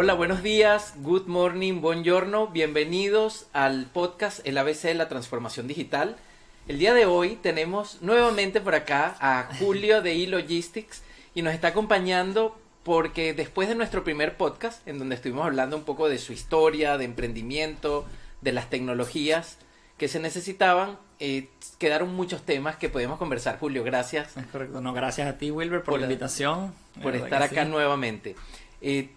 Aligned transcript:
Hola, 0.00 0.14
buenos 0.14 0.44
días, 0.44 0.94
good 0.98 1.26
morning, 1.26 1.80
buongiorno, 1.80 2.46
bienvenidos 2.46 3.48
al 3.52 3.86
podcast 3.86 4.46
El 4.46 4.56
ABC 4.56 4.82
de 4.82 4.94
la 4.94 5.08
Transformación 5.08 5.66
Digital. 5.66 6.14
El 6.68 6.78
día 6.78 6.94
de 6.94 7.04
hoy 7.04 7.34
tenemos 7.34 8.00
nuevamente 8.00 8.60
por 8.60 8.76
acá 8.76 9.16
a 9.18 9.48
Julio 9.58 10.00
de 10.00 10.22
eLogistics 10.22 11.02
y 11.34 11.42
nos 11.42 11.52
está 11.52 11.68
acompañando 11.68 12.56
porque 12.84 13.34
después 13.34 13.68
de 13.68 13.74
nuestro 13.74 14.04
primer 14.04 14.36
podcast, 14.36 14.86
en 14.86 15.00
donde 15.00 15.16
estuvimos 15.16 15.44
hablando 15.44 15.76
un 15.76 15.82
poco 15.82 16.08
de 16.08 16.18
su 16.18 16.32
historia, 16.32 16.96
de 16.96 17.04
emprendimiento, 17.04 18.06
de 18.40 18.52
las 18.52 18.70
tecnologías 18.70 19.58
que 19.96 20.06
se 20.06 20.20
necesitaban, 20.20 20.96
eh, 21.18 21.48
quedaron 21.78 22.14
muchos 22.14 22.42
temas 22.42 22.76
que 22.76 22.88
podemos 22.88 23.18
conversar. 23.18 23.58
Julio, 23.58 23.82
gracias. 23.82 24.36
Es 24.36 24.46
correcto. 24.46 24.80
No, 24.80 24.92
gracias 24.92 25.26
a 25.26 25.38
ti, 25.38 25.50
Wilber, 25.50 25.82
por, 25.82 25.98
la 25.98 26.06
invitación. 26.06 26.72
Por 27.02 27.16
estar 27.16 27.42
acá 27.42 27.64
nuevamente. 27.64 28.36
Eh, 28.80 29.08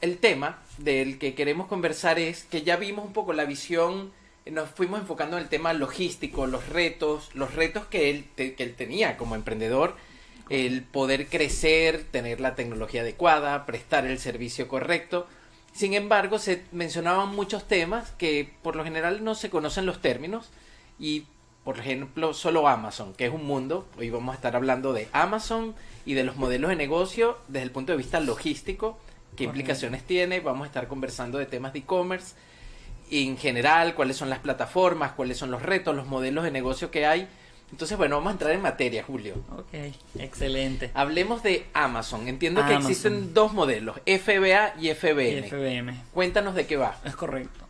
el, 0.00 0.18
tema 0.18 0.58
del 0.78 1.18
que 1.18 1.34
queremos 1.34 1.66
conversar 1.66 2.18
es 2.18 2.44
que 2.44 2.62
ya 2.62 2.76
vimos 2.76 3.06
un 3.06 3.12
poco 3.12 3.32
la 3.32 3.44
visión, 3.44 4.12
nos 4.50 4.68
fuimos 4.70 5.00
enfocando 5.00 5.36
en 5.36 5.42
el 5.42 5.48
tema 5.48 5.72
logístico, 5.72 6.46
los 6.46 6.68
retos, 6.68 7.30
los 7.34 7.54
retos 7.54 7.86
que 7.86 8.10
él, 8.10 8.26
que 8.36 8.54
él 8.58 8.74
tenía 8.74 9.16
como 9.16 9.34
emprendedor, 9.34 9.96
el 10.48 10.82
poder 10.82 11.28
crecer, 11.28 12.04
tener 12.04 12.40
la 12.40 12.54
tecnología 12.54 13.00
adecuada, 13.00 13.66
prestar 13.66 14.06
el 14.06 14.18
servicio 14.18 14.68
correcto. 14.68 15.26
Sin 15.72 15.94
embargo, 15.94 16.38
se 16.38 16.62
mencionaban 16.72 17.34
muchos 17.34 17.66
temas 17.66 18.12
que 18.12 18.52
por 18.62 18.76
lo 18.76 18.84
general 18.84 19.24
no 19.24 19.34
se 19.34 19.50
conocen 19.50 19.86
los 19.86 20.00
términos 20.00 20.50
y 20.98 21.24
por 21.66 21.80
ejemplo, 21.80 22.32
solo 22.32 22.68
Amazon, 22.68 23.12
que 23.12 23.26
es 23.26 23.32
un 23.32 23.44
mundo. 23.44 23.88
Hoy 23.98 24.08
vamos 24.08 24.32
a 24.32 24.36
estar 24.36 24.54
hablando 24.54 24.92
de 24.92 25.08
Amazon 25.10 25.74
y 26.04 26.14
de 26.14 26.22
los 26.22 26.36
modelos 26.36 26.70
de 26.70 26.76
negocio 26.76 27.38
desde 27.48 27.64
el 27.64 27.72
punto 27.72 27.90
de 27.90 27.98
vista 27.98 28.20
logístico, 28.20 29.00
qué 29.36 29.44
implicaciones 29.44 30.02
tiene. 30.02 30.40
Vamos 30.40 30.64
a 30.64 30.66
estar 30.66 30.88
conversando 30.88 31.38
de 31.38 31.46
temas 31.46 31.72
de 31.72 31.80
e-commerce 31.80 32.34
en 33.10 33.36
general, 33.36 33.94
cuáles 33.94 34.16
son 34.16 34.30
las 34.30 34.40
plataformas, 34.40 35.12
cuáles 35.12 35.38
son 35.38 35.50
los 35.50 35.62
retos, 35.62 35.94
los 35.94 36.06
modelos 36.06 36.44
de 36.44 36.50
negocio 36.50 36.90
que 36.90 37.06
hay. 37.06 37.28
Entonces, 37.70 37.98
bueno, 37.98 38.16
vamos 38.16 38.30
a 38.30 38.32
entrar 38.32 38.52
en 38.52 38.62
materia, 38.62 39.02
Julio. 39.02 39.34
Ok, 39.56 39.74
excelente. 40.18 40.90
Hablemos 40.94 41.42
de 41.42 41.66
Amazon. 41.72 42.28
Entiendo 42.28 42.64
que 42.66 42.74
existen 42.74 43.34
dos 43.34 43.52
modelos, 43.52 43.96
FBA 44.06 44.74
y 44.80 44.94
FBM. 44.94 45.48
FBM. 45.48 46.04
Cuéntanos 46.12 46.54
de 46.54 46.66
qué 46.66 46.76
va. 46.76 46.96
Es 47.04 47.16
correcto. 47.16 47.64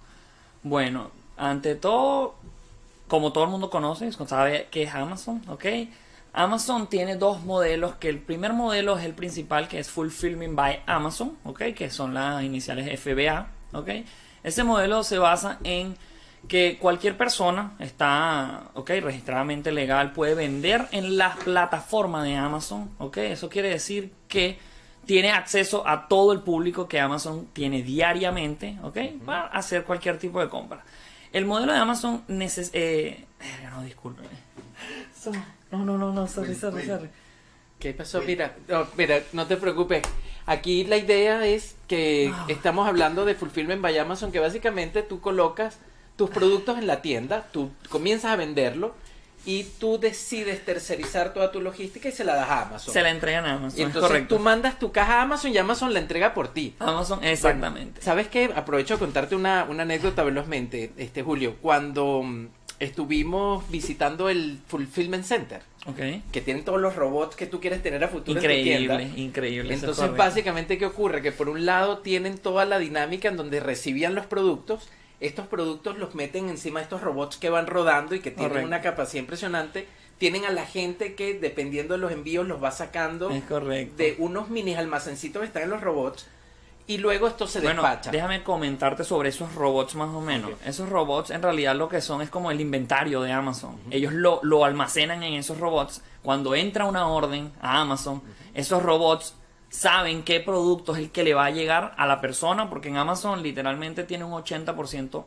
Bueno, 0.62 1.10
ante 1.36 1.76
todo, 1.76 2.34
como 3.08 3.32
todo 3.32 3.44
el 3.44 3.50
mundo 3.50 3.70
conoce, 3.70 4.10
sabe 4.12 4.68
que 4.70 4.82
es 4.82 4.94
Amazon, 4.94 5.42
¿ok? 5.48 5.64
Amazon 6.36 6.86
tiene 6.86 7.16
dos 7.16 7.42
modelos, 7.44 7.94
que 7.94 8.10
el 8.10 8.18
primer 8.18 8.52
modelo 8.52 8.98
es 8.98 9.06
el 9.06 9.14
principal, 9.14 9.68
que 9.68 9.78
es 9.78 9.88
Fulfillment 9.88 10.54
by 10.54 10.82
Amazon, 10.84 11.38
¿ok? 11.44 11.62
Que 11.74 11.88
son 11.88 12.12
las 12.12 12.44
iniciales 12.44 13.00
FBA, 13.00 13.48
¿ok? 13.72 13.88
Ese 14.44 14.62
modelo 14.62 15.02
se 15.02 15.16
basa 15.16 15.58
en 15.64 15.96
que 16.46 16.76
cualquier 16.78 17.16
persona 17.16 17.72
está, 17.78 18.64
ok, 18.74 18.90
registradamente 19.02 19.72
legal, 19.72 20.12
puede 20.12 20.34
vender 20.34 20.86
en 20.92 21.16
la 21.16 21.34
plataforma 21.36 22.22
de 22.22 22.36
Amazon, 22.36 22.90
ok, 22.98 23.16
eso 23.16 23.48
quiere 23.48 23.70
decir 23.70 24.12
que 24.28 24.58
tiene 25.06 25.32
acceso 25.32 25.88
a 25.88 26.06
todo 26.06 26.32
el 26.32 26.40
público 26.40 26.86
que 26.86 27.00
Amazon 27.00 27.46
tiene 27.54 27.82
diariamente, 27.82 28.78
ok, 28.82 28.98
para 29.24 29.46
hacer 29.46 29.84
cualquier 29.84 30.18
tipo 30.18 30.38
de 30.40 30.50
compra. 30.50 30.84
El 31.32 31.46
modelo 31.46 31.72
de 31.72 31.78
Amazon 31.78 32.24
necesita... 32.28 32.78
Eh, 32.78 33.24
no, 33.70 33.82
disculpe. 33.82 34.22
No, 35.70 35.84
no, 35.84 35.98
no, 35.98 36.12
no, 36.12 36.26
sorry, 36.26 36.54
sorry, 36.54 36.84
sorry. 36.84 37.08
¿Qué 37.78 37.92
pasó? 37.92 38.22
Mira, 38.22 38.56
no, 38.68 38.86
mira, 38.96 39.22
no 39.32 39.46
te 39.46 39.56
preocupes. 39.56 40.02
Aquí 40.46 40.84
la 40.84 40.96
idea 40.96 41.44
es 41.46 41.74
que 41.88 42.32
ah. 42.32 42.46
estamos 42.48 42.88
hablando 42.88 43.24
de 43.24 43.34
Fulfillment 43.34 43.82
by 43.82 43.98
Amazon, 43.98 44.32
que 44.32 44.40
básicamente 44.40 45.02
tú 45.02 45.20
colocas 45.20 45.78
tus 46.16 46.30
productos 46.30 46.78
en 46.78 46.86
la 46.86 47.02
tienda, 47.02 47.48
tú 47.52 47.70
comienzas 47.90 48.32
a 48.32 48.36
venderlo 48.36 48.94
y 49.44 49.64
tú 49.64 49.98
decides 49.98 50.64
tercerizar 50.64 51.32
toda 51.32 51.52
tu 51.52 51.60
logística 51.60 52.08
y 52.08 52.12
se 52.12 52.24
la 52.24 52.34
das 52.34 52.48
a 52.48 52.62
Amazon. 52.62 52.92
Se 52.92 53.02
la 53.02 53.10
entregan 53.10 53.44
a 53.44 53.54
Amazon. 53.54 53.78
Y 53.78 53.82
entonces 53.82 54.26
tú 54.26 54.38
mandas 54.38 54.78
tu 54.78 54.90
caja 54.90 55.20
a 55.20 55.22
Amazon 55.22 55.52
y 55.52 55.58
Amazon 55.58 55.92
la 55.92 56.00
entrega 56.00 56.34
por 56.34 56.48
ti. 56.48 56.74
Amazon, 56.80 57.22
exactamente. 57.22 58.02
¿Sabes 58.02 58.26
qué? 58.28 58.50
Aprovecho 58.54 58.94
a 58.94 58.98
contarte 58.98 59.36
una, 59.36 59.64
una 59.68 59.84
anécdota 59.84 60.24
velozmente, 60.24 60.92
este 60.96 61.22
Julio. 61.22 61.56
Cuando 61.62 62.22
mm, 62.24 62.48
estuvimos 62.78 63.68
visitando 63.70 64.28
el 64.28 64.58
Fulfillment 64.66 65.24
Center. 65.24 65.62
Okay. 65.86 66.22
Que 66.32 66.40
tienen 66.40 66.64
todos 66.64 66.80
los 66.80 66.96
robots 66.96 67.36
que 67.36 67.46
tú 67.46 67.60
quieres 67.60 67.80
tener 67.80 68.02
a 68.02 68.08
futuro 68.08 68.38
increíble, 68.40 68.74
en 68.74 68.88
tu 68.88 68.96
tienda. 68.96 69.20
Increíble, 69.20 69.74
Entonces, 69.74 70.16
básicamente, 70.16 70.78
¿qué 70.78 70.86
ocurre? 70.86 71.22
Que 71.22 71.30
por 71.30 71.48
un 71.48 71.64
lado 71.64 71.98
tienen 71.98 72.38
toda 72.38 72.64
la 72.64 72.80
dinámica 72.80 73.28
en 73.28 73.36
donde 73.36 73.60
recibían 73.60 74.16
los 74.16 74.26
productos 74.26 74.88
estos 75.20 75.46
productos 75.46 75.98
los 75.98 76.14
meten 76.14 76.48
encima 76.48 76.80
de 76.80 76.84
estos 76.84 77.00
robots 77.00 77.38
que 77.38 77.48
van 77.48 77.66
rodando 77.66 78.14
y 78.14 78.20
que 78.20 78.30
tienen 78.30 78.64
una 78.64 78.82
capacidad 78.82 79.22
impresionante. 79.22 79.86
Tienen 80.18 80.44
a 80.44 80.50
la 80.50 80.66
gente 80.66 81.14
que, 81.14 81.34
dependiendo 81.34 81.94
de 81.94 82.00
los 82.00 82.12
envíos, 82.12 82.46
los 82.46 82.62
va 82.62 82.70
sacando 82.70 83.28
de 83.28 84.14
unos 84.18 84.50
mini 84.50 84.74
almacencitos 84.74 85.40
que 85.40 85.46
están 85.46 85.62
en 85.62 85.70
los 85.70 85.80
robots. 85.80 86.26
Y 86.88 86.98
luego 86.98 87.26
esto 87.26 87.48
se 87.48 87.60
bueno, 87.60 87.82
despacha. 87.82 88.10
Déjame 88.12 88.44
comentarte 88.44 89.02
sobre 89.02 89.30
esos 89.30 89.54
robots 89.54 89.96
más 89.96 90.14
o 90.14 90.20
menos. 90.20 90.52
Esos 90.64 90.88
robots 90.88 91.30
en 91.30 91.42
realidad 91.42 91.74
lo 91.74 91.88
que 91.88 92.00
son 92.00 92.22
es 92.22 92.30
como 92.30 92.50
el 92.50 92.60
inventario 92.60 93.20
de 93.22 93.32
Amazon. 93.32 93.76
Ellos 93.90 94.12
lo, 94.12 94.38
lo, 94.44 94.64
almacenan 94.64 95.22
en 95.24 95.34
esos 95.34 95.58
robots. 95.58 96.02
Cuando 96.22 96.54
entra 96.54 96.84
una 96.84 97.08
orden 97.08 97.52
a 97.60 97.80
Amazon, 97.80 98.22
esos 98.54 98.82
robots 98.82 99.34
saben 99.68 100.22
qué 100.22 100.40
producto 100.40 100.94
es 100.94 101.00
el 101.00 101.10
que 101.10 101.24
le 101.24 101.34
va 101.34 101.46
a 101.46 101.50
llegar 101.50 101.94
a 101.96 102.06
la 102.06 102.20
persona, 102.20 102.70
porque 102.70 102.88
en 102.88 102.96
Amazon 102.96 103.42
literalmente 103.42 104.04
tiene 104.04 104.24
un 104.24 104.32
80% 104.32 105.24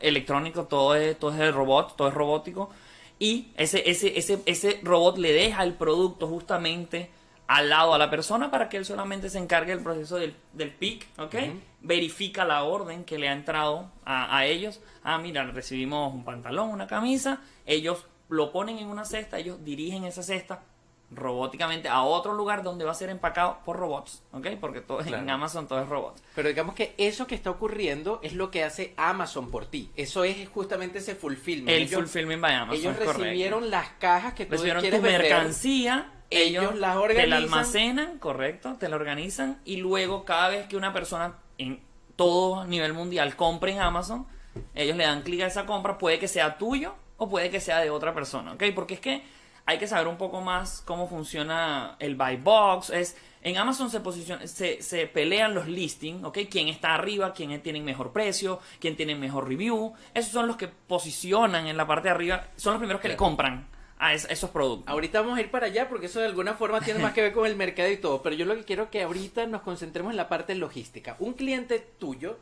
electrónico, 0.00 0.64
todo 0.64 0.94
es, 0.94 1.18
todo 1.18 1.32
es 1.32 1.40
el 1.40 1.52
robot, 1.52 1.96
todo 1.96 2.08
es 2.08 2.14
robótico, 2.14 2.70
y 3.18 3.52
ese, 3.56 3.88
ese, 3.88 4.18
ese, 4.18 4.40
ese 4.46 4.80
robot 4.82 5.18
le 5.18 5.32
deja 5.32 5.62
el 5.62 5.74
producto 5.74 6.28
justamente 6.28 7.10
al 7.48 7.70
lado 7.70 7.94
a 7.94 7.98
la 7.98 8.10
persona 8.10 8.50
para 8.50 8.68
que 8.68 8.76
él 8.76 8.84
solamente 8.84 9.28
se 9.30 9.38
encargue 9.38 9.74
del 9.74 9.82
proceso 9.82 10.16
del, 10.16 10.36
del 10.52 10.70
pick, 10.70 11.06
¿ok? 11.18 11.34
Verifica 11.80 12.44
la 12.44 12.62
orden 12.62 13.04
que 13.04 13.18
le 13.18 13.28
ha 13.28 13.32
entrado 13.32 13.90
a, 14.04 14.36
a 14.36 14.44
ellos. 14.46 14.80
Ah, 15.02 15.18
mira, 15.18 15.44
recibimos 15.44 16.12
un 16.12 16.24
pantalón, 16.24 16.68
una 16.70 16.86
camisa, 16.86 17.40
ellos 17.64 18.06
lo 18.28 18.52
ponen 18.52 18.78
en 18.78 18.88
una 18.88 19.04
cesta, 19.04 19.38
ellos 19.38 19.64
dirigen 19.64 20.04
esa 20.04 20.22
cesta 20.22 20.62
robóticamente 21.10 21.88
a 21.88 22.02
otro 22.02 22.34
lugar 22.34 22.62
donde 22.62 22.84
va 22.84 22.90
a 22.90 22.94
ser 22.94 23.08
empacado 23.08 23.60
por 23.64 23.76
robots, 23.78 24.22
¿ok? 24.32 24.48
Porque 24.60 24.82
todo 24.82 25.00
en 25.00 25.30
Amazon 25.30 25.66
todo 25.66 25.80
es 25.80 25.88
robots. 25.88 26.22
Pero 26.34 26.48
digamos 26.48 26.74
que 26.74 26.94
eso 26.98 27.26
que 27.26 27.34
está 27.34 27.50
ocurriendo 27.50 28.20
es 28.22 28.34
lo 28.34 28.50
que 28.50 28.62
hace 28.62 28.92
Amazon 28.98 29.50
por 29.50 29.64
ti. 29.64 29.90
Eso 29.96 30.24
es 30.24 30.46
justamente 30.50 30.98
ese 30.98 31.14
fulfillment. 31.14 31.70
El 31.70 31.88
fulfillment 31.88 32.42
by 32.42 32.54
Amazon. 32.54 32.78
Ellos 32.78 32.96
recibieron 32.98 33.70
las 33.70 33.88
cajas 33.98 34.34
que 34.34 34.44
tú 34.44 34.52
recibieron 34.52 34.82
quieres 34.82 35.00
tu 35.00 35.06
mercancía. 35.06 36.12
Ellos, 36.30 36.76
las 36.76 36.96
organizan. 36.96 37.24
Te 37.24 37.30
la 37.30 37.36
almacenan, 37.36 38.18
correcto, 38.18 38.76
te 38.78 38.88
la 38.88 38.96
organizan 38.96 39.60
y 39.64 39.76
luego 39.76 40.24
cada 40.24 40.48
vez 40.48 40.66
que 40.66 40.76
una 40.76 40.92
persona 40.92 41.36
en 41.56 41.80
todo 42.16 42.66
nivel 42.66 42.92
mundial 42.92 43.34
compre 43.36 43.72
en 43.72 43.80
Amazon, 43.80 44.26
ellos 44.74 44.96
le 44.96 45.04
dan 45.04 45.22
clic 45.22 45.42
a 45.42 45.46
esa 45.46 45.64
compra, 45.66 45.96
puede 45.96 46.18
que 46.18 46.28
sea 46.28 46.58
tuyo 46.58 46.94
o 47.16 47.28
puede 47.28 47.50
que 47.50 47.60
sea 47.60 47.78
de 47.80 47.90
otra 47.90 48.12
persona, 48.12 48.52
¿ok? 48.52 48.64
Porque 48.74 48.94
es 48.94 49.00
que 49.00 49.22
hay 49.64 49.78
que 49.78 49.86
saber 49.86 50.08
un 50.08 50.16
poco 50.16 50.40
más 50.40 50.82
cómo 50.84 51.08
funciona 51.08 51.96
el 51.98 52.16
buy 52.16 52.36
box. 52.36 52.90
Es, 52.90 53.16
en 53.42 53.56
Amazon 53.56 53.90
se, 53.90 54.00
posiciona, 54.00 54.46
se, 54.46 54.82
se 54.82 55.06
pelean 55.06 55.54
los 55.54 55.66
listings, 55.66 56.24
¿ok? 56.24 56.38
Quién 56.50 56.68
está 56.68 56.94
arriba, 56.94 57.32
quién 57.32 57.60
tiene 57.62 57.80
mejor 57.80 58.12
precio, 58.12 58.60
quién 58.80 58.96
tiene 58.96 59.14
mejor 59.14 59.48
review. 59.48 59.94
Esos 60.14 60.32
son 60.32 60.46
los 60.46 60.56
que 60.56 60.68
posicionan 60.68 61.66
en 61.66 61.76
la 61.76 61.86
parte 61.86 62.08
de 62.08 62.14
arriba, 62.14 62.48
son 62.56 62.74
los 62.74 62.80
primeros 62.80 63.00
que 63.00 63.08
le 63.08 63.16
compran 63.16 63.77
a 63.98 64.14
esos 64.14 64.50
productos. 64.50 64.88
Ahorita 64.88 65.20
vamos 65.20 65.38
a 65.38 65.40
ir 65.40 65.50
para 65.50 65.66
allá 65.66 65.88
porque 65.88 66.06
eso 66.06 66.20
de 66.20 66.26
alguna 66.26 66.54
forma 66.54 66.80
tiene 66.80 67.00
más 67.00 67.12
que 67.12 67.22
ver 67.22 67.32
con 67.32 67.46
el 67.46 67.56
mercado 67.56 67.90
y 67.90 67.96
todo, 67.96 68.22
pero 68.22 68.36
yo 68.36 68.44
lo 68.46 68.56
que 68.56 68.64
quiero 68.64 68.90
que 68.90 69.02
ahorita 69.02 69.46
nos 69.46 69.62
concentremos 69.62 70.12
en 70.12 70.16
la 70.16 70.28
parte 70.28 70.54
logística. 70.54 71.16
Un 71.18 71.34
cliente 71.34 71.84
tuyo 71.98 72.38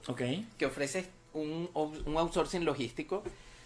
que 0.58 0.66
ofrece 0.66 1.06
un, 1.32 1.70
un 1.75 2.16
outsourcing 2.16 2.64
logístico 2.64 3.22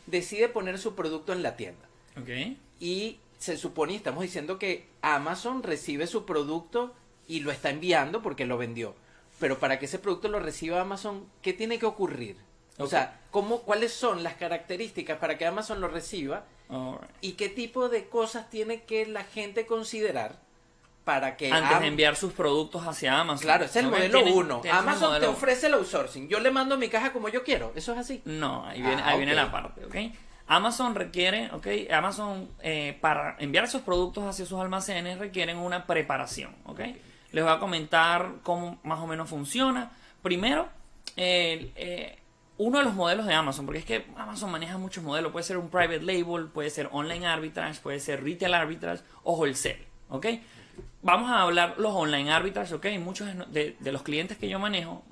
decide 0.07 0.49
poner 0.49 0.79
su 0.79 0.95
producto 0.95 1.33
en 1.33 1.43
la 1.43 1.57
tienda. 1.57 1.89
Okay. 2.21 2.59
Y 2.79 3.19
se 3.39 3.57
supone, 3.57 3.95
estamos 3.95 4.23
diciendo 4.23 4.59
que 4.59 4.87
Amazon 5.03 5.63
recibe 5.63 6.07
su 6.07 6.25
producto 6.25 6.95
y 7.27 7.41
lo 7.41 7.51
está 7.51 7.71
enviando 7.71 8.23
porque 8.23 8.47
lo 8.47 8.59
vendió. 8.59 8.95
Pero 9.39 9.59
para 9.59 9.79
que 9.79 9.87
ese 9.87 9.99
producto 9.99 10.29
lo 10.29 10.39
reciba 10.41 10.81
Amazon, 10.81 11.27
¿qué 11.43 11.53
tiene 11.53 11.79
que 11.79 11.87
ocurrir? 11.87 12.37
O 12.79 12.87
sea, 12.87 13.21
¿cómo, 13.31 13.63
¿cuáles 13.63 13.93
son 13.93 14.23
las 14.23 14.35
características 14.35 15.19
para 15.19 15.39
que 15.39 15.47
Amazon 15.47 15.81
lo 15.81 15.89
reciba? 15.89 16.45
¿Y 17.21 17.33
qué 17.33 17.49
tipo 17.49 17.89
de 17.89 18.09
cosas 18.09 18.49
tiene 18.51 18.83
que 18.83 19.07
la 19.07 19.25
gente 19.25 19.67
considerar 19.67 20.39
para 21.05 21.37
que... 21.37 21.51
Antes 21.51 21.81
de 21.81 21.87
enviar 21.87 22.17
sus 22.17 22.33
productos 22.33 22.87
hacia 22.87 23.19
Amazon. 23.19 23.43
Claro, 23.43 23.65
es 23.65 23.77
el 23.77 23.89
modelo 23.89 24.25
1. 24.25 24.63
Amazon 24.73 25.21
te 25.21 25.27
ofrece 25.27 25.67
el 25.67 25.75
outsourcing. 25.75 26.29
Yo 26.29 26.41
le 26.41 26.51
mando 26.51 26.77
mi 26.77 26.89
caja 26.89 27.13
como 27.13 27.29
yo 27.29 27.43
quiero. 27.43 27.73
¿Eso 27.75 27.93
es 27.93 27.99
así? 27.99 28.23
No, 28.25 28.65
ahí 28.67 28.81
viene, 28.81 29.03
ahí 29.03 29.17
viene 29.17 29.33
ah, 29.33 29.45
la 29.47 29.53
parte, 29.53 29.85
¿ok? 29.85 29.97
Amazon 30.47 30.97
requiere, 30.97 31.49
ok, 31.53 31.67
Amazon 31.93 32.49
eh, 32.61 32.99
para 33.01 33.37
enviar 33.39 33.65
esos 33.65 33.83
productos 33.83 34.25
hacia 34.25 34.45
sus 34.45 34.59
almacenes 34.59 35.19
requieren 35.19 35.59
una 35.59 35.87
preparación, 35.87 36.57
ok. 36.65 36.81
Les 37.31 37.45
voy 37.45 37.53
a 37.53 37.61
comentar 37.61 38.33
cómo 38.43 38.81
más 38.83 38.99
o 38.99 39.07
menos 39.07 39.29
funciona. 39.29 39.93
primero, 40.23 40.69
el, 41.15 41.73
eh, 41.77 42.19
uno 42.63 42.79
de 42.79 42.85
los 42.85 42.95
modelos 42.95 43.27
de 43.27 43.33
Amazon, 43.35 43.65
porque 43.65 43.79
es 43.79 43.85
que 43.85 44.07
Amazon 44.17 44.51
maneja 44.51 44.77
muchos 44.79 45.03
modelos, 45.03 45.33
puede 45.33 45.45
ser 45.45 45.57
un 45.57 45.71
private 45.71 46.03
label, 46.03 46.49
puede 46.49 46.69
ser 46.71 46.89
online 46.93 47.27
arbitrage, 47.27 47.81
puede 47.81 48.01
ser 48.01 48.23
retail 48.23 48.53
arbitrage 48.55 49.03
o 49.23 49.35
wholesale, 49.37 49.87
¿ok? 50.11 50.27
Vamos 51.03 51.31
a 51.31 51.43
hablar 51.43 51.75
los 51.79 51.95
online 51.95 52.31
arbitrage, 52.31 52.75
¿ok? 52.75 52.87
Muchos 53.01 53.29
de, 53.51 53.77
de 53.79 53.93
los 53.93 54.03
clientes 54.03 54.37
que 54.37 54.49
yo 54.49 54.59
manejo 54.59 55.03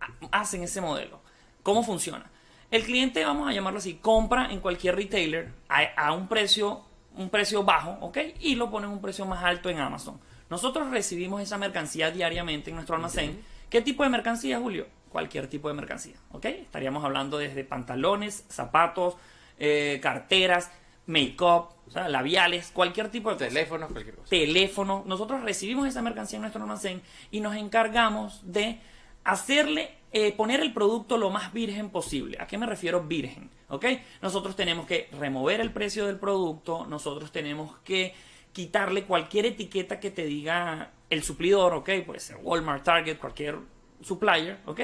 ha- 0.00 0.40
hacen 0.40 0.62
ese 0.62 0.80
modelo. 0.80 1.20
¿Cómo 1.64 1.82
funciona? 1.82 2.26
El 2.70 2.84
cliente, 2.84 3.24
vamos 3.24 3.48
a 3.48 3.52
llamarlo 3.52 3.78
así, 3.78 3.94
compra 3.94 4.52
en 4.52 4.60
cualquier 4.60 4.94
retailer 4.96 5.50
a, 5.68 5.82
a 5.96 6.12
un 6.12 6.28
precio 6.28 6.82
un 7.16 7.30
precio 7.30 7.62
bajo, 7.62 7.96
¿ok? 8.00 8.18
Y 8.40 8.56
lo 8.56 8.70
pone 8.72 8.86
en 8.86 8.92
un 8.92 9.00
precio 9.00 9.24
más 9.24 9.44
alto 9.44 9.68
en 9.70 9.78
Amazon. 9.78 10.18
Nosotros 10.50 10.90
recibimos 10.90 11.40
esa 11.40 11.58
mercancía 11.58 12.10
diariamente 12.10 12.70
en 12.70 12.74
nuestro 12.76 12.96
almacén. 12.96 13.40
¿Qué 13.70 13.80
tipo 13.82 14.02
de 14.02 14.08
mercancía, 14.10 14.58
Julio? 14.58 14.86
Cualquier 15.14 15.46
tipo 15.46 15.68
de 15.68 15.74
mercancía, 15.74 16.16
¿ok? 16.32 16.44
Estaríamos 16.46 17.04
hablando 17.04 17.38
desde 17.38 17.62
pantalones, 17.62 18.44
zapatos, 18.48 19.14
eh, 19.60 20.00
carteras, 20.02 20.72
make-up, 21.06 21.68
o 21.86 21.90
sea, 21.92 22.08
labiales, 22.08 22.72
cualquier 22.72 23.12
tipo 23.12 23.30
de 23.30 23.36
Teléfonos, 23.36 23.92
cualquier 23.92 24.16
cosa. 24.16 24.28
teléfono. 24.28 25.04
Nosotros 25.06 25.42
recibimos 25.42 25.86
esa 25.86 26.02
mercancía 26.02 26.38
en 26.38 26.40
nuestro 26.40 26.60
almacén 26.60 27.00
y 27.30 27.38
nos 27.38 27.54
encargamos 27.54 28.40
de 28.42 28.80
hacerle, 29.22 29.92
eh, 30.10 30.32
poner 30.32 30.58
el 30.58 30.72
producto 30.72 31.16
lo 31.16 31.30
más 31.30 31.52
virgen 31.52 31.90
posible. 31.90 32.36
¿A 32.40 32.48
qué 32.48 32.58
me 32.58 32.66
refiero 32.66 33.04
virgen? 33.04 33.50
¿Ok? 33.68 33.86
Nosotros 34.20 34.56
tenemos 34.56 34.84
que 34.84 35.08
remover 35.12 35.60
el 35.60 35.70
precio 35.70 36.06
del 36.06 36.18
producto, 36.18 36.86
nosotros 36.86 37.30
tenemos 37.30 37.76
que 37.84 38.16
quitarle 38.52 39.04
cualquier 39.04 39.46
etiqueta 39.46 40.00
que 40.00 40.10
te 40.10 40.24
diga 40.24 40.90
el 41.08 41.22
suplidor, 41.22 41.72
¿ok? 41.74 41.90
Puede 42.04 42.18
ser 42.18 42.38
Walmart, 42.42 42.82
Target, 42.82 43.18
cualquier 43.18 43.58
supplier, 44.04 44.58
¿ok? 44.66 44.80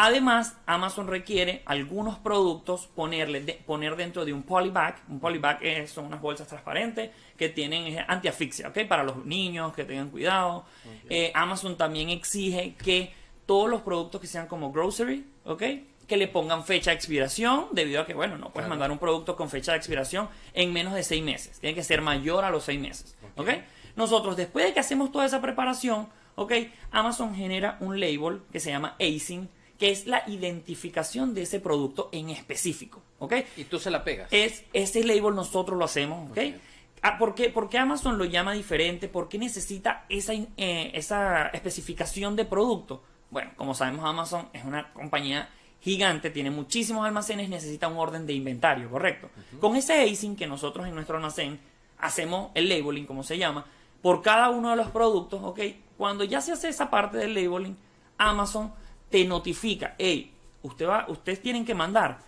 Además, 0.00 0.56
Amazon 0.66 1.08
requiere 1.08 1.62
algunos 1.66 2.18
productos 2.18 2.86
ponerle 2.94 3.40
de- 3.40 3.54
poner 3.54 3.96
dentro 3.96 4.24
de 4.24 4.32
un 4.32 4.44
polybag. 4.44 4.96
Un 5.08 5.18
polybag 5.18 5.58
es- 5.60 5.90
son 5.90 6.04
unas 6.06 6.20
bolsas 6.20 6.46
transparentes 6.46 7.10
que 7.36 7.48
tienen 7.48 7.86
eh, 7.98 8.04
antiasfixia, 8.06 8.68
¿ok? 8.68 8.86
Para 8.88 9.02
los 9.02 9.24
niños 9.26 9.72
que 9.74 9.84
tengan 9.84 10.10
cuidado. 10.10 10.64
Eh, 11.10 11.32
Amazon 11.34 11.76
también 11.76 12.10
exige 12.10 12.74
que 12.76 13.12
todos 13.44 13.68
los 13.68 13.82
productos 13.82 14.20
que 14.20 14.28
sean 14.28 14.46
como 14.46 14.70
grocery, 14.70 15.26
¿ok? 15.44 15.62
Que 16.06 16.16
le 16.16 16.28
pongan 16.28 16.64
fecha 16.64 16.90
de 16.92 16.96
expiración, 16.96 17.66
debido 17.72 18.00
a 18.02 18.06
que, 18.06 18.14
bueno, 18.14 18.36
no 18.38 18.50
puedes 18.50 18.66
Claro. 18.66 18.68
mandar 18.68 18.90
un 18.92 18.98
producto 18.98 19.34
con 19.34 19.50
fecha 19.50 19.72
de 19.72 19.78
expiración 19.78 20.28
en 20.54 20.72
menos 20.72 20.94
de 20.94 21.02
seis 21.02 21.24
meses. 21.24 21.58
Tiene 21.58 21.74
que 21.74 21.82
ser 21.82 22.02
mayor 22.02 22.44
a 22.44 22.50
los 22.50 22.62
seis 22.62 22.80
meses, 22.80 23.16
¿ok? 23.36 23.48
Nosotros, 23.96 24.36
después 24.36 24.64
de 24.64 24.72
que 24.74 24.78
hacemos 24.80 25.10
toda 25.10 25.26
esa 25.26 25.40
preparación, 25.40 26.08
¿ok? 26.38 26.52
Amazon 26.92 27.34
genera 27.34 27.76
un 27.80 27.98
label 28.00 28.42
que 28.52 28.60
se 28.60 28.70
llama 28.70 28.96
ASIN, 29.00 29.48
que 29.78 29.90
es 29.90 30.06
la 30.06 30.22
identificación 30.26 31.34
de 31.34 31.42
ese 31.42 31.60
producto 31.60 32.08
en 32.12 32.30
específico, 32.30 33.02
¿ok? 33.18 33.34
Y 33.56 33.64
tú 33.64 33.78
se 33.78 33.90
la 33.90 34.04
pegas. 34.04 34.28
Es, 34.32 34.64
ese 34.72 35.04
label 35.04 35.34
nosotros 35.34 35.78
lo 35.78 35.84
hacemos, 35.84 36.30
¿ok? 36.30 36.38
Ok. 36.38 36.60
Ah, 37.02 37.16
¿por, 37.18 37.34
qué, 37.34 37.48
por 37.48 37.68
qué 37.68 37.78
Amazon 37.78 38.18
lo 38.18 38.24
llama 38.24 38.54
diferente? 38.54 39.08
¿Por 39.08 39.28
qué 39.28 39.38
necesita 39.38 40.04
esa, 40.08 40.32
eh, 40.32 40.90
esa 40.94 41.46
especificación 41.48 42.34
de 42.34 42.44
producto? 42.44 43.02
Bueno, 43.30 43.52
como 43.56 43.74
sabemos, 43.74 44.04
Amazon 44.04 44.48
es 44.52 44.64
una 44.64 44.92
compañía 44.92 45.48
gigante, 45.80 46.30
tiene 46.30 46.50
muchísimos 46.50 47.06
almacenes, 47.06 47.48
necesita 47.48 47.86
un 47.86 47.98
orden 47.98 48.26
de 48.26 48.32
inventario, 48.32 48.90
¿correcto? 48.90 49.30
Con 49.60 49.76
ese 49.76 50.02
ASIN 50.02 50.34
que 50.34 50.48
nosotros 50.48 50.88
en 50.88 50.94
nuestro 50.94 51.16
almacén 51.16 51.60
hacemos 51.98 52.50
el 52.54 52.68
labeling, 52.68 53.06
como 53.06 53.22
se 53.22 53.38
llama, 53.38 53.64
por 54.02 54.22
cada 54.22 54.50
uno 54.50 54.70
de 54.70 54.76
los 54.76 54.88
productos, 54.88 55.40
¿ok? 55.44 55.60
Cuando 55.98 56.22
ya 56.24 56.40
se 56.40 56.52
hace 56.52 56.68
esa 56.68 56.88
parte 56.88 57.18
del 57.18 57.34
labeling, 57.34 57.76
Amazon 58.16 58.72
te 59.10 59.24
notifica, 59.24 59.96
hey, 59.98 60.32
usted 60.62 60.86
va, 60.86 61.04
ustedes 61.08 61.42
tienen 61.42 61.66
que 61.66 61.74
mandar 61.74 62.20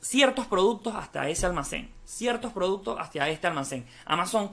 ciertos 0.00 0.46
productos 0.46 0.94
hasta 0.94 1.28
ese 1.28 1.44
almacén, 1.44 1.90
ciertos 2.04 2.52
productos 2.52 2.96
hasta 3.00 3.28
este 3.28 3.48
almacén. 3.48 3.84
Amazon, 4.04 4.50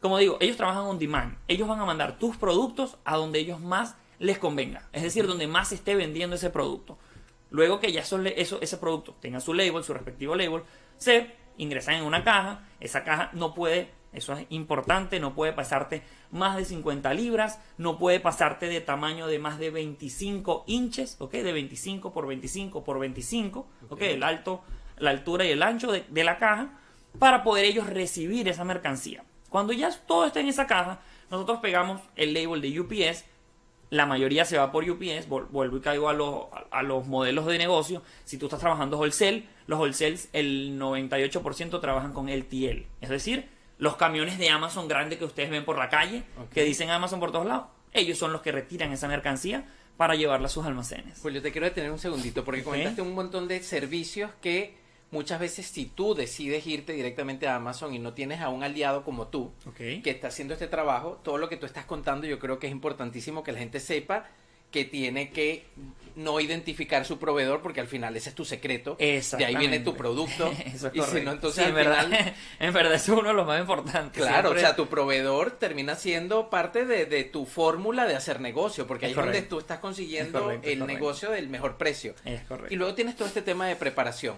como 0.00 0.18
digo, 0.18 0.36
ellos 0.40 0.56
trabajan 0.56 0.82
on 0.82 0.98
demand. 0.98 1.38
Ellos 1.46 1.68
van 1.68 1.78
a 1.78 1.84
mandar 1.84 2.18
tus 2.18 2.36
productos 2.36 2.98
a 3.04 3.16
donde 3.16 3.38
ellos 3.38 3.60
más 3.60 3.94
les 4.18 4.38
convenga, 4.38 4.88
es 4.92 5.04
decir, 5.04 5.28
donde 5.28 5.46
más 5.46 5.70
esté 5.70 5.94
vendiendo 5.94 6.34
ese 6.34 6.50
producto. 6.50 6.98
Luego 7.50 7.78
que 7.78 7.92
ya 7.92 8.02
ese 8.02 8.76
producto 8.78 9.14
tenga 9.20 9.38
su 9.38 9.54
label, 9.54 9.84
su 9.84 9.94
respectivo 9.94 10.34
label, 10.34 10.64
se 10.96 11.36
ingresan 11.56 11.94
en 11.94 12.04
una 12.04 12.24
caja. 12.24 12.66
Esa 12.80 13.04
caja 13.04 13.30
no 13.32 13.54
puede, 13.54 13.92
eso 14.18 14.34
es 14.34 14.46
importante, 14.50 15.18
no 15.20 15.34
puede 15.34 15.52
pasarte 15.52 16.02
más 16.30 16.56
de 16.56 16.64
50 16.64 17.12
libras, 17.14 17.58
no 17.78 17.98
puede 17.98 18.20
pasarte 18.20 18.66
de 18.66 18.80
tamaño 18.80 19.26
de 19.26 19.38
más 19.38 19.58
de 19.58 19.70
25 19.70 20.64
inches, 20.66 21.16
¿ok? 21.18 21.32
De 21.32 21.52
25 21.52 22.12
por 22.12 22.26
25 22.26 22.84
por 22.84 22.98
25, 22.98 23.60
¿ok? 23.60 23.92
Ok. 23.92 24.02
El 24.02 24.22
alto, 24.22 24.62
la 24.98 25.10
altura 25.10 25.44
y 25.44 25.50
el 25.50 25.62
ancho 25.62 25.90
de, 25.90 26.04
de 26.08 26.24
la 26.24 26.38
caja 26.38 26.70
para 27.18 27.42
poder 27.42 27.64
ellos 27.64 27.88
recibir 27.88 28.48
esa 28.48 28.64
mercancía. 28.64 29.24
Cuando 29.48 29.72
ya 29.72 29.90
todo 30.06 30.26
está 30.26 30.40
en 30.40 30.48
esa 30.48 30.66
caja, 30.66 31.00
nosotros 31.30 31.58
pegamos 31.60 32.00
el 32.16 32.34
label 32.34 32.60
de 32.60 32.78
UPS 32.80 33.24
la 33.90 34.04
mayoría 34.04 34.44
se 34.44 34.58
va 34.58 34.70
por 34.70 34.84
UPS, 34.84 35.26
vuelvo 35.30 35.78
y 35.78 35.80
caigo 35.80 36.10
a, 36.10 36.12
los- 36.12 36.42
a 36.70 36.82
los 36.82 37.06
modelos 37.06 37.46
de 37.46 37.56
negocio. 37.56 38.02
Si 38.26 38.36
tú 38.36 38.44
estás 38.44 38.60
trabajando 38.60 38.98
wholesale, 38.98 39.44
los 39.66 39.78
wholesales 39.78 40.28
el 40.34 40.78
98% 40.78 41.80
trabajan 41.80 42.12
con 42.12 42.28
LTL. 42.28 42.84
Es 43.00 43.08
decir, 43.08 43.48
los 43.78 43.96
camiones 43.96 44.38
de 44.38 44.50
Amazon 44.50 44.88
grandes 44.88 45.18
que 45.18 45.24
ustedes 45.24 45.50
ven 45.50 45.64
por 45.64 45.78
la 45.78 45.88
calle, 45.88 46.24
que 46.52 46.64
dicen 46.64 46.90
Amazon 46.90 47.20
por 47.20 47.32
todos 47.32 47.46
lados, 47.46 47.66
ellos 47.92 48.18
son 48.18 48.32
los 48.32 48.42
que 48.42 48.52
retiran 48.52 48.92
esa 48.92 49.08
mercancía 49.08 49.64
para 49.96 50.14
llevarla 50.14 50.46
a 50.46 50.50
sus 50.50 50.66
almacenes. 50.66 51.18
Julio, 51.20 51.42
te 51.42 51.50
quiero 51.50 51.66
detener 51.66 51.90
un 51.90 51.98
segundito 51.98 52.44
porque 52.44 52.62
comentaste 52.62 53.02
un 53.02 53.14
montón 53.14 53.48
de 53.48 53.62
servicios 53.62 54.30
que 54.40 54.76
muchas 55.10 55.40
veces 55.40 55.66
si 55.66 55.86
tú 55.86 56.14
decides 56.14 56.66
irte 56.66 56.92
directamente 56.92 57.48
a 57.48 57.56
Amazon 57.56 57.94
y 57.94 57.98
no 57.98 58.12
tienes 58.12 58.40
a 58.40 58.48
un 58.48 58.62
aliado 58.62 59.04
como 59.04 59.28
tú 59.28 59.52
que 59.76 60.10
está 60.10 60.28
haciendo 60.28 60.54
este 60.54 60.68
trabajo, 60.68 61.20
todo 61.22 61.38
lo 61.38 61.48
que 61.48 61.56
tú 61.56 61.66
estás 61.66 61.84
contando 61.84 62.26
yo 62.26 62.38
creo 62.38 62.58
que 62.58 62.66
es 62.66 62.72
importantísimo 62.72 63.42
que 63.42 63.52
la 63.52 63.58
gente 63.58 63.80
sepa 63.80 64.26
que 64.70 64.84
tiene 64.84 65.30
que 65.30 65.64
no 66.16 66.40
identificar 66.40 67.04
su 67.04 67.16
proveedor 67.20 67.62
porque 67.62 67.78
al 67.80 67.86
final 67.86 68.16
ese 68.16 68.30
es 68.30 68.34
tu 68.34 68.44
secreto. 68.44 68.96
De 68.98 69.44
ahí 69.44 69.54
viene 69.54 69.78
tu 69.78 69.94
producto. 69.96 70.52
Eso 70.66 70.88
es 70.88 70.96
y 70.96 71.00
si 71.02 71.20
no, 71.20 71.30
entonces 71.30 71.62
Sí, 71.62 71.62
al 71.62 71.68
en, 71.68 71.74
verdad, 71.76 72.04
final... 72.06 72.34
en 72.58 72.74
verdad, 72.74 72.94
eso 72.94 73.12
es 73.12 73.18
uno 73.20 73.28
de 73.28 73.34
los 73.34 73.46
más 73.46 73.60
importantes. 73.60 74.20
Claro, 74.20 74.48
Siempre- 74.48 74.58
o 74.62 74.66
sea, 74.66 74.74
tu 74.74 74.88
proveedor 74.88 75.52
termina 75.52 75.94
siendo 75.94 76.50
parte 76.50 76.86
de, 76.86 77.06
de 77.06 77.22
tu 77.22 77.46
fórmula 77.46 78.04
de 78.06 78.16
hacer 78.16 78.40
negocio, 78.40 78.84
porque 78.88 79.06
ahí 79.06 79.12
Es 79.12 79.18
es 79.18 79.24
donde 79.24 79.42
tú 79.42 79.60
estás 79.60 79.78
consiguiendo 79.78 80.38
Es 80.38 80.44
correcto, 80.44 80.66
es 80.66 80.72
el 80.72 80.78
correcto. 80.80 80.98
negocio 81.00 81.30
del 81.30 81.48
mejor 81.48 81.76
precio. 81.76 82.14
Es 82.24 82.40
correcto. 82.42 82.74
Y 82.74 82.76
luego 82.76 82.94
tienes 82.94 83.14
todo 83.14 83.28
este 83.28 83.42
tema 83.42 83.68
de 83.68 83.76
preparación. 83.76 84.34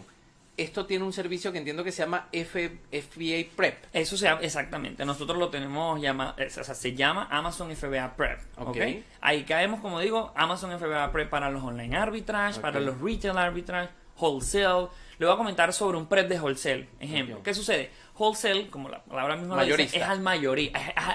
Esto 0.61 0.85
tiene 0.87 1.05
un 1.05 1.13
servicio 1.13 1.53
que 1.53 1.59
entiendo 1.59 1.83
que 1.85 1.91
se 1.93 2.03
llama 2.03 2.29
F- 2.33 2.79
FBA 2.93 3.55
Prep. 3.57 3.85
Eso 3.93 4.17
se 4.17 4.25
llama, 4.27 4.41
exactamente. 4.43 5.05
Nosotros 5.05 5.39
lo 5.39 5.49
tenemos 5.49 6.01
llama, 6.01 6.35
o 6.39 6.51
sea, 6.51 6.65
se 6.75 6.95
llama 6.95 7.29
Amazon 7.31 7.75
FBA 7.75 8.15
Prep. 8.17 8.41
Ok. 8.59 8.69
¿ok? 8.69 8.77
Ahí 9.23 9.45
caemos, 9.45 9.81
como 9.81 10.01
digo, 10.01 10.33
Amazon 10.37 10.79
FBA 10.79 11.13
Prep 11.13 11.31
para 11.31 11.51
los 11.51 11.63
online 11.63 11.97
arbitrage, 11.97 12.61
para 12.61 12.79
los 12.81 13.01
retail 13.01 13.39
arbitrage, 13.39 13.91
wholesale. 14.19 14.89
Le 15.19 15.27
voy 15.27 15.35
a 15.35 15.39
comentar 15.39 15.73
sobre 15.73 15.99
un 15.99 16.07
prep 16.07 16.29
de 16.29 16.39
wholesale. 16.41 16.89
Ejemplo. 16.99 17.43
¿qué 17.43 17.53
sucede? 17.55 17.91
Wholesale, 18.19 18.69
como 18.69 18.89
la 18.89 19.03
palabra 19.05 19.37
misma 19.37 19.57
lo 19.57 19.63
dice, 19.63 19.73
Mayorista. 19.77 19.97
es 19.99 20.03
al 20.05 20.21
mayoría, 20.21 20.71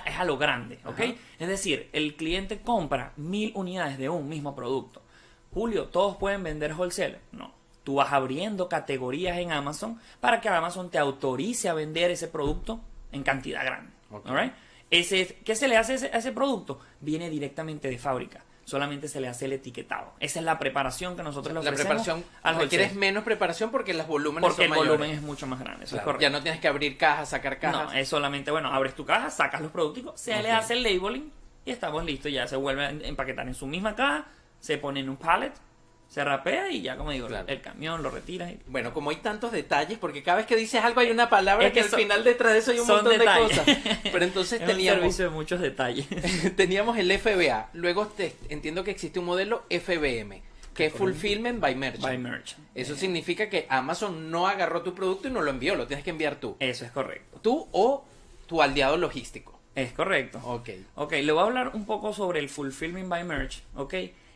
es, 0.06 0.18
a 0.20 0.24
lo 0.26 0.38
grande, 0.38 0.80
¿ok? 0.86 1.00
Ajá. 1.00 1.14
Es 1.40 1.48
decir, 1.48 1.90
el 1.94 2.16
cliente 2.16 2.62
compra 2.62 3.14
mil 3.16 3.52
unidades 3.56 3.98
de 4.00 4.10
un 4.10 4.28
mismo 4.28 4.56
producto. 4.56 5.02
Julio, 5.54 5.86
¿todos 5.86 6.18
pueden 6.18 6.44
vender 6.44 6.74
wholesale? 6.74 7.20
No. 7.32 7.54
Tú 7.86 7.96
vas 7.96 8.12
abriendo 8.12 8.68
categorías 8.68 9.38
en 9.38 9.54
Amazon 9.54 9.98
para 10.20 10.42
que 10.42 10.50
Amazon 10.50 10.90
te 10.92 10.98
autorice 10.98 11.70
a 11.70 11.74
vender 11.74 12.12
ese 12.12 12.28
producto 12.28 12.82
en 13.14 13.24
cantidad 13.24 13.64
grande. 13.64 13.94
Ok. 14.12 14.28
Alright? 14.28 14.54
Ese, 14.92 15.38
¿Qué 15.46 15.56
se 15.56 15.68
le 15.70 15.78
hace 15.78 15.94
a 15.94 15.96
ese, 15.96 16.08
a 16.08 16.18
ese 16.18 16.32
producto? 16.34 16.80
Viene 17.00 17.30
directamente 17.30 17.88
de 17.88 17.98
fábrica. 17.98 18.42
Solamente 18.66 19.08
se 19.08 19.20
le 19.22 19.28
hace 19.28 19.46
el 19.46 19.54
etiquetado. 19.54 20.14
Esa 20.20 20.40
es 20.40 20.46
la 20.46 20.58
preparación 20.58 21.16
que 21.16 21.22
nosotros 21.22 21.54
le 21.54 21.62
La 21.64 21.70
ofrecemos 21.70 22.02
preparación 22.04 22.24
al 22.42 22.56
requieres 22.56 22.88
wholesale. 22.88 23.00
menos 23.00 23.24
preparación 23.24 23.70
porque 23.70 23.94
los 23.94 24.08
volúmenes 24.08 24.42
Porque 24.48 24.64
son 24.68 24.74
el 24.74 24.78
volumen 24.80 25.00
mayores. 25.02 25.18
es 25.20 25.24
mucho 25.24 25.46
más 25.48 25.60
grande. 25.60 25.84
Eso 25.86 25.92
Claro, 25.92 26.02
es 26.02 26.06
correcto. 26.06 26.22
ya 26.24 26.30
no 26.32 26.42
tienes 26.42 26.60
que 26.60 26.68
abrir 26.68 26.98
cajas, 26.98 27.30
sacar 27.30 27.60
cajas. 27.60 27.86
No, 27.86 27.92
es 27.94 28.08
solamente, 28.10 28.50
bueno, 28.50 28.74
abres 28.74 28.96
tu 28.96 29.06
caja, 29.06 29.30
sacas 29.30 29.62
los 29.62 29.70
productos, 29.72 30.20
se 30.20 30.42
le 30.42 30.52
hace 30.52 30.74
el 30.74 30.82
labeling 30.82 31.32
y 31.64 31.70
estamos 31.72 32.04
listos. 32.04 32.32
Ya 32.32 32.48
se 32.48 32.56
vuelve 32.56 32.86
a 32.86 32.90
empaquetar 32.90 33.48
en 33.48 33.54
su 33.54 33.68
misma 33.68 33.96
caja, 33.96 34.26
se 34.60 34.80
pone 34.80 35.00
en 35.02 35.10
un 35.10 35.18
pallet, 35.18 35.54
se 36.08 36.24
rapea 36.24 36.70
y 36.72 36.82
ya, 36.82 36.96
como 36.98 37.12
digo, 37.12 37.28
Claro. 37.28 37.48
el 37.48 37.62
camión 37.62 38.02
lo 38.02 38.10
retira. 38.10 38.50
y- 38.50 38.60
Bueno, 38.68 38.94
como 38.94 39.10
hay 39.10 39.18
tantos 39.18 39.52
detalles, 39.52 39.98
porque 39.98 40.24
cada 40.24 40.38
vez 40.38 40.46
que 40.46 40.56
dices 40.56 40.82
algo 40.84 41.02
hay 41.02 41.12
una 41.12 41.30
palabra 41.30 41.68
Es 41.68 41.74
que, 41.74 41.80
que 41.82 41.86
al 41.88 41.92
final 42.02 42.24
detrás 42.24 42.54
de 42.54 42.60
eso 42.60 42.72
hay 42.72 42.80
un 42.80 42.88
montón 42.88 43.18
detalles. 43.18 43.50
de 43.66 43.74
cosas. 43.74 44.00
Pero 44.12 44.24
entonces 44.26 44.54
es 44.54 44.62
un 44.62 44.68
teníamos, 44.68 45.00
servicio 45.02 45.26
de 45.26 45.32
muchos 45.32 45.60
detalles. 45.60 46.08
teníamos 46.56 46.98
el 46.98 47.12
FBA, 47.12 47.70
luego 47.74 48.08
te- 48.08 48.36
entiendo 48.50 48.84
que 48.84 48.92
existe 48.92 49.20
un 49.20 49.26
modelo 49.26 49.64
FBM, 49.70 50.42
que 50.74 50.86
es 50.88 50.94
Fulfillment 50.94 51.60
by 51.60 51.76
Merchant. 51.76 52.04
By 52.04 52.18
merchant. 52.18 52.62
Eso 52.76 52.96
significa 52.96 53.50
que 53.50 53.66
Amazon 53.70 54.30
no 54.32 54.48
agarró 54.48 54.82
tu 54.84 54.94
producto 54.94 55.28
y 55.28 55.32
no 55.32 55.42
lo 55.42 55.50
envió, 55.52 55.76
lo 55.76 55.88
tienes 55.88 56.04
que 56.04 56.12
enviar 56.12 56.36
tú. 56.36 56.56
Eso 56.60 56.86
es 56.86 56.92
correcto. 56.92 57.40
Tú 57.42 57.68
o 57.72 58.06
tu 58.48 58.62
aliado 58.62 58.96
logístico. 58.98 59.60
Es 59.74 59.92
correcto. 59.92 60.40
Ok. 60.44 60.70
Ok, 60.96 61.12
le 61.14 61.32
voy 61.34 61.42
a 61.42 61.46
hablar 61.46 61.72
un 61.74 61.86
poco 61.86 62.14
sobre 62.14 62.40
el 62.40 62.48
Fulfillment 62.48 63.10
by 63.10 63.24
Merch, 63.26 63.62
ok. 63.76 63.94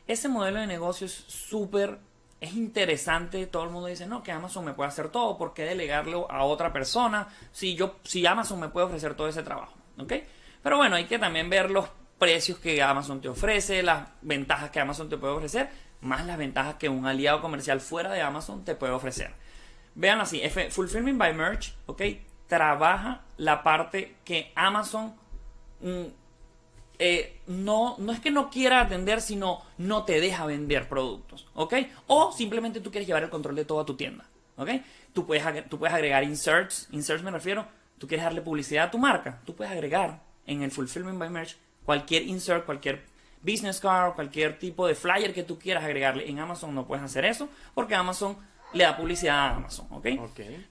Ese 0.09 0.27
modelo 0.27 0.59
de 0.59 0.65
negocio 0.65 1.05
es 1.05 1.13
súper, 1.13 1.99
es 2.41 2.55
interesante. 2.55 3.45
Todo 3.45 3.63
el 3.63 3.69
mundo 3.69 3.87
dice, 3.87 4.07
no, 4.07 4.23
que 4.23 4.31
Amazon 4.31 4.65
me 4.65 4.73
puede 4.73 4.89
hacer 4.89 5.09
todo, 5.09 5.37
¿por 5.37 5.53
qué 5.53 5.65
delegarlo 5.65 6.29
a 6.31 6.43
otra 6.45 6.73
persona? 6.73 7.27
Si, 7.51 7.75
yo, 7.75 7.97
si 8.03 8.25
Amazon 8.25 8.59
me 8.59 8.69
puede 8.69 8.87
ofrecer 8.87 9.13
todo 9.13 9.27
ese 9.27 9.43
trabajo, 9.43 9.75
¿ok? 9.99 10.13
Pero 10.63 10.77
bueno, 10.77 10.95
hay 10.95 11.05
que 11.05 11.19
también 11.19 11.47
ver 11.47 11.69
los 11.69 11.87
precios 12.17 12.57
que 12.57 12.81
Amazon 12.81 13.21
te 13.21 13.29
ofrece, 13.29 13.83
las 13.83 14.09
ventajas 14.21 14.71
que 14.71 14.79
Amazon 14.79 15.09
te 15.09 15.17
puede 15.17 15.33
ofrecer, 15.33 15.69
más 16.01 16.25
las 16.25 16.39
ventajas 16.39 16.75
que 16.75 16.89
un 16.89 17.05
aliado 17.05 17.39
comercial 17.39 17.79
fuera 17.79 18.11
de 18.11 18.21
Amazon 18.21 18.65
te 18.65 18.73
puede 18.73 18.93
ofrecer. 18.93 19.31
Vean 19.93 20.19
así, 20.21 20.41
F 20.41 20.71
Fulfillment 20.71 21.19
by 21.19 21.35
Merch, 21.35 21.75
¿ok? 21.85 22.01
Trabaja 22.47 23.21
la 23.37 23.61
parte 23.61 24.15
que 24.25 24.51
Amazon 24.55 25.13
mm, 25.81 26.05
eh, 26.99 27.39
no, 27.47 27.95
no 27.97 28.11
es 28.11 28.19
que 28.19 28.29
no 28.29 28.49
quiera 28.49 28.81
atender, 28.81 29.21
sino 29.21 29.61
no 29.77 30.03
te 30.03 30.19
deja 30.19 30.45
vender 30.45 30.89
productos, 30.89 31.47
¿ok? 31.53 31.73
O 32.07 32.31
simplemente 32.33 32.81
tú 32.81 32.91
quieres 32.91 33.07
llevar 33.07 33.23
el 33.23 33.29
control 33.29 33.55
de 33.55 33.65
toda 33.65 33.85
tu 33.85 33.95
tienda, 33.95 34.25
¿ok? 34.57 34.69
Tú 35.13 35.25
puedes, 35.25 35.69
tú 35.69 35.79
puedes 35.79 35.95
agregar 35.95 36.23
inserts, 36.23 36.89
inserts 36.91 37.23
me 37.23 37.31
refiero, 37.31 37.65
tú 37.97 38.07
quieres 38.07 38.25
darle 38.25 38.41
publicidad 38.41 38.87
a 38.87 38.91
tu 38.91 38.97
marca, 38.97 39.39
tú 39.45 39.55
puedes 39.55 39.71
agregar 39.71 40.21
en 40.45 40.61
el 40.61 40.71
Fulfillment 40.71 41.17
by 41.17 41.29
Merch 41.29 41.55
cualquier 41.85 42.23
insert, 42.23 42.65
cualquier 42.65 43.03
business 43.41 43.79
card, 43.79 44.13
cualquier 44.15 44.59
tipo 44.59 44.85
de 44.85 44.93
flyer 44.95 45.33
que 45.33 45.43
tú 45.43 45.57
quieras 45.57 45.83
agregarle. 45.83 46.29
En 46.29 46.39
Amazon 46.39 46.75
no 46.75 46.85
puedes 46.85 47.03
hacer 47.03 47.25
eso 47.25 47.49
porque 47.73 47.95
Amazon 47.95 48.37
le 48.73 48.83
da 48.83 48.97
publicidad 48.97 49.37
a 49.37 49.55
Amazon, 49.55 49.87
¿ok? 49.91 50.05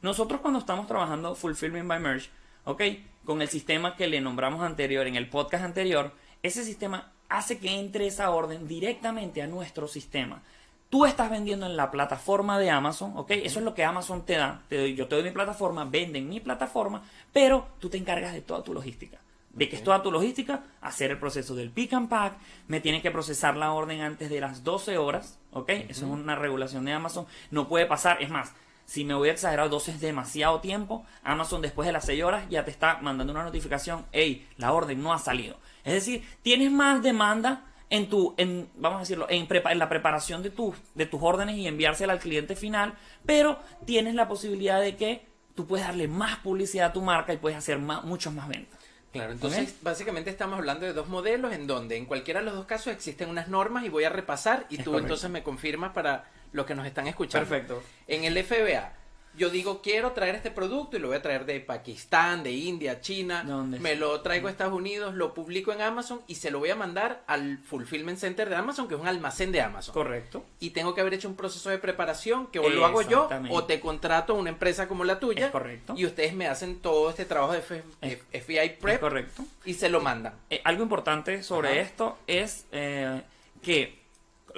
Nosotros 0.03 0.41
cuando 0.41 0.59
estamos 0.61 0.87
trabajando 0.87 1.35
Fulfillment 1.35 1.89
by 1.89 2.01
Merch, 2.01 2.31
¿ok? 2.65 2.83
Con 3.29 3.43
el 3.43 3.49
sistema 3.51 3.95
que 3.95 4.07
le 4.07 4.23
nombramos 4.23 4.63
anterior, 4.63 5.07
en 5.07 5.15
el 5.15 5.29
podcast 5.29 5.63
anterior, 5.63 6.13
ese 6.43 6.65
sistema 6.65 7.13
hace 7.29 7.59
que 7.59 7.79
entre 7.79 8.07
esa 8.07 8.31
orden 8.31 8.67
directamente 8.67 9.43
a 9.43 9.47
nuestro 9.47 9.87
sistema. 9.87 10.41
Tú 10.89 11.05
estás 11.05 11.29
vendiendo 11.31 11.67
en 11.67 11.77
la 11.77 11.91
plataforma 11.91 12.59
de 12.59 12.71
Amazon, 12.71 13.13
¿ok? 13.19 13.33
Eso 13.33 13.59
es 13.59 13.67
lo 13.67 13.75
que 13.75 13.85
Amazon 13.85 14.25
te 14.25 14.39
da. 14.39 14.63
Te 14.71 14.95
yo 14.95 15.09
te 15.09 15.17
doy 15.17 15.25
mi 15.25 15.31
plataforma, 15.31 15.85
venden 15.85 16.27
mi 16.27 16.41
plataforma, 16.41 17.03
pero 17.31 17.69
tú 17.79 17.91
te 17.91 17.99
encargas 17.99 18.33
de 18.33 18.41
toda 18.41 18.65
tu 18.65 18.73
logística 18.73 19.19
de 19.53 19.69
que 19.69 19.77
es 19.77 19.83
toda 19.83 20.03
tu 20.03 20.13
logística, 20.13 20.63
hacer 20.81 21.11
el 21.11 21.19
proceso 21.19 21.55
del 21.57 21.71
pick 21.71 21.93
and 21.93 22.09
pack, 22.09 22.35
me 22.69 22.81
tiene 22.81 23.03
que 23.03 23.11
procesar 23.11 23.57
la 23.57 23.73
orden 23.73 24.03
antes 24.03 24.31
de 24.31 24.41
las 24.41 24.63
12 24.63 24.99
horas, 24.99 25.39
¿ok? 25.53 25.69
Eso 25.71 26.07
es 26.07 26.11
una 26.11 26.37
regulación 26.37 26.85
de 26.85 26.93
Amazon, 26.93 27.27
no 27.51 27.67
puede 27.67 27.87
pasar, 27.87 28.23
es 28.23 28.31
más, 28.31 28.55
si 28.89 29.05
me 29.05 29.13
voy 29.13 29.29
a 29.29 29.33
exagerar 29.33 29.69
12 29.69 29.91
es 29.91 30.01
demasiado 30.01 30.61
tiempo, 30.61 31.05
Amazon 31.23 31.61
después 31.61 31.85
de 31.85 31.93
las 31.93 32.07
6 32.07 32.25
horas 32.25 32.47
ya 32.49 32.65
te 32.65 32.71
está 32.71 32.99
mandando 33.03 33.35
una 33.35 33.45
notificación, 33.45 34.07
hey, 34.13 34.49
la 34.57 34.73
orden 34.73 35.03
no 35.03 35.13
ha 35.13 35.19
salido. 35.19 35.59
Es 35.85 35.93
decir, 35.93 36.27
tienes 36.41 36.73
más 36.73 37.03
demanda 37.03 37.67
en 37.91 38.09
tu, 38.09 38.35
en, 38.39 38.71
vamos 38.77 38.97
a 38.97 39.01
decirlo, 39.01 39.27
en, 39.29 39.47
en 39.53 39.79
la 39.79 39.91
preparación 39.91 40.43
de, 40.43 40.49
tu, 40.49 40.75
de 40.95 41.05
tus 41.05 41.21
órdenes 41.23 41.57
y 41.57 41.67
enviársela 41.67 42.15
al 42.15 42.19
cliente 42.19 42.57
final, 42.57 42.95
pero 43.27 43.59
tienes 43.85 44.15
la 44.15 44.27
posibilidad 44.27 44.81
de 44.81 44.97
que 44.97 45.27
tú 45.55 45.67
puedes 45.67 45.87
darle 45.87 46.09
más 46.09 46.39
publicidad 46.39 46.87
a 46.87 46.93
tu 46.95 47.03
marca 47.03 47.35
y 47.35 47.37
puedes 47.37 47.59
hacer 47.59 47.79
más, 47.79 48.05
muchos 48.05 48.33
más 48.33 48.49
ventas. 48.49 48.79
Claro, 49.13 49.33
entonces 49.33 49.77
básicamente 49.83 50.31
estamos 50.31 50.59
hablando 50.59 50.87
de 50.87 50.95
dos 50.95 51.09
modelos 51.09 51.53
en 51.53 51.67
donde 51.67 51.99
en 51.99 52.07
cualquiera 52.07 52.41
de 52.41 52.47
los 52.47 52.55
dos 52.55 52.65
casos 52.65 52.93
existen 52.95 53.29
unas 53.29 53.49
normas 53.49 53.85
y 53.85 53.91
voy 53.91 54.05
a 54.05 54.11
repasar 54.11 54.67
y 54.71 54.79
tú 54.79 54.97
entonces 54.97 55.29
me 55.29 55.43
confirmas 55.43 55.93
para 55.93 56.25
los 56.53 56.67
que 56.67 56.75
nos 56.75 56.87
están 56.87 57.07
escuchando. 57.07 57.49
Perfecto. 57.49 57.83
En 58.07 58.25
el 58.25 58.43
FBA, 58.43 58.93
yo 59.39 59.51
digo, 59.51 59.81
quiero 59.81 60.13
traer 60.13 60.35
este 60.35 60.51
producto 60.51 60.97
y 60.97 61.01
lo 61.01 61.09
voy 61.09 61.17
a 61.17 61.23
traer 61.23 61.47
de 61.47 61.61
Pakistán, 61.61 62.43
de 62.43 62.51
India, 62.51 63.01
China, 63.01 63.45
me 63.45 63.95
lo 63.95 64.21
traigo 64.21 64.49
a 64.49 64.51
Estados 64.51 64.75
Unidos, 64.75 65.15
lo 65.15 65.33
publico 65.33 65.73
en 65.73 65.81
Amazon 65.81 66.21
y 66.27 66.35
se 66.35 66.51
lo 66.51 66.59
voy 66.59 66.71
a 66.71 66.77
mandar 66.77 67.23
al 67.27 67.59
Fulfillment 67.59 68.19
Center 68.19 68.49
de 68.49 68.57
Amazon, 68.57 68.89
que 68.89 68.95
es 68.95 69.01
un 69.01 69.07
almacén 69.07 69.53
de 69.53 69.61
Amazon. 69.61 69.95
Correcto. 69.95 70.45
Y 70.59 70.71
tengo 70.71 70.95
que 70.95 71.01
haber 71.01 71.15
hecho 71.15 71.29
un 71.29 71.37
proceso 71.37 71.71
de 71.71 71.79
preparación 71.79 72.49
que 72.49 72.59
o 72.59 72.69
lo 72.69 72.85
hago 72.85 73.03
yo 73.03 73.29
o 73.51 73.65
te 73.65 73.81
contrato 73.81 74.33
a 74.33 74.37
una 74.37 74.51
empresa 74.51 74.89
como 74.89 75.05
la 75.05 75.21
tuya. 75.21 75.51
correcto. 75.53 75.95
Y 75.97 76.05
ustedes 76.05 76.35
me 76.35 76.49
hacen 76.49 76.81
todo 76.81 77.09
este 77.11 77.25
trabajo 77.25 77.53
de 77.53 77.63
FBI 77.63 78.79
Prep. 78.81 79.01
correcto. 79.01 79.45
Y 79.65 79.75
se 79.75 79.89
lo 79.89 80.01
mandan. 80.01 80.35
Eh, 80.51 80.61
algo 80.65 80.83
importante 80.83 81.43
sobre 81.43 81.81
esto 81.81 82.19
es 82.27 82.67
eh, 82.73 83.23
que 83.63 83.98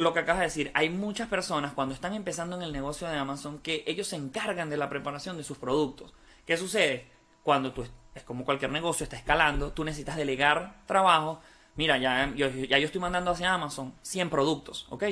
lo 0.01 0.13
que 0.13 0.21
acabas 0.21 0.41
de 0.41 0.47
decir, 0.47 0.71
hay 0.75 0.89
muchas 0.89 1.29
personas 1.29 1.73
cuando 1.75 1.95
están 1.95 2.15
empezando 2.15 2.57
en 2.57 2.63
el 2.63 2.73
negocio 2.73 3.07
de 3.07 3.17
Amazon 3.17 3.59
que 3.59 3.85
ellos 3.87 4.09
se 4.09 4.17
encargan 4.17 4.71
de 4.71 4.77
la 4.77 4.89
preparación 4.89 5.37
de 5.37 5.45
sus 5.45 5.59
productos. 5.59 6.15
¿Qué 6.47 6.57
sucede? 6.57 7.07
Cuando 7.43 7.73
tú, 7.73 7.85
es 8.15 8.23
como 8.23 8.45
cualquier 8.45 8.71
negocio, 8.71 9.05
está 9.05 9.17
escalando, 9.17 9.73
tú 9.73 9.85
necesitas 9.85 10.17
delegar 10.17 10.83
trabajo. 10.87 11.41
Mira, 11.77 11.99
ya 11.99 12.33
yo, 12.35 12.49
ya 12.49 12.79
yo 12.79 12.87
estoy 12.87 13.01
mandando 13.01 13.31
hacia 13.31 13.53
Amazon 13.53 13.95
100 14.03 14.31
productos, 14.31 14.87
¿ok? 14.91 15.05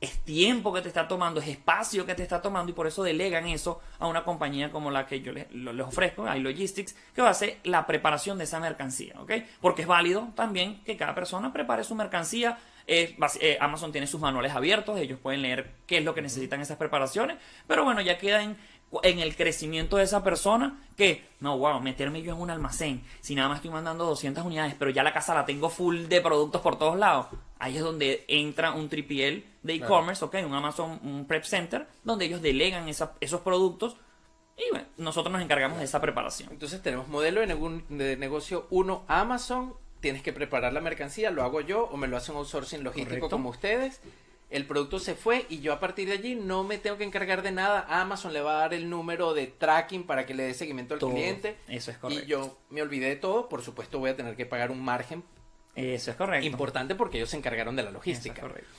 Es 0.00 0.20
tiempo 0.20 0.72
que 0.72 0.80
te 0.80 0.88
está 0.88 1.08
tomando, 1.08 1.40
es 1.40 1.48
espacio 1.48 2.06
que 2.06 2.14
te 2.14 2.22
está 2.22 2.40
tomando 2.40 2.70
y 2.70 2.74
por 2.74 2.86
eso 2.86 3.02
delegan 3.02 3.48
eso 3.48 3.80
a 3.98 4.06
una 4.06 4.22
compañía 4.22 4.70
como 4.70 4.92
la 4.92 5.06
que 5.06 5.20
yo 5.20 5.32
les, 5.32 5.50
les 5.50 5.84
ofrezco, 5.84 6.32
iLogistics, 6.32 6.94
que 7.12 7.22
va 7.22 7.28
a 7.28 7.32
hacer 7.32 7.58
la 7.64 7.84
preparación 7.84 8.38
de 8.38 8.44
esa 8.44 8.60
mercancía, 8.60 9.20
¿ok? 9.20 9.32
Porque 9.60 9.82
es 9.82 9.88
válido 9.88 10.28
también 10.36 10.84
que 10.84 10.96
cada 10.96 11.16
persona 11.16 11.52
prepare 11.52 11.82
su 11.82 11.96
mercancía 11.96 12.58
eh, 12.88 13.58
Amazon 13.60 13.92
tiene 13.92 14.06
sus 14.06 14.20
manuales 14.20 14.52
abiertos, 14.52 14.98
ellos 14.98 15.18
pueden 15.22 15.42
leer 15.42 15.72
qué 15.86 15.98
es 15.98 16.04
lo 16.04 16.14
que 16.14 16.22
necesitan 16.22 16.60
esas 16.60 16.78
preparaciones, 16.78 17.36
pero 17.66 17.84
bueno, 17.84 18.00
ya 18.00 18.18
queda 18.18 18.42
en, 18.42 18.56
el 19.02 19.36
crecimiento 19.36 19.98
de 19.98 20.04
esa 20.04 20.24
persona 20.24 20.80
que, 20.96 21.22
no, 21.40 21.58
wow, 21.58 21.80
meterme 21.80 22.22
yo 22.22 22.32
en 22.32 22.40
un 22.40 22.50
almacén, 22.50 23.04
si 23.20 23.34
nada 23.34 23.50
más 23.50 23.58
estoy 23.58 23.70
mandando 23.70 24.06
200 24.06 24.44
unidades, 24.44 24.74
pero 24.78 24.90
ya 24.90 25.02
la 25.02 25.12
casa 25.12 25.34
la 25.34 25.44
tengo 25.44 25.68
full 25.68 26.06
de 26.06 26.22
productos 26.22 26.62
por 26.62 26.78
todos 26.78 26.98
lados. 26.98 27.26
Ahí 27.58 27.76
es 27.76 27.82
donde 27.82 28.24
entra 28.28 28.72
un 28.72 28.88
3PL 28.88 29.44
de 29.62 29.74
e-commerce, 29.74 30.24
ok, 30.24 30.36
un 30.46 30.54
Amazon, 30.54 30.98
un 31.02 31.26
Prep 31.26 31.44
Center, 31.44 31.86
donde 32.04 32.24
ellos 32.24 32.40
delegan 32.40 32.88
esos 32.88 33.40
productos 33.42 33.96
y 34.58 34.70
bueno, 34.70 34.86
nosotros 34.96 35.32
nos 35.32 35.42
encargamos 35.42 35.78
de 35.78 35.84
esa 35.84 36.00
preparación. 36.00 36.50
Entonces 36.50 36.82
tenemos 36.82 37.06
modelo 37.06 37.40
de, 37.40 37.82
de 37.90 38.16
negocio 38.16 38.66
1 38.70 39.04
Amazon, 39.06 39.74
tienes 40.00 40.22
que 40.22 40.32
preparar 40.32 40.72
la 40.72 40.80
mercancía, 40.80 41.30
lo 41.30 41.42
hago 41.42 41.60
yo 41.60 41.84
o 41.84 41.96
me 41.96 42.06
lo 42.06 42.16
hace 42.16 42.30
un 42.30 42.38
outsourcing 42.38 42.84
logístico 42.84 43.28
como 43.28 43.50
ustedes. 43.50 44.00
El 44.50 44.64
producto 44.64 44.98
se 44.98 45.14
fue 45.14 45.44
y 45.50 45.60
yo 45.60 45.74
a 45.74 45.80
partir 45.80 46.08
de 46.08 46.14
allí 46.14 46.34
no 46.34 46.64
me 46.64 46.78
tengo 46.78 46.96
que 46.96 47.04
encargar 47.04 47.42
de 47.42 47.52
nada. 47.52 47.84
Amazon 47.88 48.32
le 48.32 48.40
va 48.40 48.56
a 48.56 48.60
dar 48.60 48.74
el 48.74 48.88
número 48.88 49.34
de 49.34 49.46
tracking 49.46 50.04
para 50.04 50.24
que 50.24 50.32
le 50.32 50.44
dé 50.44 50.54
seguimiento 50.54 50.94
al 50.94 51.00
cliente. 51.00 51.56
Eso 51.68 51.90
es 51.90 51.98
correcto. 51.98 52.24
Y 52.24 52.26
yo 52.26 52.56
me 52.70 52.80
olvidé 52.80 53.08
de 53.08 53.16
todo. 53.16 53.48
Por 53.50 53.62
supuesto 53.62 53.98
voy 53.98 54.10
a 54.10 54.16
tener 54.16 54.36
que 54.36 54.46
pagar 54.46 54.70
un 54.70 54.82
margen. 54.82 55.22
Eso 55.74 56.10
es 56.10 56.16
correcto. 56.16 56.46
Importante 56.46 56.94
porque 56.94 57.18
ellos 57.18 57.28
se 57.28 57.36
encargaron 57.36 57.76
de 57.76 57.82
la 57.82 57.90
logística. 57.90 58.38
Eso 58.38 58.46
es 58.46 58.52
correcto. 58.52 58.70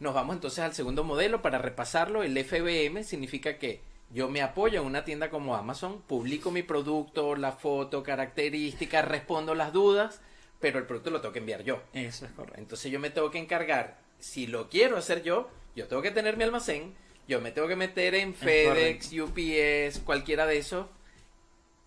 Nos 0.00 0.14
vamos 0.14 0.34
entonces 0.34 0.60
al 0.60 0.74
segundo 0.74 1.04
modelo 1.04 1.42
para 1.42 1.58
repasarlo. 1.58 2.22
El 2.22 2.42
FBM 2.42 3.04
significa 3.04 3.58
que 3.58 3.82
yo 4.10 4.30
me 4.30 4.40
apoyo 4.40 4.80
en 4.80 4.86
una 4.86 5.04
tienda 5.04 5.28
como 5.28 5.56
Amazon, 5.56 6.00
publico 6.00 6.50
mi 6.50 6.62
producto, 6.62 7.36
la 7.36 7.52
foto, 7.52 8.02
características, 8.02 9.06
respondo 9.06 9.54
las 9.54 9.74
dudas 9.74 10.22
pero 10.60 10.78
el 10.78 10.86
producto 10.86 11.10
lo 11.10 11.20
tengo 11.20 11.32
que 11.32 11.38
enviar 11.38 11.62
yo. 11.62 11.82
Eso 11.92 12.26
es 12.26 12.32
correcto. 12.32 12.60
Entonces 12.60 12.90
yo 12.90 13.00
me 13.00 13.10
tengo 13.10 13.30
que 13.30 13.38
encargar, 13.38 13.98
si 14.18 14.46
lo 14.46 14.68
quiero 14.68 14.96
hacer 14.96 15.22
yo, 15.22 15.50
yo 15.76 15.86
tengo 15.86 16.02
que 16.02 16.10
tener 16.10 16.36
mi 16.36 16.44
almacén, 16.44 16.94
yo 17.28 17.40
me 17.40 17.50
tengo 17.50 17.68
que 17.68 17.76
meter 17.76 18.14
en 18.14 18.34
FedEx, 18.34 19.12
UPS, 19.12 20.00
cualquiera 20.00 20.46
de 20.46 20.58
esos. 20.58 20.86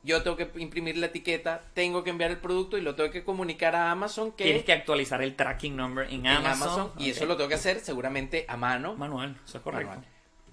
Yo 0.04 0.24
tengo 0.24 0.36
que 0.36 0.50
imprimir 0.56 0.98
la 0.98 1.08
etiqueta, 1.08 1.64
tengo 1.74 2.04
que 2.04 2.10
enviar 2.10 2.32
el 2.32 2.38
producto 2.38 2.78
y 2.78 2.82
lo 2.82 2.96
tengo 2.96 3.12
que 3.12 3.24
comunicar 3.24 3.76
a 3.76 3.92
Amazon 3.92 4.32
que... 4.32 4.46
Tienes 4.46 4.64
que 4.64 4.74
actualizar 4.74 5.22
el 5.22 5.36
tracking 5.36 5.76
number 5.76 6.12
en, 6.12 6.26
Amazon. 6.26 6.92
y 6.98 7.12
eso 7.12 7.26
lo 7.26 7.38
tengo 7.38 7.50
que 7.50 7.56
hacer 7.56 7.82
seguramente 7.82 8.46
a 8.48 8.58
mano. 8.58 8.96
Manual, 8.96 9.40
eso 9.46 9.58
es 9.58 9.64
correcto. 9.64 10.02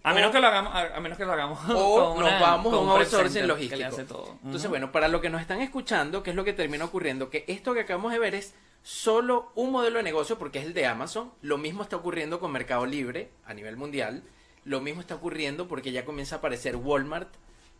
A 0.09 0.15
menos 0.15 0.31
que 0.33 0.41
lo 0.41 0.47
hagamos, 0.47 0.75
a, 0.75 1.01
menos 1.01 1.19
que 1.19 1.25
lo 1.25 1.33
hagamos. 1.33 1.59
O 1.69 2.19
nos 2.19 2.41
vamos 2.41 2.73
a 2.73 2.79
un 2.79 2.89
outsourcing 2.89 3.47
logístico. 3.47 4.37
Entonces, 4.45 4.69
bueno, 4.69 4.91
para 4.93 5.09
lo 5.09 5.21
que 5.21 5.31
nos 5.31 5.41
están 5.41 5.61
escuchando, 5.61 6.23
¿qué 6.23 6.31
es 6.31 6.37
lo 6.37 6.45
que 6.45 6.53
termina 6.53 6.85
ocurriendo? 6.85 7.31
Que 7.31 7.45
esto 7.49 7.75
que 7.75 7.81
acabamos 7.81 8.13
de 8.13 8.19
ver 8.19 8.35
es 8.35 8.55
solo 8.83 9.53
un 9.55 9.73
modelo 9.73 9.99
de 9.99 10.03
negocio 10.03 10.39
porque 10.39 10.61
es 10.61 10.67
el 10.67 10.75
de 10.75 10.87
Amazon. 10.87 11.33
Lo 11.43 11.59
mismo 11.59 11.83
está 11.83 11.97
ocurriendo 11.97 12.41
con 12.41 12.53
Mercado 12.53 12.87
Libre 12.87 13.31
a 13.45 13.55
nivel 13.55 13.77
mundial. 13.77 14.23
Lo 14.65 14.81
mismo 14.81 15.01
está 15.01 15.15
ocurriendo 15.15 15.69
porque 15.69 15.93
ya 15.93 16.05
comienza 16.05 16.37
a 16.37 16.39
aparecer 16.39 16.77
Walmart, 16.77 17.29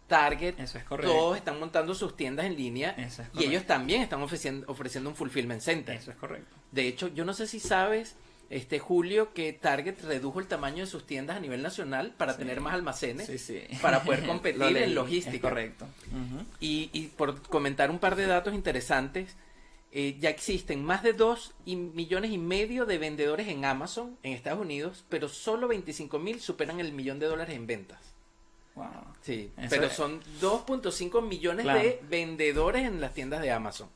Target. 0.07 0.59
Eso 0.59 0.79
es 0.79 0.85
correcto. 0.85 1.13
Todos 1.13 1.37
están 1.37 1.59
montando 1.61 1.95
sus 1.95 2.17
tiendas 2.17 2.47
en 2.47 2.57
línea. 2.57 2.97
y 3.35 3.45
ellos 3.45 3.65
también 3.65 4.03
están 4.03 4.23
ofreciendo, 4.23 4.67
ofreciendo 4.71 5.11
un 5.11 5.17
fulfillment 5.17 5.61
center. 5.61 5.97
Eso 5.97 6.11
es 6.11 6.17
correcto. 6.17 6.55
De 6.73 6.87
hecho, 6.87 7.09
yo 7.09 7.25
no 7.25 7.35
sé 7.35 7.47
si 7.47 7.61
sabes 7.61 8.17
este 8.51 8.79
julio 8.79 9.35
que 9.35 9.53
Target 9.53 10.01
redujo 10.03 10.41
el 10.41 10.47
tamaño 10.47 10.85
de 10.85 10.87
sus 10.87 11.07
tiendas 11.07 11.37
a 11.37 11.41
nivel 11.41 11.63
nacional 11.63 12.15
para 12.17 12.37
tener 12.37 12.61
más 12.61 12.75
almacenes, 12.75 13.31
para 13.83 14.03
poder 14.05 14.25
competir 14.25 14.77
en 14.77 14.95
logística. 14.95 15.49
correcto. 15.49 15.87
y, 16.61 17.09
por 17.17 17.43
comentar 17.43 17.91
un 17.91 17.99
par 17.99 18.17
de 18.17 18.27
datos 18.27 18.55
interesantes, 18.55 19.37
eh, 19.91 20.17
ya 20.19 20.29
existen 20.29 20.85
más 20.85 21.03
de 21.03 21.15
2 21.15 21.55
millones 21.67 22.31
y 22.31 22.39
medio 22.39 22.85
de 22.85 22.99
vendedores 22.99 23.49
en 23.49 23.65
Amazon 23.65 24.19
en 24.23 24.33
Estados 24.33 24.61
Unidos, 24.61 25.05
pero 25.09 25.29
solo 25.29 25.69
25 25.69 26.19
mil 26.19 26.41
superan 26.41 26.81
el 26.81 26.93
millón 26.93 27.19
de 27.19 27.27
dólares 27.27 27.55
en 27.55 27.67
ventas. 27.67 27.99
Wow. 28.75 28.87
Sí, 29.23 29.51
pero 29.69 29.91
son 29.91 30.23
2.5 30.41 31.27
millones 31.27 31.67
de 31.67 32.01
vendedores 32.09 32.87
en 32.87 33.01
las 33.01 33.13
tiendas 33.13 33.43
de 33.43 33.51
Amazon. 33.51 33.89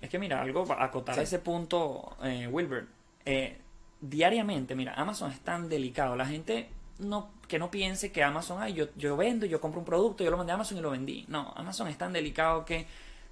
Es 0.00 0.10
que 0.10 0.18
mira, 0.18 0.40
algo 0.40 0.64
para 0.66 0.84
acotar 0.84 1.18
ese 1.18 1.38
punto, 1.38 2.16
eh, 2.22 2.46
Wilbert. 2.46 2.88
Eh, 3.24 3.56
diariamente, 4.00 4.74
mira, 4.74 4.94
Amazon 4.94 5.30
es 5.30 5.40
tan 5.40 5.68
delicado. 5.68 6.16
La 6.16 6.26
gente 6.26 6.68
no, 6.98 7.30
que 7.46 7.58
no 7.58 7.70
piense 7.70 8.12
que 8.12 8.22
Amazon, 8.22 8.62
ay, 8.62 8.74
yo, 8.74 8.86
yo 8.96 9.16
vendo, 9.16 9.46
yo 9.46 9.60
compro 9.60 9.80
un 9.80 9.86
producto, 9.86 10.24
yo 10.24 10.30
lo 10.30 10.36
mandé 10.36 10.52
a 10.52 10.56
Amazon 10.56 10.78
y 10.78 10.80
lo 10.80 10.90
vendí. 10.90 11.24
No, 11.28 11.52
Amazon 11.56 11.88
es 11.88 11.98
tan 11.98 12.12
delicado 12.12 12.64
que 12.64 12.86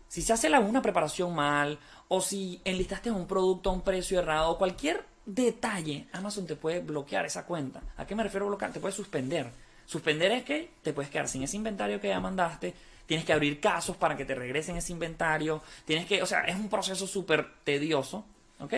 si 0.09 0.23
se 0.23 0.33
hace 0.33 0.49
una 0.59 0.83
preparación 0.83 1.35
mal 1.35 1.79
o 2.09 2.21
si 2.21 2.61
enlistaste 2.65 3.11
un 3.11 3.27
producto 3.27 3.71
a 3.71 3.73
un 3.73 3.83
precio 3.83 4.19
errado, 4.19 4.57
cualquier 4.59 5.05
detalle, 5.25 6.07
Amazon 6.13 6.47
te 6.47 6.55
puede 6.55 6.81
bloquear 6.81 7.27
esa 7.27 7.45
cuenta. 7.45 7.83
¿A 7.97 8.07
qué 8.07 8.15
me 8.15 8.23
refiero 8.23 8.47
a 8.47 8.49
bloquear? 8.49 8.73
Te 8.73 8.81
puede 8.81 8.95
suspender. 8.95 9.51
Suspender 9.85 10.33
es 10.33 10.45
que 10.45 10.71
te 10.83 10.93
puedes 10.93 11.11
quedar 11.11 11.29
sin 11.29 11.43
ese 11.43 11.57
inventario 11.57 12.01
que 12.01 12.09
ya 12.09 12.21
mandaste, 12.21 12.75
tienes 13.07 13.25
que 13.25 13.33
abrir 13.33 13.61
casos 13.61 13.97
para 13.97 14.17
que 14.17 14.25
te 14.25 14.35
regresen 14.35 14.77
ese 14.77 14.93
inventario, 14.93 15.63
tienes 15.85 16.07
que, 16.07 16.23
o 16.23 16.27
sea, 16.27 16.43
es 16.43 16.57
un 16.57 16.69
proceso 16.69 17.07
súper 17.07 17.47
tedioso, 17.63 18.25
¿ok? 18.59 18.75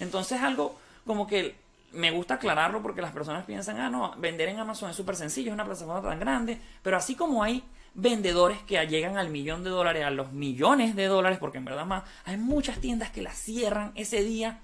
Entonces 0.00 0.40
algo 0.40 0.78
como 1.06 1.26
que 1.26 1.56
me 1.92 2.10
gusta 2.10 2.34
aclararlo 2.34 2.82
porque 2.82 3.02
las 3.02 3.12
personas 3.12 3.44
piensan, 3.44 3.78
ah, 3.78 3.90
no, 3.90 4.14
vender 4.16 4.48
en 4.48 4.58
Amazon 4.58 4.90
es 4.90 4.96
súper 4.96 5.16
sencillo, 5.16 5.50
es 5.50 5.54
una 5.54 5.64
plataforma 5.64 6.08
tan 6.08 6.18
grande, 6.18 6.58
pero 6.82 6.96
así 6.96 7.14
como 7.14 7.42
hay 7.42 7.62
vendedores 7.94 8.58
que 8.62 8.84
llegan 8.86 9.18
al 9.18 9.28
millón 9.28 9.64
de 9.64 9.70
dólares, 9.70 10.04
a 10.04 10.10
los 10.10 10.32
millones 10.32 10.96
de 10.96 11.06
dólares, 11.06 11.38
porque 11.38 11.58
en 11.58 11.66
verdad 11.66 11.84
más, 11.84 12.04
hay 12.24 12.38
muchas 12.38 12.78
tiendas 12.78 13.10
que 13.10 13.22
las 13.22 13.36
cierran 13.36 13.92
ese 13.94 14.22
día, 14.22 14.60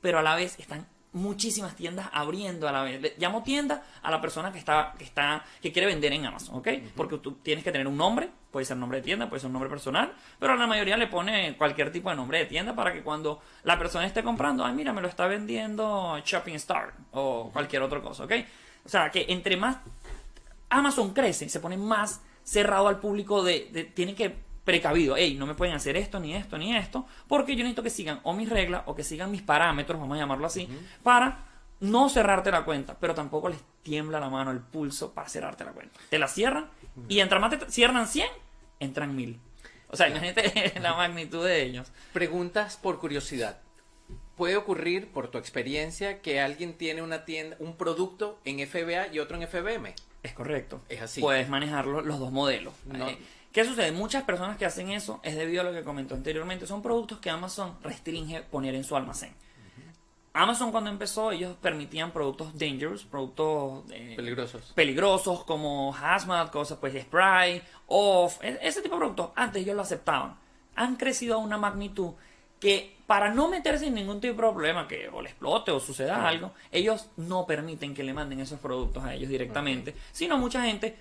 pero 0.00 0.18
a 0.18 0.22
la 0.22 0.34
vez 0.34 0.58
están 0.58 0.86
muchísimas 1.14 1.74
tiendas 1.76 2.08
abriendo 2.12 2.68
a 2.68 2.72
la 2.72 2.82
vez. 2.82 3.14
llamo 3.18 3.42
tienda 3.42 3.82
a 4.02 4.10
la 4.10 4.20
persona 4.20 4.52
que 4.52 4.58
está, 4.58 4.94
que 4.98 5.04
está, 5.04 5.44
que 5.62 5.72
quiere 5.72 5.86
vender 5.86 6.12
en 6.12 6.26
Amazon, 6.26 6.56
¿ok? 6.56 6.68
Porque 6.94 7.18
tú 7.18 7.36
tienes 7.36 7.64
que 7.64 7.72
tener 7.72 7.86
un 7.86 7.96
nombre, 7.96 8.28
puede 8.50 8.66
ser 8.66 8.76
nombre 8.76 8.98
de 8.98 9.04
tienda, 9.04 9.28
puede 9.28 9.40
ser 9.40 9.46
un 9.46 9.54
nombre 9.54 9.70
personal, 9.70 10.12
pero 10.38 10.56
la 10.56 10.66
mayoría 10.66 10.96
le 10.96 11.06
pone 11.06 11.56
cualquier 11.56 11.90
tipo 11.92 12.10
de 12.10 12.16
nombre 12.16 12.38
de 12.38 12.46
tienda 12.46 12.74
para 12.74 12.92
que 12.92 13.02
cuando 13.02 13.40
la 13.62 13.78
persona 13.78 14.06
esté 14.06 14.22
comprando, 14.22 14.64
ay, 14.64 14.74
mira, 14.74 14.92
me 14.92 15.00
lo 15.00 15.08
está 15.08 15.26
vendiendo 15.26 16.18
Shopping 16.24 16.54
Star 16.54 16.92
o 17.12 17.50
cualquier 17.52 17.82
otra 17.82 18.02
cosa, 18.02 18.24
¿ok? 18.24 18.32
O 18.84 18.88
sea, 18.88 19.10
que 19.10 19.26
entre 19.28 19.56
más 19.56 19.78
Amazon 20.68 21.14
crece, 21.14 21.48
se 21.48 21.60
pone 21.60 21.76
más 21.76 22.22
cerrado 22.42 22.88
al 22.88 22.98
público 22.98 23.42
de, 23.42 23.68
de 23.72 23.84
tiene 23.84 24.14
que 24.14 24.34
precavido, 24.64 25.16
hey, 25.16 25.36
no 25.38 25.46
me 25.46 25.54
pueden 25.54 25.74
hacer 25.74 25.96
esto, 25.96 26.18
ni 26.18 26.34
esto, 26.34 26.58
ni 26.58 26.74
esto, 26.74 27.06
porque 27.28 27.54
yo 27.54 27.58
necesito 27.58 27.82
que 27.82 27.90
sigan 27.90 28.20
o 28.22 28.32
mis 28.32 28.48
reglas 28.48 28.82
o 28.86 28.94
que 28.94 29.04
sigan 29.04 29.30
mis 29.30 29.42
parámetros, 29.42 30.00
vamos 30.00 30.16
a 30.16 30.20
llamarlo 30.20 30.46
así, 30.46 30.68
para 31.02 31.44
no 31.80 32.08
cerrarte 32.08 32.50
la 32.50 32.64
cuenta, 32.64 32.96
pero 32.98 33.14
tampoco 33.14 33.48
les 33.48 33.58
tiembla 33.82 34.20
la 34.20 34.30
mano, 34.30 34.50
el 34.50 34.60
pulso 34.60 35.12
para 35.12 35.28
cerrarte 35.28 35.64
la 35.64 35.72
cuenta. 35.72 36.00
Te 36.08 36.18
la 36.18 36.28
cierran 36.28 36.68
y 37.08 37.20
entre 37.20 37.38
más 37.38 37.58
te 37.58 37.70
cierran 37.70 38.08
100, 38.08 38.26
entran 38.80 39.14
1000. 39.14 39.38
O 39.90 39.96
sea, 39.96 40.08
imagínate 40.08 40.72
la 40.80 40.94
magnitud 40.94 41.44
de 41.44 41.62
ellos. 41.62 41.92
Preguntas 42.12 42.76
por 42.76 42.98
curiosidad. 42.98 43.58
¿Puede 44.36 44.56
ocurrir, 44.56 45.12
por 45.12 45.28
tu 45.28 45.38
experiencia, 45.38 46.20
que 46.20 46.40
alguien 46.40 46.74
tiene 46.74 47.02
una 47.02 47.24
tienda, 47.24 47.56
un 47.60 47.76
producto 47.76 48.40
en 48.44 48.66
FBA 48.66 49.08
y 49.12 49.20
otro 49.20 49.40
en 49.40 49.46
FBM? 49.46 49.94
Es 50.24 50.32
correcto. 50.32 50.80
Es 50.88 51.02
así. 51.02 51.20
Puedes 51.20 51.48
manejar 51.48 51.86
los 51.86 52.18
dos 52.18 52.32
modelos. 52.32 52.74
Eh, 52.92 53.18
¿Qué 53.54 53.64
sucede? 53.64 53.92
Muchas 53.92 54.24
personas 54.24 54.56
que 54.56 54.66
hacen 54.66 54.90
eso 54.90 55.20
es 55.22 55.36
debido 55.36 55.60
a 55.60 55.64
lo 55.64 55.72
que 55.72 55.84
comentó 55.84 56.16
anteriormente. 56.16 56.66
Son 56.66 56.82
productos 56.82 57.20
que 57.20 57.30
Amazon 57.30 57.78
restringe 57.84 58.42
poner 58.42 58.74
en 58.74 58.82
su 58.82 58.96
almacén. 58.96 59.32
Amazon 60.32 60.72
cuando 60.72 60.90
empezó, 60.90 61.30
ellos 61.30 61.56
permitían 61.62 62.10
productos 62.10 62.58
dangerous, 62.58 63.04
productos 63.04 63.84
eh, 63.92 64.14
peligrosos. 64.16 64.72
peligrosos 64.74 65.44
como 65.44 65.94
hazmat, 65.94 66.50
cosas 66.50 66.78
pues 66.78 67.00
spray, 67.00 67.62
off, 67.86 68.42
e-, 68.42 68.58
ese 68.60 68.82
tipo 68.82 68.96
de 68.96 68.98
productos. 69.02 69.30
Antes 69.36 69.62
ellos 69.62 69.76
lo 69.76 69.82
aceptaban. 69.82 70.34
Han 70.74 70.96
crecido 70.96 71.36
a 71.36 71.38
una 71.38 71.56
magnitud 71.56 72.14
que 72.58 72.96
para 73.06 73.32
no 73.32 73.46
meterse 73.46 73.86
en 73.86 73.94
ningún 73.94 74.20
tipo 74.20 74.32
de 74.32 74.38
problema, 74.38 74.88
que 74.88 75.08
o 75.10 75.22
le 75.22 75.28
explote 75.28 75.70
o 75.70 75.78
suceda 75.78 76.26
algo, 76.26 76.54
ellos 76.72 77.08
no 77.16 77.46
permiten 77.46 77.94
que 77.94 78.02
le 78.02 78.14
manden 78.14 78.40
esos 78.40 78.58
productos 78.58 79.04
a 79.04 79.14
ellos 79.14 79.28
directamente, 79.28 79.94
sino 80.10 80.38
mucha 80.38 80.64
gente 80.64 80.96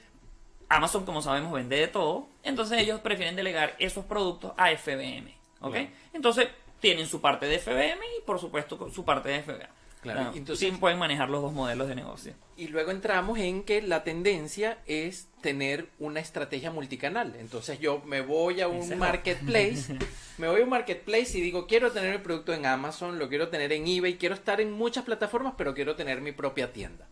Amazon, 0.76 1.06
como 1.06 1.22
sabemos, 1.22 1.52
vende 1.52 1.78
de 1.78 1.88
todo. 1.88 2.28
Entonces 2.44 2.80
ellos 2.80 3.00
prefieren 3.02 3.36
delegar 3.36 3.76
esos 3.80 4.06
productos 4.06 4.54
a 4.58 4.70
FBM. 4.76 5.34
¿Ok? 5.62 5.76
Entonces 6.14 6.50
tienen 6.80 7.08
su 7.08 7.22
parte 7.22 7.46
de 7.46 7.60
FBM 7.60 8.04
y 8.20 8.22
por 8.26 8.40
supuesto 8.40 8.90
su 8.92 9.06
parte 9.06 9.30
de 9.30 9.42
FBA. 9.42 9.70
Claro, 10.02 10.32
entonces 10.36 10.70
sí 10.70 10.78
pueden 10.78 11.00
manejar 11.00 11.30
los 11.30 11.42
dos 11.42 11.54
modelos 11.54 11.88
de 11.88 11.96
negocio. 11.96 12.34
Y 12.58 12.68
luego 12.68 12.92
entramos 12.92 13.40
en 13.40 13.64
que 13.64 13.82
la 13.82 14.04
tendencia 14.04 14.80
es 14.86 15.30
tener 15.40 15.88
una 15.98 16.20
estrategia 16.20 16.72
multicanal. 16.72 17.36
Entonces 17.40 17.80
yo 17.80 18.02
me 18.06 18.20
voy 18.20 18.60
a 18.60 18.68
un 18.68 18.98
marketplace, 18.98 19.98
me 20.38 20.50
voy 20.50 20.60
a 20.60 20.64
un 20.66 20.70
marketplace 20.70 21.38
y 21.38 21.42
digo, 21.42 21.68
quiero 21.68 21.94
tener 21.94 22.14
el 22.14 22.22
producto 22.22 22.54
en 22.54 22.66
Amazon, 22.66 23.18
lo 23.18 23.30
quiero 23.30 23.48
tener 23.48 23.72
en 23.72 23.88
eBay, 23.88 24.18
quiero 24.18 24.36
estar 24.36 24.60
en 24.60 24.74
muchas 24.74 25.06
plataformas, 25.06 25.54
pero 25.58 25.74
quiero 25.74 25.96
tener 25.96 26.20
mi 26.20 26.34
propia 26.34 26.74
tienda. 26.74 27.08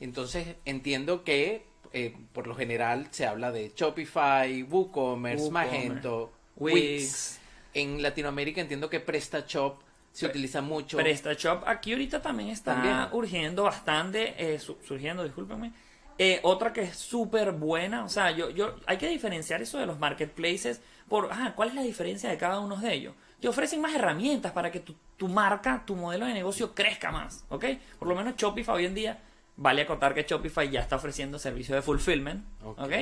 Entonces 0.00 0.56
entiendo 0.64 1.22
que 1.22 1.64
eh, 1.92 2.16
por 2.32 2.46
lo 2.46 2.54
general 2.54 3.08
se 3.10 3.26
habla 3.26 3.52
de 3.52 3.72
Shopify, 3.74 4.62
WooCommerce, 4.62 5.50
Magento, 5.50 6.32
Wix. 6.56 7.40
En 7.72 8.02
Latinoamérica 8.02 8.60
entiendo 8.60 8.88
que 8.88 9.00
PrestaShop 9.00 9.80
se 10.12 10.26
utiliza 10.26 10.60
mucho. 10.60 10.96
PrestaShop 10.96 11.64
aquí 11.66 11.92
ahorita 11.92 12.22
también 12.22 12.50
está 12.50 13.10
urgiendo 13.12 13.64
bastante, 13.64 14.34
eh, 14.38 14.58
surgiendo, 14.58 15.24
discúlpenme. 15.24 15.72
Eh, 16.16 16.38
otra 16.44 16.72
que 16.72 16.82
es 16.82 16.96
súper 16.96 17.50
buena, 17.50 18.04
o 18.04 18.08
sea, 18.08 18.30
yo, 18.30 18.48
yo, 18.50 18.76
hay 18.86 18.96
que 18.98 19.08
diferenciar 19.08 19.60
eso 19.60 19.78
de 19.78 19.86
los 19.86 19.98
marketplaces 19.98 20.80
por, 21.08 21.28
ah, 21.32 21.52
¿cuál 21.56 21.70
es 21.70 21.74
la 21.74 21.82
diferencia 21.82 22.30
de 22.30 22.38
cada 22.38 22.60
uno 22.60 22.76
de 22.76 22.94
ellos? 22.94 23.14
Te 23.40 23.48
ofrecen 23.48 23.80
más 23.80 23.92
herramientas 23.92 24.52
para 24.52 24.70
que 24.70 24.78
tu, 24.78 24.94
tu 25.16 25.26
marca, 25.26 25.82
tu 25.84 25.96
modelo 25.96 26.26
de 26.26 26.32
negocio 26.32 26.72
crezca 26.72 27.10
más, 27.10 27.44
¿ok? 27.48 27.64
Por 27.98 28.06
lo 28.06 28.14
menos 28.14 28.36
Shopify 28.36 28.76
hoy 28.76 28.86
en 28.86 28.94
día 28.94 29.18
Vale 29.56 29.82
acotar 29.82 30.14
que 30.14 30.24
Shopify 30.24 30.68
ya 30.68 30.80
está 30.80 30.96
ofreciendo 30.96 31.38
servicio 31.38 31.74
de 31.74 31.82
fulfillment. 31.82 32.44
¿Ok? 32.62 32.92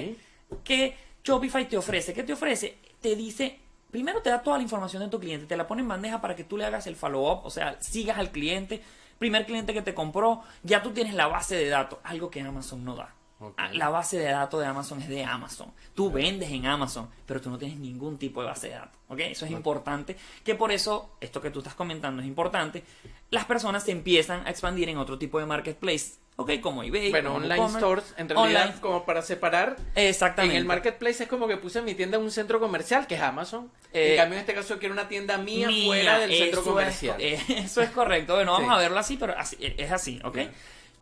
Que 0.64 0.96
Shopify 1.24 1.68
te 1.68 1.76
ofrece. 1.76 2.12
¿Qué 2.12 2.22
te 2.22 2.32
ofrece? 2.32 2.76
Te 3.00 3.16
dice, 3.16 3.58
primero 3.90 4.20
te 4.20 4.30
da 4.30 4.42
toda 4.42 4.58
la 4.58 4.62
información 4.62 5.02
de 5.02 5.08
tu 5.08 5.18
cliente, 5.18 5.46
te 5.46 5.56
la 5.56 5.66
pone 5.66 5.82
en 5.82 5.88
bandeja 5.88 6.20
para 6.20 6.36
que 6.36 6.44
tú 6.44 6.56
le 6.56 6.64
hagas 6.64 6.86
el 6.86 6.96
follow-up, 6.96 7.44
o 7.44 7.50
sea, 7.50 7.80
sigas 7.80 8.18
al 8.18 8.30
cliente. 8.30 8.82
Primer 9.18 9.46
cliente 9.46 9.72
que 9.72 9.82
te 9.82 9.94
compró, 9.94 10.42
ya 10.62 10.82
tú 10.82 10.90
tienes 10.90 11.14
la 11.14 11.28
base 11.28 11.54
de 11.54 11.68
datos, 11.68 12.00
algo 12.02 12.28
que 12.28 12.40
Amazon 12.40 12.84
no 12.84 12.96
da. 12.96 13.14
Ah, 13.56 13.70
la 13.72 13.88
base 13.88 14.18
de 14.18 14.30
datos 14.30 14.60
de 14.60 14.66
Amazon 14.66 15.00
es 15.02 15.08
de 15.08 15.24
Amazon. 15.24 15.72
Tú 15.94 16.10
vendes 16.10 16.50
en 16.50 16.66
Amazon, 16.66 17.08
pero 17.26 17.40
tú 17.40 17.50
no 17.50 17.58
tienes 17.58 17.78
ningún 17.78 18.18
tipo 18.18 18.40
de 18.40 18.46
base 18.46 18.68
de 18.68 18.74
datos. 18.74 19.00
¿ok? 19.08 19.18
Eso 19.20 19.46
es 19.46 19.50
importante. 19.50 20.16
Que 20.44 20.54
por 20.54 20.70
eso, 20.70 21.16
esto 21.20 21.40
que 21.40 21.50
tú 21.50 21.58
estás 21.58 21.74
comentando 21.74 22.22
es 22.22 22.28
importante. 22.28 22.84
Las 23.30 23.44
personas 23.44 23.84
se 23.84 23.92
empiezan 23.92 24.46
a 24.46 24.50
expandir 24.50 24.88
en 24.88 24.98
otro 24.98 25.18
tipo 25.18 25.38
de 25.38 25.46
marketplace. 25.46 26.14
¿Ok? 26.42 26.60
Como 26.60 26.82
eBay. 26.82 27.10
Bueno, 27.10 27.34
online 27.34 27.68
stores, 27.70 28.14
en 28.16 28.28
realidad, 28.28 28.74
como 28.80 29.04
para 29.04 29.22
separar. 29.22 29.76
Exactamente. 29.94 30.56
En 30.56 30.62
el 30.62 30.66
marketplace 30.66 31.24
es 31.24 31.28
como 31.28 31.48
que 31.48 31.56
puse 31.56 31.82
mi 31.82 31.94
tienda 31.94 32.18
en 32.18 32.24
un 32.24 32.30
centro 32.30 32.60
comercial, 32.60 33.06
que 33.06 33.14
es 33.14 33.20
Amazon. 33.20 33.70
en 33.92 34.12
eh, 34.12 34.16
cambio, 34.16 34.36
en 34.36 34.40
este 34.40 34.54
caso, 34.54 34.78
quiero 34.78 34.92
una 34.92 35.08
tienda 35.08 35.38
mía, 35.38 35.68
fuera 35.84 36.18
del 36.18 36.32
centro 36.32 36.62
comercial. 36.62 37.20
eso 37.20 37.82
es 37.82 37.90
correcto. 37.90 38.34
Bueno, 38.34 38.52
vamos 38.52 38.70
a 38.70 38.78
verlo 38.78 38.98
así, 38.98 39.16
pero 39.16 39.36
así, 39.36 39.56
es 39.60 39.90
así, 39.90 40.20
¿ok? 40.24 40.38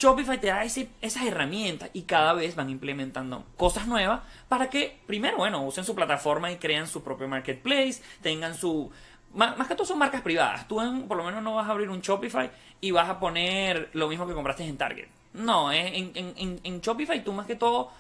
Shopify 0.01 0.41
te 0.41 0.47
da 0.47 0.65
esas 0.65 1.27
herramientas 1.27 1.91
y 1.93 2.03
cada 2.03 2.33
vez 2.33 2.57
van 2.57 2.71
implementando 2.71 3.45
cosas 3.59 3.87
nuevas 3.87 4.23
para 4.49 4.71
que, 4.71 4.99
primero, 5.07 5.37
bueno, 5.37 5.63
usen 5.63 5.85
su 5.85 5.95
plataforma 5.95 6.51
y 6.51 6.57
crean 6.57 6.89
su 6.89 7.03
propio 7.03 7.29
marketplace, 7.29 8.03
tengan 8.23 8.55
su... 8.55 8.91
Más, 9.35 9.55
que 9.69 9.75
todo 9.75 9.87
son 9.87 9.99
marcas 9.99 10.23
privadas. 10.23 10.67
Tú 10.67 10.77
por 11.07 11.19
lo 11.19 11.25
menos 11.25 11.43
no 11.43 11.55
vas 11.55 11.69
a 11.69 11.73
abrir 11.73 11.91
un 11.91 12.01
Shopify 12.01 12.51
y 12.81 12.91
vas 12.93 13.11
a 13.11 13.21
poner 13.21 13.91
lo 13.93 14.09
mismo 14.09 14.27
que 14.27 14.33
compraste 14.33 14.65
en 14.65 14.79
Target. 14.79 15.09
No, 15.33 15.71
eh, 15.73 15.99
en, 15.99 16.13
en, 16.15 16.61
en 16.63 16.81
Shopify 16.81 17.23
tú 17.23 17.33
más 17.33 17.47
que 17.47 17.57
todo 17.57 17.91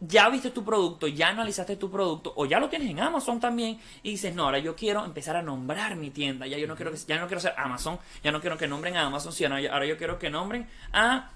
ya 0.00 0.30
viste 0.30 0.50
tu 0.50 0.64
producto, 0.64 1.06
ya 1.06 1.28
analizaste 1.28 1.76
tu 1.76 1.90
producto 1.90 2.32
o 2.34 2.46
ya 2.46 2.58
lo 2.58 2.68
tienes 2.68 2.90
en 2.90 3.00
Amazon 3.00 3.38
también 3.38 3.78
y 4.02 4.12
dices, 4.12 4.34
no, 4.34 4.44
ahora 4.44 4.58
yo 4.58 4.74
quiero 4.74 5.04
empezar 5.04 5.36
a 5.36 5.42
nombrar 5.42 5.94
mi 5.96 6.10
tienda, 6.10 6.46
ya 6.46 6.56
yo 6.56 6.66
no 6.66 6.74
quiero 6.74 6.90
que 6.90 6.96
ya 6.96 7.20
no 7.20 7.26
quiero 7.26 7.40
ser 7.40 7.52
Amazon, 7.56 7.98
ya 8.24 8.32
no 8.32 8.40
quiero 8.40 8.56
que 8.56 8.66
nombren 8.66 8.96
a 8.96 9.06
Amazon, 9.06 9.32
sino 9.32 9.56
ahora 9.56 9.84
yo 9.84 9.98
quiero 9.98 10.18
que 10.18 10.30
nombren 10.30 10.66
a 10.92 11.30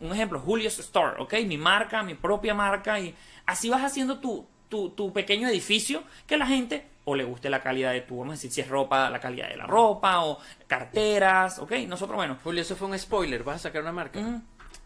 un 0.00 0.12
ejemplo, 0.12 0.40
Julio's 0.40 0.78
Store, 0.80 1.20
¿ok? 1.22 1.34
Mi 1.46 1.56
marca, 1.56 2.02
mi 2.02 2.14
propia 2.14 2.54
marca 2.54 2.98
y 2.98 3.14
así 3.46 3.68
vas 3.68 3.82
haciendo 3.82 4.18
tu, 4.18 4.46
tu, 4.68 5.12
pequeño 5.12 5.48
edificio 5.48 6.02
que 6.26 6.36
la 6.36 6.46
gente 6.46 6.86
o 7.04 7.14
le 7.16 7.24
guste 7.24 7.50
la 7.50 7.60
calidad 7.60 7.92
de 7.92 8.00
tu, 8.02 8.18
vamos 8.18 8.32
a 8.32 8.34
decir, 8.34 8.52
si 8.52 8.60
es 8.60 8.68
ropa, 8.68 9.10
la 9.10 9.20
calidad 9.20 9.48
de 9.48 9.56
la 9.56 9.66
ropa 9.66 10.24
o 10.24 10.38
carteras, 10.68 11.58
¿ok? 11.58 11.72
Nosotros, 11.88 12.16
bueno. 12.16 12.38
Julio, 12.44 12.62
eso 12.62 12.76
fue 12.76 12.86
un 12.86 12.96
spoiler, 12.96 13.42
vas 13.42 13.56
a 13.56 13.58
sacar 13.58 13.82
una 13.82 13.92
marca. 13.92 14.20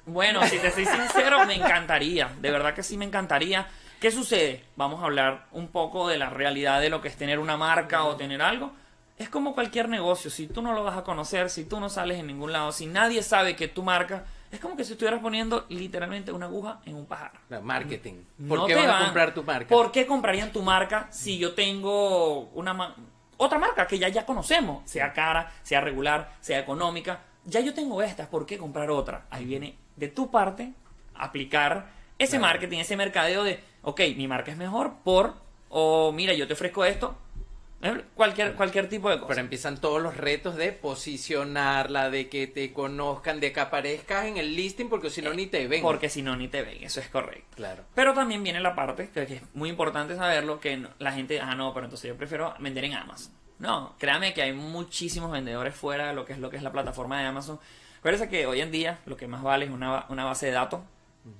Bueno, 0.06 0.46
si 0.46 0.58
te 0.58 0.70
soy 0.70 0.86
sincero, 0.86 1.44
me 1.46 1.56
encantaría, 1.56 2.30
de 2.40 2.50
verdad 2.52 2.74
que 2.74 2.84
sí 2.84 2.96
me 2.96 3.04
encantaría. 3.04 3.66
¿Qué 4.00 4.12
sucede? 4.12 4.62
Vamos 4.76 5.02
a 5.02 5.06
hablar 5.06 5.46
un 5.50 5.66
poco 5.66 6.06
de 6.06 6.16
la 6.16 6.30
realidad 6.30 6.80
de 6.80 6.90
lo 6.90 7.00
que 7.00 7.08
es 7.08 7.16
tener 7.16 7.40
una 7.40 7.56
marca 7.56 8.04
o 8.04 8.14
tener 8.14 8.40
algo. 8.40 8.72
Es 9.18 9.28
como 9.28 9.52
cualquier 9.52 9.88
negocio, 9.88 10.30
si 10.30 10.46
tú 10.46 10.62
no 10.62 10.74
lo 10.74 10.84
vas 10.84 10.96
a 10.96 11.02
conocer, 11.02 11.50
si 11.50 11.64
tú 11.64 11.80
no 11.80 11.88
sales 11.88 12.20
en 12.20 12.28
ningún 12.28 12.52
lado, 12.52 12.70
si 12.70 12.86
nadie 12.86 13.22
sabe 13.22 13.56
que 13.56 13.66
tu 13.66 13.82
marca 13.82 14.26
es 14.52 14.60
como 14.60 14.76
que 14.76 14.84
si 14.84 14.92
estuvieras 14.92 15.20
poniendo 15.20 15.66
literalmente 15.70 16.30
una 16.30 16.46
aguja 16.46 16.80
en 16.84 16.94
un 16.94 17.06
pajar. 17.06 17.32
Marketing. 17.62 18.22
¿Por 18.46 18.66
qué 18.66 18.76
van 18.76 18.90
a 18.90 19.04
comprar 19.06 19.34
tu 19.34 19.42
marca? 19.42 19.68
¿Por 19.68 19.90
qué 19.90 20.06
comprarían 20.06 20.52
tu 20.52 20.62
marca 20.62 21.08
si 21.10 21.36
yo 21.36 21.54
tengo 21.54 22.42
una 22.54 22.94
otra 23.38 23.58
marca 23.58 23.88
que 23.88 23.98
ya, 23.98 24.08
ya 24.08 24.24
conocemos? 24.24 24.88
Sea 24.88 25.12
cara, 25.12 25.52
sea 25.64 25.80
regular, 25.80 26.34
sea 26.40 26.60
económica. 26.60 27.22
ya 27.44 27.58
yo 27.60 27.74
tengo 27.74 28.02
estas, 28.02 28.28
¿por 28.28 28.46
qué 28.46 28.56
comprar 28.56 28.88
otra? 28.90 29.26
Ahí 29.30 29.44
viene 29.44 29.76
de 29.96 30.08
tu 30.08 30.30
parte 30.30 30.72
aplicar 31.14 31.90
ese 32.18 32.38
Claro. 32.38 32.52
marketing, 32.52 32.78
ese 32.78 32.96
mercadeo 32.96 33.44
de, 33.44 33.60
ok, 33.82 34.00
mi 34.16 34.26
marca 34.28 34.50
es 34.50 34.56
mejor 34.56 34.94
por, 35.04 35.34
o 35.68 36.12
mira, 36.12 36.32
yo 36.34 36.46
te 36.46 36.52
ofrezco 36.54 36.84
esto, 36.84 37.16
¿eh? 37.82 38.02
cualquier, 38.14 38.54
cualquier 38.54 38.88
tipo 38.88 39.10
de 39.10 39.16
cosa. 39.16 39.28
Pero 39.28 39.40
empiezan 39.40 39.80
todos 39.80 40.00
los 40.02 40.16
retos 40.16 40.56
de 40.56 40.72
posicionarla, 40.72 42.10
de 42.10 42.28
que 42.28 42.46
te 42.46 42.72
conozcan, 42.72 43.40
de 43.40 43.52
que 43.52 43.60
aparezcas 43.60 44.26
en 44.26 44.36
el 44.36 44.54
listing, 44.56 44.88
porque 44.88 45.10
si 45.10 45.22
no 45.22 45.32
ni 45.34 45.46
te 45.46 45.66
ven. 45.68 45.82
Porque 45.82 46.08
si 46.08 46.22
no, 46.22 46.36
ni 46.36 46.48
te 46.48 46.62
ven, 46.62 46.82
eso 46.82 47.00
es 47.00 47.08
correcto. 47.08 47.56
Claro. 47.56 47.84
Pero 47.94 48.14
también 48.14 48.42
viene 48.42 48.60
la 48.60 48.74
parte 48.74 49.10
que, 49.12 49.26
que 49.26 49.34
es 49.36 49.42
muy 49.54 49.68
importante 49.68 50.16
saberlo, 50.16 50.60
que 50.60 50.76
no- 50.76 50.90
la 50.98 51.12
gente, 51.12 51.40
ah, 51.40 51.54
no, 51.54 51.72
pero 51.74 51.86
entonces 51.86 52.08
yo 52.08 52.16
prefiero 52.16 52.54
vender 52.58 52.84
en 52.84 52.94
Amazon. 52.94 53.32
No, 53.58 53.94
créame 53.98 54.34
que 54.34 54.42
hay 54.42 54.52
muchísimos 54.52 55.30
vendedores 55.30 55.74
fuera 55.74 56.08
de 56.08 56.14
lo 56.14 56.24
que 56.26 56.34
es 56.34 56.38
lo 56.38 56.50
que 56.50 56.56
es 56.58 56.62
la 56.62 56.72
plataforma 56.72 57.18
de 57.20 57.26
Amazon. 57.26 57.58
Acuérdense 58.06 58.28
que 58.28 58.46
hoy 58.46 58.60
en 58.60 58.70
día 58.70 59.00
lo 59.04 59.16
que 59.16 59.26
más 59.26 59.42
vale 59.42 59.64
es 59.64 59.72
una, 59.72 60.06
una 60.10 60.24
base 60.24 60.46
de 60.46 60.52
datos 60.52 60.80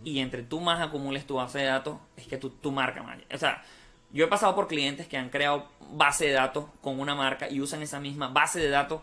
y 0.03 0.19
entre 0.19 0.43
tú 0.43 0.61
más 0.61 0.81
acumules 0.81 1.25
tu 1.25 1.37
base 1.37 1.61
de 1.61 1.67
datos 1.67 1.99
es 2.17 2.27
que 2.27 2.39
tu, 2.39 2.51
tu 2.51 2.73
marca 2.73 3.05
más. 3.05 3.19
O 3.33 3.39
sea, 3.39 3.63
yo 4.11 4.25
he 4.25 4.27
pasado 4.29 4.57
por 4.57 4.67
clientes 4.67 5.07
que 5.07 5.17
han 5.17 5.29
creado 5.31 5.69
base 5.93 6.27
de 6.27 6.33
datos 6.33 6.65
con 6.81 6.99
una 6.99 7.15
marca 7.15 7.49
y 7.49 7.61
usan 7.61 7.83
esa 7.83 8.01
misma 8.01 8.27
base 8.27 8.59
de 8.59 8.69
datos 8.69 9.01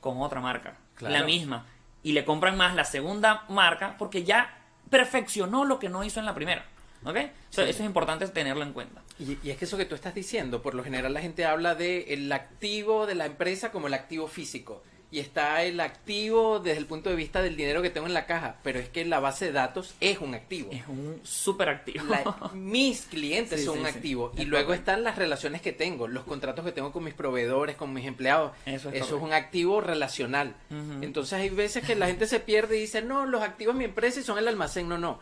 con 0.00 0.20
otra 0.20 0.40
marca. 0.40 0.78
Claro. 0.96 1.14
La 1.14 1.22
misma. 1.22 1.64
Y 2.02 2.10
le 2.10 2.24
compran 2.24 2.56
más 2.56 2.74
la 2.74 2.84
segunda 2.84 3.44
marca 3.50 3.94
porque 3.98 4.24
ya 4.24 4.58
perfeccionó 4.90 5.64
lo 5.64 5.78
que 5.78 5.88
no 5.88 6.02
hizo 6.02 6.18
en 6.18 6.26
la 6.26 6.34
primera. 6.34 6.64
¿Ok? 7.04 7.14
Eso, 7.18 7.30
Sí. 7.50 7.60
eso 7.62 7.82
es 7.84 7.86
importante 7.86 8.26
tenerlo 8.26 8.64
en 8.64 8.72
cuenta. 8.72 9.02
Y, 9.20 9.38
y 9.44 9.50
es 9.50 9.58
que 9.58 9.66
eso 9.66 9.76
que 9.76 9.84
tú 9.84 9.94
estás 9.94 10.12
diciendo, 10.12 10.60
por 10.60 10.74
lo 10.74 10.82
general 10.82 11.14
la 11.14 11.20
gente 11.20 11.44
habla 11.44 11.76
de 11.76 12.14
el 12.14 12.32
activo 12.32 13.06
de 13.06 13.14
la 13.14 13.26
empresa 13.26 13.70
como 13.70 13.86
el 13.86 13.94
activo 13.94 14.26
físico. 14.26 14.82
Y 15.08 15.20
está 15.20 15.62
el 15.62 15.78
activo 15.80 16.58
desde 16.58 16.78
el 16.78 16.86
punto 16.86 17.08
de 17.10 17.16
vista 17.16 17.40
del 17.40 17.56
dinero 17.56 17.80
que 17.80 17.90
tengo 17.90 18.08
en 18.08 18.12
la 18.14 18.26
caja. 18.26 18.56
Pero 18.64 18.80
es 18.80 18.88
que 18.88 19.04
la 19.04 19.20
base 19.20 19.46
de 19.46 19.52
datos 19.52 19.94
es 20.00 20.18
un 20.18 20.34
activo. 20.34 20.70
Es 20.72 20.82
un 20.88 21.20
súper 21.22 21.68
activo. 21.68 22.04
La- 22.06 22.50
mis 22.54 23.02
clientes 23.02 23.60
Sí, 23.60 23.66
son 23.66 23.74
sí, 23.76 23.80
un 23.80 23.86
sí. 23.86 23.92
activo. 23.94 24.32
Y 24.36 24.42
Es 24.42 24.48
luego 24.48 24.66
correcto. 24.66 24.90
están 24.90 25.04
las 25.04 25.16
relaciones 25.16 25.62
que 25.62 25.72
tengo, 25.72 26.08
los 26.08 26.24
contratos 26.24 26.64
que 26.64 26.72
tengo 26.72 26.90
con 26.92 27.04
mis 27.04 27.14
proveedores, 27.14 27.76
con 27.76 27.92
mis 27.92 28.04
empleados. 28.04 28.50
Eso 28.66 28.88
es 28.88 28.96
es 28.96 29.00
correcto. 29.02 29.18
un 29.24 29.32
activo 29.32 29.80
relacional. 29.80 30.54
Entonces 31.00 31.34
hay 31.34 31.50
veces 31.50 31.84
que 31.86 31.94
la 31.94 32.06
gente 32.08 32.26
se 32.26 32.40
pierde 32.40 32.76
y 32.76 32.80
dice, 32.80 33.00
no, 33.00 33.26
los 33.26 33.42
activos 33.42 33.74
de 33.74 33.78
mi 33.78 33.84
empresa 33.84 34.18
y 34.20 34.24
son 34.24 34.38
el 34.38 34.48
almacén. 34.48 34.88
No, 34.88 34.98
no. 34.98 35.20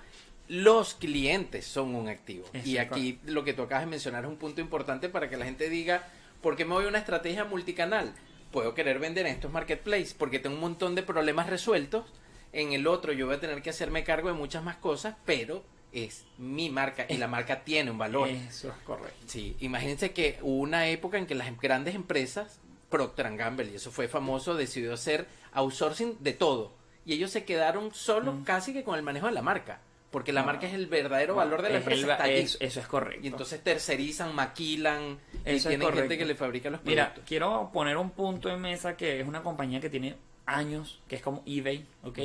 Los 0.48 0.94
clientes 0.94 1.66
son 1.66 1.94
un 1.94 2.08
activo. 2.08 2.46
Eso 2.52 2.68
y 2.68 2.76
es 2.78 2.86
aquí 2.86 3.18
lo 3.26 3.44
que 3.44 3.52
tú 3.52 3.62
acabas 3.62 3.84
de 3.84 3.90
mencionar 3.90 4.24
es 4.24 4.30
un 4.30 4.36
punto 4.36 4.60
importante 4.60 5.08
para 5.10 5.28
que 5.30 5.36
la 5.36 5.44
gente 5.44 5.68
diga, 5.68 6.06
¿por 6.42 6.56
qué 6.56 6.64
me 6.64 6.72
voy 6.72 6.86
a 6.86 6.88
una 6.88 6.98
estrategia 6.98 7.44
multicanal? 7.44 8.14
Puedo 8.54 8.72
querer 8.72 9.00
vender 9.00 9.26
en 9.26 9.32
estos 9.32 9.50
marketplaces 9.50 10.14
porque 10.14 10.38
tengo 10.38 10.54
un 10.54 10.60
montón 10.60 10.94
de 10.94 11.02
problemas 11.02 11.50
resueltos. 11.50 12.06
En 12.52 12.72
el 12.72 12.86
otro 12.86 13.12
yo 13.12 13.26
voy 13.26 13.34
a 13.34 13.40
tener 13.40 13.60
que 13.62 13.70
hacerme 13.70 14.04
cargo 14.04 14.28
de 14.28 14.34
muchas 14.34 14.62
más 14.62 14.76
cosas, 14.76 15.16
pero 15.24 15.64
es 15.92 16.24
mi 16.38 16.70
marca 16.70 17.04
y 17.08 17.16
la 17.16 17.26
marca 17.26 17.64
tiene 17.64 17.90
un 17.90 17.98
valor. 17.98 18.28
Eso 18.28 18.68
es 18.68 18.76
correcto. 18.86 19.18
Sí, 19.26 19.56
imagínense 19.58 20.12
que 20.12 20.38
hubo 20.40 20.60
una 20.62 20.86
época 20.86 21.18
en 21.18 21.26
que 21.26 21.34
las 21.34 21.60
grandes 21.60 21.96
empresas, 21.96 22.60
Procter 22.90 23.36
Gamble, 23.36 23.72
y 23.72 23.74
eso 23.74 23.90
fue 23.90 24.06
famoso, 24.06 24.54
decidió 24.54 24.94
hacer 24.94 25.26
outsourcing 25.52 26.18
de 26.20 26.32
todo. 26.32 26.74
Y 27.04 27.14
ellos 27.14 27.32
se 27.32 27.44
quedaron 27.44 27.92
solos 27.92 28.36
Mm. 28.36 28.44
casi 28.44 28.72
que 28.72 28.84
con 28.84 28.94
el 28.94 29.02
manejo 29.02 29.26
de 29.26 29.32
la 29.32 29.42
marca. 29.42 29.80
Porque 30.14 30.32
la 30.32 30.44
marca 30.44 30.68
es 30.68 30.74
el 30.74 30.86
verdadero 30.86 31.34
valor 31.34 31.60
de 31.60 31.70
la 31.70 31.78
Es 31.78 31.82
empresa. 31.82 32.12
está 32.12 32.28
eso, 32.28 32.56
eso 32.60 32.78
es 32.78 32.86
correcto. 32.86 33.24
Y 33.24 33.26
entonces 33.26 33.60
tercerizan, 33.64 34.32
maquilan, 34.32 35.18
y 35.44 35.50
Eso 35.50 35.56
es 35.56 35.62
tienen 35.62 35.80
gente 35.80 35.84
correcto. 36.02 36.16
que 36.18 36.24
le 36.24 36.34
fabrica 36.36 36.70
los 36.70 36.84
Mira, 36.84 37.06
productos. 37.06 37.24
quiero 37.28 37.70
poner 37.72 37.96
un 37.96 38.10
punto 38.10 38.48
en 38.48 38.60
mesa 38.60 38.96
que 38.96 39.18
es 39.20 39.26
una 39.26 39.42
compañía 39.42 39.80
que 39.80 39.90
tiene 39.90 40.14
años, 40.46 41.00
que 41.08 41.16
es 41.16 41.22
como 41.22 41.42
eBay, 41.46 41.84
¿ok? 42.04 42.18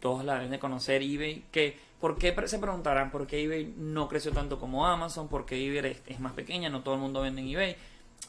Todos 0.00 0.24
la 0.24 0.34
deben 0.34 0.50
de 0.50 0.58
conocer, 0.58 1.02
eBay, 1.02 1.44
que 1.52 1.78
¿por 2.00 2.18
qué 2.18 2.34
se 2.46 2.58
preguntarán 2.58 3.12
por 3.12 3.28
qué 3.28 3.40
eBay 3.44 3.74
no 3.76 4.08
creció 4.08 4.32
tanto 4.32 4.58
como 4.58 4.84
Amazon? 4.84 5.28
¿Por 5.28 5.46
qué 5.46 5.64
eBay 5.64 5.92
es, 5.92 6.02
es 6.08 6.18
más 6.18 6.32
pequeña? 6.32 6.68
No 6.68 6.82
todo 6.82 6.94
el 6.96 7.00
mundo 7.00 7.20
vende 7.22 7.42
en 7.42 7.48
eBay. 7.48 7.76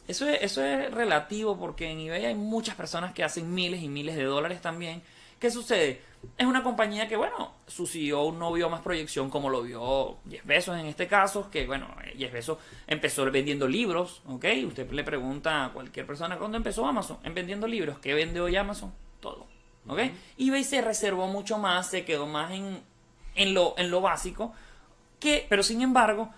Eso 0.08 0.30
es, 0.30 0.44
eso 0.44 0.64
es 0.64 0.94
relativo 0.94 1.58
porque 1.58 1.90
en 1.90 2.02
eBay 2.02 2.26
hay 2.26 2.36
muchas 2.36 2.76
personas 2.76 3.14
que 3.14 3.24
hacen 3.24 3.52
miles 3.52 3.82
y 3.82 3.90
miles 3.90 4.16
de 4.16 4.26
dólares 4.26 4.62
también. 4.62 5.02
¿Qué 5.40 5.50
sucede? 5.50 6.02
Es 6.38 6.46
una 6.46 6.64
compañía 6.64 7.08
que, 7.08 7.16
bueno, 7.16 7.54
su 7.68 7.88
CEO 7.88 8.32
no 8.32 8.52
vio 8.52 8.70
más 8.70 8.82
proyección 8.82 9.30
como 9.30 9.50
lo 9.50 9.64
vio 9.64 10.18
Jeff 10.30 10.46
Bezos 10.46 10.78
en 10.78 10.86
este 10.86 11.08
caso, 11.08 11.50
que, 11.50 11.66
bueno, 11.66 11.88
Jeff 12.18 12.32
Bezos 12.32 12.58
empezó 12.86 13.30
vendiendo 13.32 13.68
libros, 13.68 14.22
¿ok? 14.28 14.46
Usted 14.68 14.92
le 14.92 15.04
pregunta 15.04 15.66
a 15.66 15.74
cualquier 15.74 16.06
persona, 16.06 16.38
¿cuándo 16.38 16.58
empezó 16.58 16.86
Amazon? 16.86 17.18
En 17.24 17.34
vendiendo 17.34 17.68
libros. 17.68 18.00
¿Qué 18.00 18.14
vende 18.14 18.40
hoy 18.40 18.56
Amazon? 18.56 18.94
Todo, 19.20 19.48
¿ok? 19.88 20.00
eBay 20.38 20.64
se 20.64 20.82
reservó 20.82 21.28
mucho 21.28 21.58
más, 21.58 21.90
se 21.90 22.06
quedó 22.06 22.28
más 22.28 22.52
en, 22.52 22.82
en, 23.36 23.54
lo, 23.54 23.74
en 23.78 23.90
lo 23.90 24.02
básico, 24.02 24.54
que, 25.20 25.46
pero 25.50 25.64
sin 25.64 25.82
embargo, 25.82 26.30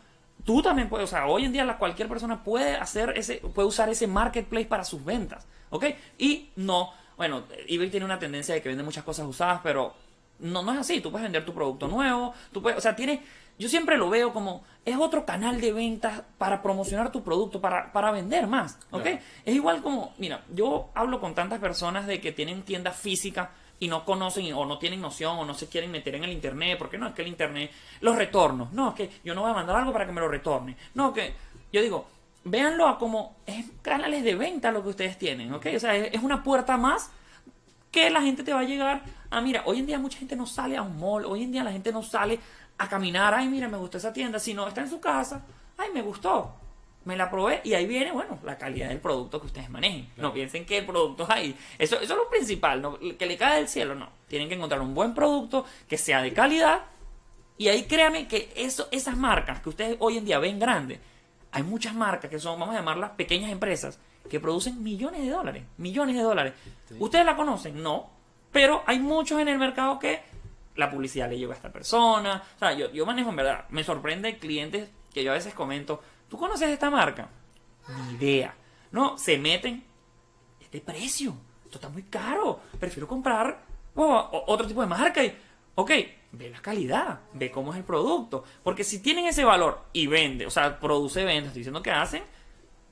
tú 0.45 0.61
también 0.61 0.89
puedes, 0.89 1.09
o 1.09 1.11
sea, 1.11 1.27
hoy 1.27 1.45
en 1.45 1.51
día 1.51 1.65
la, 1.65 1.77
cualquier 1.77 2.07
persona 2.07 2.43
puede 2.43 2.75
hacer 2.75 3.13
ese, 3.17 3.37
puede 3.37 3.67
usar 3.67 3.89
ese 3.89 4.07
marketplace 4.07 4.65
para 4.65 4.83
sus 4.83 5.03
ventas, 5.03 5.47
¿ok? 5.69 5.85
Y 6.17 6.49
no, 6.55 6.93
bueno, 7.19 7.43
eBay 7.67 7.89
tiene 7.89 8.05
una 8.05 8.17
tendencia 8.17 8.55
de 8.55 8.61
que 8.61 8.69
vende 8.69 8.81
muchas 8.81 9.03
cosas 9.03 9.27
usadas, 9.27 9.59
pero 9.61 9.93
no, 10.39 10.63
no 10.63 10.71
es 10.71 10.79
así, 10.79 11.01
tú 11.01 11.11
puedes 11.11 11.25
vender 11.25 11.43
tu 11.43 11.53
producto 11.53 11.85
nuevo, 11.89 12.33
tú 12.53 12.61
puedes, 12.61 12.77
o 12.77 12.81
sea, 12.81 12.95
tiene, 12.95 13.21
yo 13.57 13.67
siempre 13.67 13.97
lo 13.97 14.09
veo 14.09 14.31
como, 14.31 14.63
es 14.85 14.95
otro 14.95 15.25
canal 15.25 15.59
de 15.59 15.73
ventas 15.73 16.21
para 16.37 16.61
promocionar 16.61 17.11
tu 17.11 17.21
producto, 17.21 17.59
para, 17.59 17.91
para 17.91 18.11
vender 18.11 18.47
más, 18.47 18.79
¿ok? 18.91 19.01
Claro. 19.01 19.19
Es 19.43 19.53
igual 19.53 19.81
como, 19.81 20.13
mira, 20.17 20.45
yo 20.53 20.91
hablo 20.95 21.19
con 21.19 21.35
tantas 21.35 21.59
personas 21.59 22.07
de 22.07 22.21
que 22.21 22.31
tienen 22.31 22.61
tiendas 22.61 22.95
físicas 22.95 23.49
y 23.79 23.89
no 23.89 24.05
conocen 24.05 24.53
o 24.53 24.65
no 24.65 24.79
tienen 24.79 25.01
noción 25.01 25.39
o 25.39 25.43
no 25.43 25.53
se 25.53 25.67
quieren 25.67 25.91
meter 25.91 26.15
en 26.15 26.23
el 26.23 26.31
internet, 26.31 26.77
porque 26.79 26.97
no 26.97 27.05
es 27.05 27.13
que 27.13 27.21
el 27.23 27.27
internet, 27.27 27.69
los 27.99 28.15
retornos, 28.15 28.71
no, 28.71 28.91
es 28.91 28.95
que 28.95 29.09
yo 29.25 29.35
no 29.35 29.41
voy 29.41 29.51
a 29.51 29.55
mandar 29.55 29.75
algo 29.75 29.91
para 29.91 30.05
que 30.05 30.13
me 30.13 30.21
lo 30.21 30.29
retorne, 30.29 30.77
no, 30.93 31.13
que 31.13 31.33
yo 31.69 31.81
digo, 31.81 32.07
véanlo 32.43 32.87
a 32.87 32.97
como 32.97 33.37
es 33.45 33.65
canales 33.81 34.23
de 34.23 34.35
venta 34.35 34.71
lo 34.71 34.83
que 34.83 34.89
ustedes 34.89 35.17
tienen, 35.17 35.53
¿ok? 35.53 35.67
O 35.75 35.79
sea, 35.79 35.95
es, 35.95 36.21
una 36.21 36.43
puerta 36.43 36.77
más 36.77 37.11
que 37.91 38.09
la 38.09 38.21
gente 38.21 38.43
te 38.43 38.53
va 38.53 38.61
a 38.61 38.63
llegar 38.63 39.03
a, 39.29 39.41
mira, 39.41 39.63
hoy 39.65 39.79
en 39.79 39.85
día 39.85 39.99
mucha 39.99 40.19
gente 40.19 40.35
no 40.35 40.45
sale 40.45 40.77
a 40.77 40.81
un 40.81 40.99
mall, 40.99 41.25
hoy 41.25 41.43
en 41.43 41.51
día 41.51 41.63
la 41.63 41.71
gente 41.71 41.91
no 41.91 42.03
sale 42.03 42.39
a 42.77 42.87
caminar, 42.87 43.33
ay, 43.33 43.47
mira, 43.47 43.67
me 43.67 43.77
gustó 43.77 43.97
esa 43.97 44.13
tienda, 44.13 44.39
sino 44.39 44.67
está 44.67 44.81
en 44.81 44.89
su 44.89 44.99
casa, 44.99 45.43
ay, 45.77 45.89
me 45.93 46.01
gustó, 46.01 46.53
me 47.05 47.17
la 47.17 47.29
probé 47.29 47.61
y 47.63 47.73
ahí 47.73 47.85
viene, 47.85 48.11
bueno, 48.11 48.39
la 48.43 48.57
calidad 48.57 48.89
del 48.89 48.99
producto 48.99 49.39
que 49.39 49.47
ustedes 49.47 49.69
manejen. 49.69 50.09
No 50.17 50.33
piensen 50.33 50.65
que 50.65 50.77
el 50.79 50.85
producto 50.85 51.23
es 51.23 51.29
ahí. 51.29 51.55
Eso, 51.77 51.95
eso 51.95 52.13
es 52.13 52.19
lo 52.19 52.29
principal, 52.29 52.81
¿no? 52.81 52.99
que 52.99 53.25
le 53.25 53.37
cae 53.37 53.57
del 53.57 53.67
cielo, 53.67 53.95
no. 53.95 54.09
Tienen 54.27 54.47
que 54.47 54.55
encontrar 54.55 54.81
un 54.81 54.93
buen 54.93 55.13
producto 55.13 55.65
que 55.87 55.97
sea 55.97 56.21
de 56.21 56.33
calidad 56.33 56.83
y 57.57 57.67
ahí 57.67 57.83
créanme 57.83 58.27
que 58.27 58.53
eso, 58.55 58.87
esas 58.91 59.17
marcas 59.17 59.59
que 59.59 59.69
ustedes 59.69 59.97
hoy 59.99 60.17
en 60.17 60.25
día 60.25 60.39
ven 60.39 60.59
grandes, 60.59 60.99
hay 61.51 61.63
muchas 61.63 61.93
marcas 61.93 62.29
que 62.29 62.39
son, 62.39 62.59
vamos 62.59 62.75
a 62.75 62.79
llamarlas 62.79 63.11
pequeñas 63.11 63.51
empresas, 63.51 63.99
que 64.29 64.39
producen 64.39 64.83
millones 64.83 65.21
de 65.21 65.29
dólares, 65.29 65.63
millones 65.77 66.15
de 66.15 66.21
dólares. 66.21 66.53
¿Ustedes 66.99 67.25
la 67.25 67.35
conocen? 67.35 67.81
No. 67.81 68.09
Pero 68.51 68.83
hay 68.85 68.99
muchos 68.99 69.39
en 69.39 69.47
el 69.47 69.57
mercado 69.57 69.99
que 69.99 70.21
la 70.75 70.89
publicidad 70.89 71.29
le 71.29 71.37
llega 71.37 71.53
a 71.53 71.55
esta 71.55 71.71
persona. 71.71 72.43
O 72.55 72.59
sea, 72.59 72.73
yo, 72.73 72.91
yo 72.91 73.05
manejo 73.05 73.29
en 73.29 73.35
verdad, 73.35 73.65
me 73.69 73.83
sorprende 73.83 74.37
clientes 74.37 74.89
que 75.13 75.23
yo 75.23 75.31
a 75.31 75.35
veces 75.35 75.53
comento, 75.53 76.01
¿tú 76.29 76.37
conoces 76.37 76.69
esta 76.69 76.89
marca? 76.89 77.29
Ni 77.87 78.13
idea. 78.15 78.53
No, 78.91 79.17
se 79.17 79.37
meten, 79.37 79.83
este 80.59 80.81
precio, 80.81 81.35
esto 81.65 81.77
está 81.77 81.89
muy 81.89 82.03
caro, 82.03 82.59
prefiero 82.79 83.07
comprar 83.07 83.63
oh, 83.95 84.43
otro 84.47 84.67
tipo 84.67 84.81
de 84.81 84.87
marca. 84.87 85.23
Y, 85.23 85.35
ok, 85.81 85.91
ve 86.31 86.49
la 86.49 86.61
calidad, 86.61 87.19
ve 87.33 87.49
cómo 87.51 87.71
es 87.73 87.77
el 87.79 87.83
producto. 87.83 88.43
Porque 88.63 88.83
si 88.83 88.99
tienen 89.01 89.25
ese 89.25 89.43
valor 89.43 89.85
y 89.93 90.07
vende, 90.07 90.45
o 90.45 90.49
sea, 90.51 90.79
produce 90.79 91.23
ventas, 91.23 91.47
estoy 91.47 91.61
diciendo 91.61 91.81
que 91.81 91.91
hacen 91.91 92.23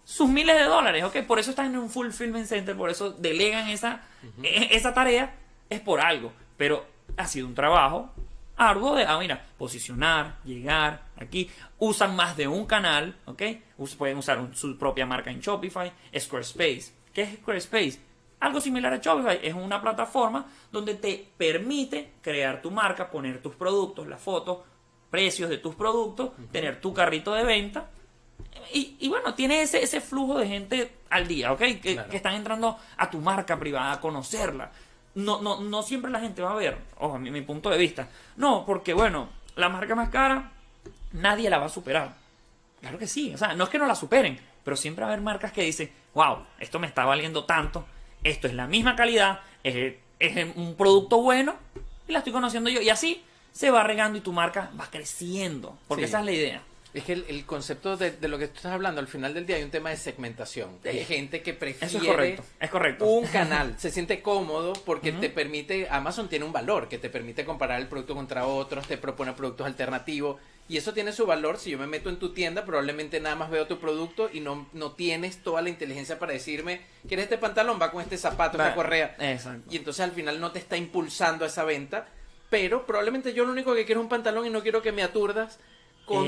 sus 0.03 0.29
miles 0.29 0.55
de 0.55 0.63
dólares, 0.63 1.03
ok, 1.03 1.17
por 1.27 1.37
eso 1.39 1.49
están 1.49 1.67
en 1.67 1.77
un 1.77 1.89
fulfillment 1.89 2.45
center, 2.47 2.75
por 2.77 2.89
eso 2.89 3.11
delegan 3.11 3.67
esa, 3.69 4.01
e- 4.41 4.69
esa 4.71 4.93
tarea, 4.93 5.35
es 5.69 5.81
por 5.81 5.99
algo. 5.99 6.31
Pero 6.55 6.85
ha 7.17 7.27
sido 7.27 7.45
un 7.47 7.53
trabajo 7.55 8.09
arduo 8.55 8.95
de, 8.95 9.03
ah, 9.05 9.19
mira, 9.19 9.45
posicionar, 9.57 10.37
llegar 10.45 11.03
aquí. 11.17 11.51
Usan 11.77 12.15
más 12.15 12.35
de 12.37 12.47
un 12.47 12.65
canal, 12.65 13.15
¿ok? 13.25 13.41
Us- 13.77 13.95
pueden 13.95 14.17
usar 14.17 14.39
un- 14.39 14.55
su 14.55 14.77
propia 14.79 15.05
marca 15.05 15.29
en 15.29 15.41
Shopify, 15.41 15.91
Squarespace. 16.17 16.93
¿Qué 17.13 17.21
es 17.23 17.33
Squarespace? 17.35 17.99
Algo 18.39 18.61
similar 18.61 18.93
a 18.93 18.97
Shopify, 18.97 19.39
es 19.41 19.53
una 19.53 19.81
plataforma 19.81 20.45
donde 20.71 20.95
te 20.95 21.27
permite 21.37 22.11
crear 22.21 22.61
tu 22.61 22.69
marca, 22.71 23.09
poner 23.09 23.41
tus 23.41 23.55
productos, 23.55 24.07
las 24.07 24.21
fotos, 24.21 24.59
precios 25.09 25.49
de 25.49 25.57
tus 25.57 25.73
productos, 25.75 26.31
tener 26.51 26.79
tu 26.79 26.93
carrito 26.93 27.33
de 27.33 27.43
venta. 27.43 27.89
Y, 28.73 28.95
y 28.99 29.07
bueno, 29.09 29.33
tiene 29.33 29.61
ese, 29.61 29.81
ese 29.81 30.01
flujo 30.01 30.37
de 30.37 30.47
gente 30.47 30.91
al 31.09 31.27
día, 31.27 31.51
¿ok? 31.51 31.59
Que, 31.59 31.93
Claro. 31.93 32.09
que 32.09 32.17
están 32.17 32.35
entrando 32.35 32.77
a 32.97 33.09
tu 33.09 33.19
marca 33.19 33.57
privada, 33.57 33.93
a 33.93 33.99
conocerla. 34.01 34.71
No, 35.15 35.41
no, 35.41 35.61
no 35.61 35.81
siempre 35.81 36.11
la 36.11 36.19
gente 36.19 36.41
va 36.43 36.51
a 36.51 36.55
ver, 36.55 36.77
ojo, 36.99 37.15
a 37.15 37.19
mi, 37.19 37.31
mi 37.31 37.41
punto 37.41 37.69
de 37.71 37.77
vista. 37.77 38.07
No, 38.35 38.65
porque 38.67 38.93
bueno, 38.93 39.29
la 39.55 39.69
marca 39.69 39.95
más 39.95 40.09
cara, 40.09 40.51
nadie 41.13 41.49
la 41.49 41.57
va 41.57 41.65
a 41.65 41.69
superar. 41.69 42.13
Claro 42.81 42.99
que 42.99 43.07
sí, 43.07 43.33
o 43.33 43.37
sea, 43.37 43.55
no 43.55 43.63
es 43.63 43.69
que 43.71 43.79
no 43.79 43.87
la 43.87 43.95
superen, 43.95 44.39
pero 44.63 44.75
siempre 44.77 45.03
va 45.03 45.09
a 45.09 45.13
haber 45.13 45.23
marcas 45.23 45.51
que 45.51 45.63
dicen, 45.63 45.89
wow, 46.13 46.37
esto 46.59 46.77
me 46.77 46.85
está 46.85 47.03
valiendo 47.05 47.45
tanto, 47.45 47.85
esto 48.23 48.47
es 48.47 48.53
la 48.53 48.67
misma 48.67 48.95
calidad, 48.95 49.39
es 49.63 49.95
es 50.19 50.47
un 50.55 50.75
producto 50.75 51.21
bueno 51.21 51.55
y 52.07 52.11
la 52.11 52.19
estoy 52.19 52.33
conociendo 52.33 52.69
yo. 52.71 52.81
Y 52.81 52.89
así 52.89 53.21
se 53.51 53.69
va 53.69 53.83
regando 53.83 54.17
y 54.17 54.21
tu 54.21 54.33
marca 54.33 54.71
va 54.79 54.87
creciendo. 54.89 55.77
Porque 55.87 56.05
Sí. 56.05 56.09
esa 56.09 56.19
es 56.19 56.25
la 56.25 56.31
idea. 56.31 56.61
Es 56.93 57.03
que 57.03 57.13
el, 57.13 57.25
el 57.27 57.45
concepto 57.45 57.97
de, 57.97 58.09
de 58.11 58.27
lo 58.27 58.39
que 58.39 58.47
tú 58.47 58.55
estás 58.57 58.71
hablando, 58.71 58.99
al 58.99 59.07
final 59.07 59.33
del 59.35 59.45
día 59.45 59.57
hay 59.57 59.63
un 59.63 59.69
tema 59.69 59.91
de 59.91 59.97
segmentación. 59.97 60.79
Hay 60.85 61.05
gente 61.05 61.43
que 61.43 61.53
prefiere 61.53 61.85
Eso 61.85 61.97
es 61.99 62.03
correcto. 62.05 62.43
Es 62.59 62.69
correcto. 62.71 63.05
un 63.05 63.27
canal, 63.27 63.75
se 63.77 63.91
siente 63.91 64.21
cómodo 64.23 64.73
porque 64.85 65.11
te 65.11 65.29
permite, 65.29 65.87
Amazon 65.91 66.27
tiene 66.29 66.45
un 66.45 66.51
valor 66.53 66.87
que 66.89 66.97
te 66.97 67.09
permite 67.11 67.45
comparar 67.45 67.79
el 67.79 67.87
producto 67.87 68.15
contra 68.15 68.47
otros, 68.47 68.87
te 68.87 68.97
propone 68.97 69.33
productos 69.33 69.67
alternativos 69.67 70.37
y 70.69 70.77
eso 70.77 70.93
tiene 70.93 71.13
su 71.13 71.25
valor. 71.25 71.57
Si 71.57 71.71
yo 71.71 71.77
me 71.77 71.87
meto 71.87 72.09
en 72.09 72.19
tu 72.19 72.33
tienda, 72.33 72.65
probablemente 72.65 73.19
nada 73.19 73.35
más 73.35 73.49
veo 73.49 73.67
tu 73.67 73.79
producto 73.79 74.29
y 74.31 74.39
no, 74.39 74.67
no 74.73 74.91
tienes 74.91 75.41
toda 75.43 75.61
la 75.61 75.69
inteligencia 75.69 76.19
para 76.19 76.33
decirme, 76.33 76.81
¿quieres 77.07 77.23
este 77.23 77.37
pantalón? 77.37 77.79
Va 77.81 77.91
con 77.91 78.01
este 78.01 78.17
zapato, 78.17 78.57
esta 78.57 78.75
correa. 78.75 79.15
Exacto. 79.19 79.73
Y 79.73 79.77
entonces 79.77 80.01
al 80.03 80.11
final 80.11 80.39
no 80.39 80.51
te 80.51 80.59
está 80.59 80.75
impulsando 80.77 81.45
a 81.45 81.47
esa 81.47 81.63
venta, 81.63 82.07
pero 82.49 82.85
probablemente 82.85 83.33
yo 83.33 83.45
lo 83.45 83.51
único 83.51 83.73
que 83.73 83.85
quiero 83.85 84.01
es 84.01 84.05
un 84.05 84.09
pantalón 84.09 84.45
y 84.45 84.49
no 84.49 84.61
quiero 84.61 84.81
que 84.81 84.91
me 84.91 85.03
aturdas 85.03 85.59
con 86.07 86.25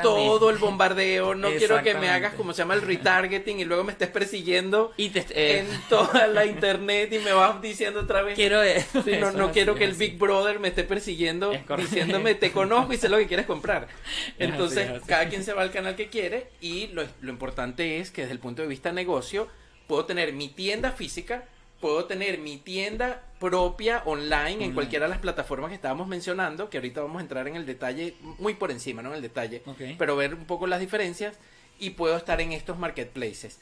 todo 0.00 0.48
el 0.48 0.58
bombardeo, 0.58 1.34
no 1.34 1.50
quiero 1.50 1.82
que 1.82 1.94
me 1.94 2.08
hagas 2.08 2.34
como 2.34 2.52
se 2.52 2.58
llama 2.58 2.74
el 2.74 2.82
retargeting 2.82 3.58
y 3.58 3.64
luego 3.64 3.82
me 3.82 3.90
estés 3.90 4.08
persiguiendo 4.08 4.92
Y 4.96 5.10
te, 5.10 5.26
eh, 5.30 5.58
en 5.58 5.66
toda 5.88 6.28
la 6.28 6.46
internet 6.46 7.12
y 7.12 7.18
me 7.18 7.32
vas 7.32 7.60
diciendo 7.60 8.00
otra 8.00 8.22
vez. 8.22 8.36
quiero 8.36 8.62
eh, 8.62 8.86
Sí, 9.04 9.16
no, 9.18 9.32
no 9.32 9.50
quiero 9.50 9.74
que 9.74 9.84
el. 9.84 9.94
Big 9.94 10.16
Brother 10.18 10.60
me 10.60 10.68
esté 10.68 10.84
persiguiendo 10.84 11.52
Es 11.52 11.62
diciéndome 11.76 12.36
te 12.36 12.52
conozco 12.52 12.92
y 12.92 12.96
sé 12.96 13.08
lo 13.08 13.18
que 13.18 13.26
quieres 13.26 13.46
comprar. 13.46 13.88
Es 14.38 14.50
Entonces, 14.50 14.84
así, 14.84 14.92
es 14.92 14.98
así. 14.98 15.08
cada 15.08 15.28
quien 15.28 15.42
se 15.42 15.52
va 15.52 15.62
al 15.62 15.72
canal 15.72 15.96
que 15.96 16.06
quiere 16.06 16.50
y 16.60 16.86
lo, 16.88 17.02
lo 17.20 17.30
importante 17.30 17.98
es 17.98 18.12
que 18.12 18.22
desde 18.22 18.34
el 18.34 18.38
punto 18.38 18.62
de 18.62 18.68
vista 18.68 18.92
negocio 18.92 19.48
puedo 19.88 20.04
tener 20.04 20.32
mi 20.32 20.48
tienda 20.48 20.92
física, 20.92 21.44
puedo 21.80 22.04
tener 22.06 22.38
mi 22.38 22.56
tienda 22.58 23.22
propia 23.38 24.02
online 24.04 24.64
en 24.64 24.74
cualquiera 24.74 25.06
de 25.06 25.10
las 25.10 25.20
plataformas 25.20 25.68
que 25.68 25.76
estábamos 25.76 26.08
mencionando, 26.08 26.68
que 26.70 26.78
ahorita 26.78 27.00
vamos 27.02 27.18
a 27.18 27.22
entrar 27.22 27.46
en 27.46 27.54
el 27.56 27.66
detalle 27.66 28.14
muy 28.38 28.54
por 28.54 28.70
encima, 28.70 29.00
no 29.02 29.10
en 29.10 29.16
el 29.16 29.22
detalle, 29.22 29.62
Ok. 29.66 29.80
pero 29.98 30.16
ver 30.16 30.34
un 30.34 30.44
poco 30.44 30.66
las 30.66 30.80
diferencias 30.80 31.36
y 31.78 31.90
puedo 31.90 32.16
estar 32.16 32.40
en 32.40 32.52
estos 32.52 32.78
marketplaces. 32.78 33.60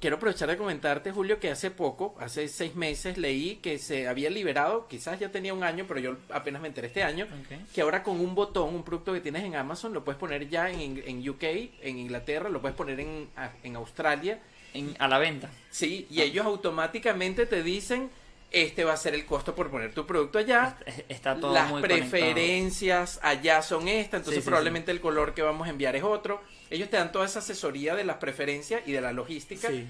Quiero 0.00 0.16
aprovechar 0.16 0.50
de 0.50 0.58
comentarte, 0.58 1.12
Julio, 1.12 1.40
que 1.40 1.50
hace 1.50 1.70
poco, 1.70 2.14
hace 2.18 2.48
seis 2.48 2.74
meses, 2.74 3.16
leí 3.16 3.56
que 3.56 3.78
se 3.78 4.06
había 4.08 4.28
liberado, 4.28 4.86
quizás 4.86 5.18
ya 5.18 5.30
tenía 5.30 5.54
un 5.54 5.62
año, 5.64 5.86
pero 5.88 6.00
yo 6.00 6.16
apenas 6.30 6.60
me 6.60 6.68
enteré 6.68 6.88
este 6.88 7.02
año, 7.02 7.24
Ok. 7.24 7.72
que 7.72 7.80
ahora 7.80 8.02
con 8.02 8.20
un 8.20 8.34
botón, 8.34 8.74
un 8.74 8.82
producto 8.82 9.14
que 9.14 9.20
tienes 9.22 9.44
en 9.44 9.54
Amazon, 9.56 9.94
lo 9.94 10.04
puedes 10.04 10.18
poner 10.18 10.50
ya 10.50 10.68
en, 10.70 11.02
en 11.06 11.26
UK, 11.26 11.42
en 11.80 11.98
Inglaterra, 11.98 12.50
lo 12.50 12.60
puedes 12.60 12.76
poner 12.76 13.00
en, 13.00 13.30
en 13.62 13.76
Australia, 13.76 14.40
En- 14.74 14.94
a 14.98 15.08
la 15.08 15.18
venta. 15.18 15.50
sí, 15.70 16.06
y 16.10 16.20
Ah. 16.20 16.24
ellos 16.24 16.44
automáticamente 16.46 17.46
te 17.46 17.62
dicen, 17.62 18.10
este 18.50 18.84
va 18.84 18.92
a 18.92 18.96
ser 18.96 19.14
el 19.14 19.24
costo 19.26 19.54
por 19.54 19.70
poner 19.70 19.92
tu 19.94 20.06
producto 20.06 20.38
allá, 20.38 20.76
Es- 20.86 21.04
Está 21.08 21.36
todo 21.36 21.52
las 21.54 21.68
muy 21.70 21.80
conectado. 21.80 22.10
preferencias 22.10 23.18
allá 23.22 23.62
son 23.62 23.88
estas, 23.88 24.18
entonces 24.20 24.34
Sí, 24.36 24.40
sí, 24.42 24.46
probablemente 24.46 24.90
el 24.92 25.00
color 25.00 25.34
que 25.34 25.42
vamos 25.42 25.66
a 25.66 25.70
enviar 25.70 25.96
es 25.96 26.02
otro. 26.02 26.40
Ellos 26.70 26.88
te 26.90 26.96
dan 26.96 27.10
toda 27.12 27.24
esa 27.26 27.38
asesoría 27.40 27.94
de 27.94 28.04
las 28.04 28.16
preferencias 28.16 28.82
y 28.86 28.92
de 28.92 29.00
la 29.00 29.12
logística, 29.12 29.68
Sí. 29.68 29.86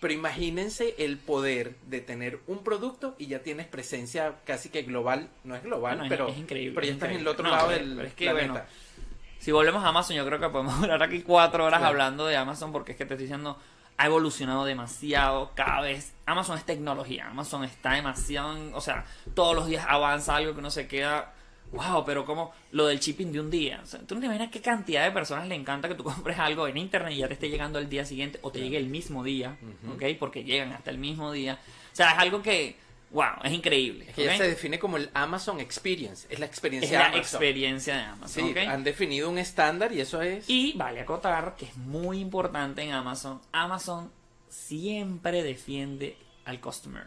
pero 0.00 0.12
imagínense 0.12 0.94
el 0.98 1.16
poder 1.18 1.74
de 1.86 2.00
tener 2.00 2.40
un 2.46 2.64
producto 2.64 3.14
y 3.18 3.26
ya 3.28 3.38
tienes 3.40 3.66
presencia 3.66 4.34
casi 4.44 4.68
que 4.68 4.82
global, 4.82 5.28
no 5.44 5.54
es 5.56 5.62
global, 5.62 5.96
Bueno, 5.98 6.08
pero, 6.10 6.28
es 6.28 6.36
increíble, 6.38 6.74
pero 6.74 6.86
ya 6.86 6.90
es 6.92 6.96
estás 6.96 7.10
en 7.10 7.20
el 7.20 7.28
otro 7.28 7.44
No, 7.44 7.50
lado 7.50 7.68
del 7.70 8.00
es 8.00 8.14
que, 8.14 8.24
planeta. 8.26 8.52
bueno, 8.52 8.66
Si 9.38 9.50
volvemos 9.50 9.82
a 9.82 9.88
Amazon, 9.88 10.16
yo 10.16 10.24
creo 10.24 10.38
que 10.38 10.48
podemos 10.50 10.74
durar 10.80 11.02
aquí 11.02 11.22
cuatro 11.22 11.64
horas 11.64 11.80
Claro. 11.80 11.90
hablando 11.92 12.26
de 12.26 12.36
Amazon 12.36 12.70
porque 12.72 12.92
es 12.92 12.98
que 12.98 13.04
te 13.06 13.14
estoy 13.14 13.24
diciendo, 13.26 13.58
ha 13.98 14.06
evolucionado 14.06 14.64
demasiado 14.64 15.52
cada 15.54 15.80
vez. 15.82 16.12
Amazon 16.26 16.58
es 16.58 16.64
tecnología, 16.64 17.28
Amazon 17.28 17.64
está 17.64 17.92
demasiado, 17.94 18.56
en- 18.56 18.74
o 18.74 18.80
sea, 18.80 19.04
todos 19.34 19.54
los 19.54 19.66
días 19.66 19.84
avanza 19.88 20.36
algo 20.36 20.52
que 20.54 20.58
uno 20.60 20.70
se 20.70 20.86
queda, 20.88 21.32
wow, 21.72 22.04
pero 22.04 22.24
como 22.24 22.52
lo 22.72 22.86
del 22.86 22.98
shipping 23.00 23.32
de 23.32 23.40
un 23.40 23.50
día. 23.50 23.80
O 23.82 23.86
sea, 23.86 24.00
tú 24.00 24.14
no 24.14 24.20
te 24.20 24.26
imaginas 24.26 24.50
qué 24.50 24.60
cantidad 24.60 25.04
de 25.04 25.10
personas 25.10 25.46
le 25.48 25.54
encanta 25.54 25.88
que 25.88 25.94
tú 25.94 26.04
compres 26.04 26.38
algo 26.38 26.66
en 26.68 26.76
internet 26.76 27.12
y 27.12 27.18
ya 27.18 27.28
te 27.28 27.34
esté 27.34 27.48
llegando 27.48 27.78
el 27.78 27.88
día 27.88 28.04
siguiente 28.04 28.38
o 28.42 28.50
te 28.50 28.60
llegue 28.60 28.76
el 28.78 28.86
mismo 28.88 29.22
día, 29.24 29.56
Ujú. 29.84 29.94
¿ok? 29.94 30.02
Porque 30.18 30.44
llegan 30.44 30.72
hasta 30.72 30.90
el 30.90 30.98
mismo 30.98 31.30
día. 31.32 31.58
O 31.92 31.96
sea, 31.96 32.12
es 32.12 32.18
algo 32.18 32.42
que, 32.42 32.76
wow, 33.12 33.42
es 33.44 33.52
increíble. 33.52 34.06
Es 34.08 34.14
que 34.14 34.24
ya 34.24 34.32
¿ok? 34.32 34.36
se 34.38 34.48
define 34.48 34.78
como 34.78 34.96
el 34.96 35.10
Amazon 35.14 35.60
Experience, 35.60 36.26
es 36.30 36.38
la 36.38 36.46
Es 36.46 36.50
experiencia 36.52 36.98
la 36.98 37.04
Amazon. 37.06 37.20
experiencia 37.20 37.94
de 37.96 38.02
Amazon. 38.02 38.54
Sí, 38.54 38.58
han 38.60 38.84
definido 38.84 39.28
un 39.30 39.38
estándar 39.38 39.92
y 39.92 40.00
eso 40.00 40.22
es... 40.22 40.48
Y 40.48 40.72
vale 40.76 41.00
acotar 41.00 41.54
que 41.56 41.66
es 41.66 41.76
muy 41.76 42.18
importante 42.20 42.82
en 42.82 42.92
Amazon. 42.92 43.40
Amazon 43.52 44.10
siempre 44.48 45.42
defiende 45.42 46.16
al 46.44 46.60
customer. 46.60 47.06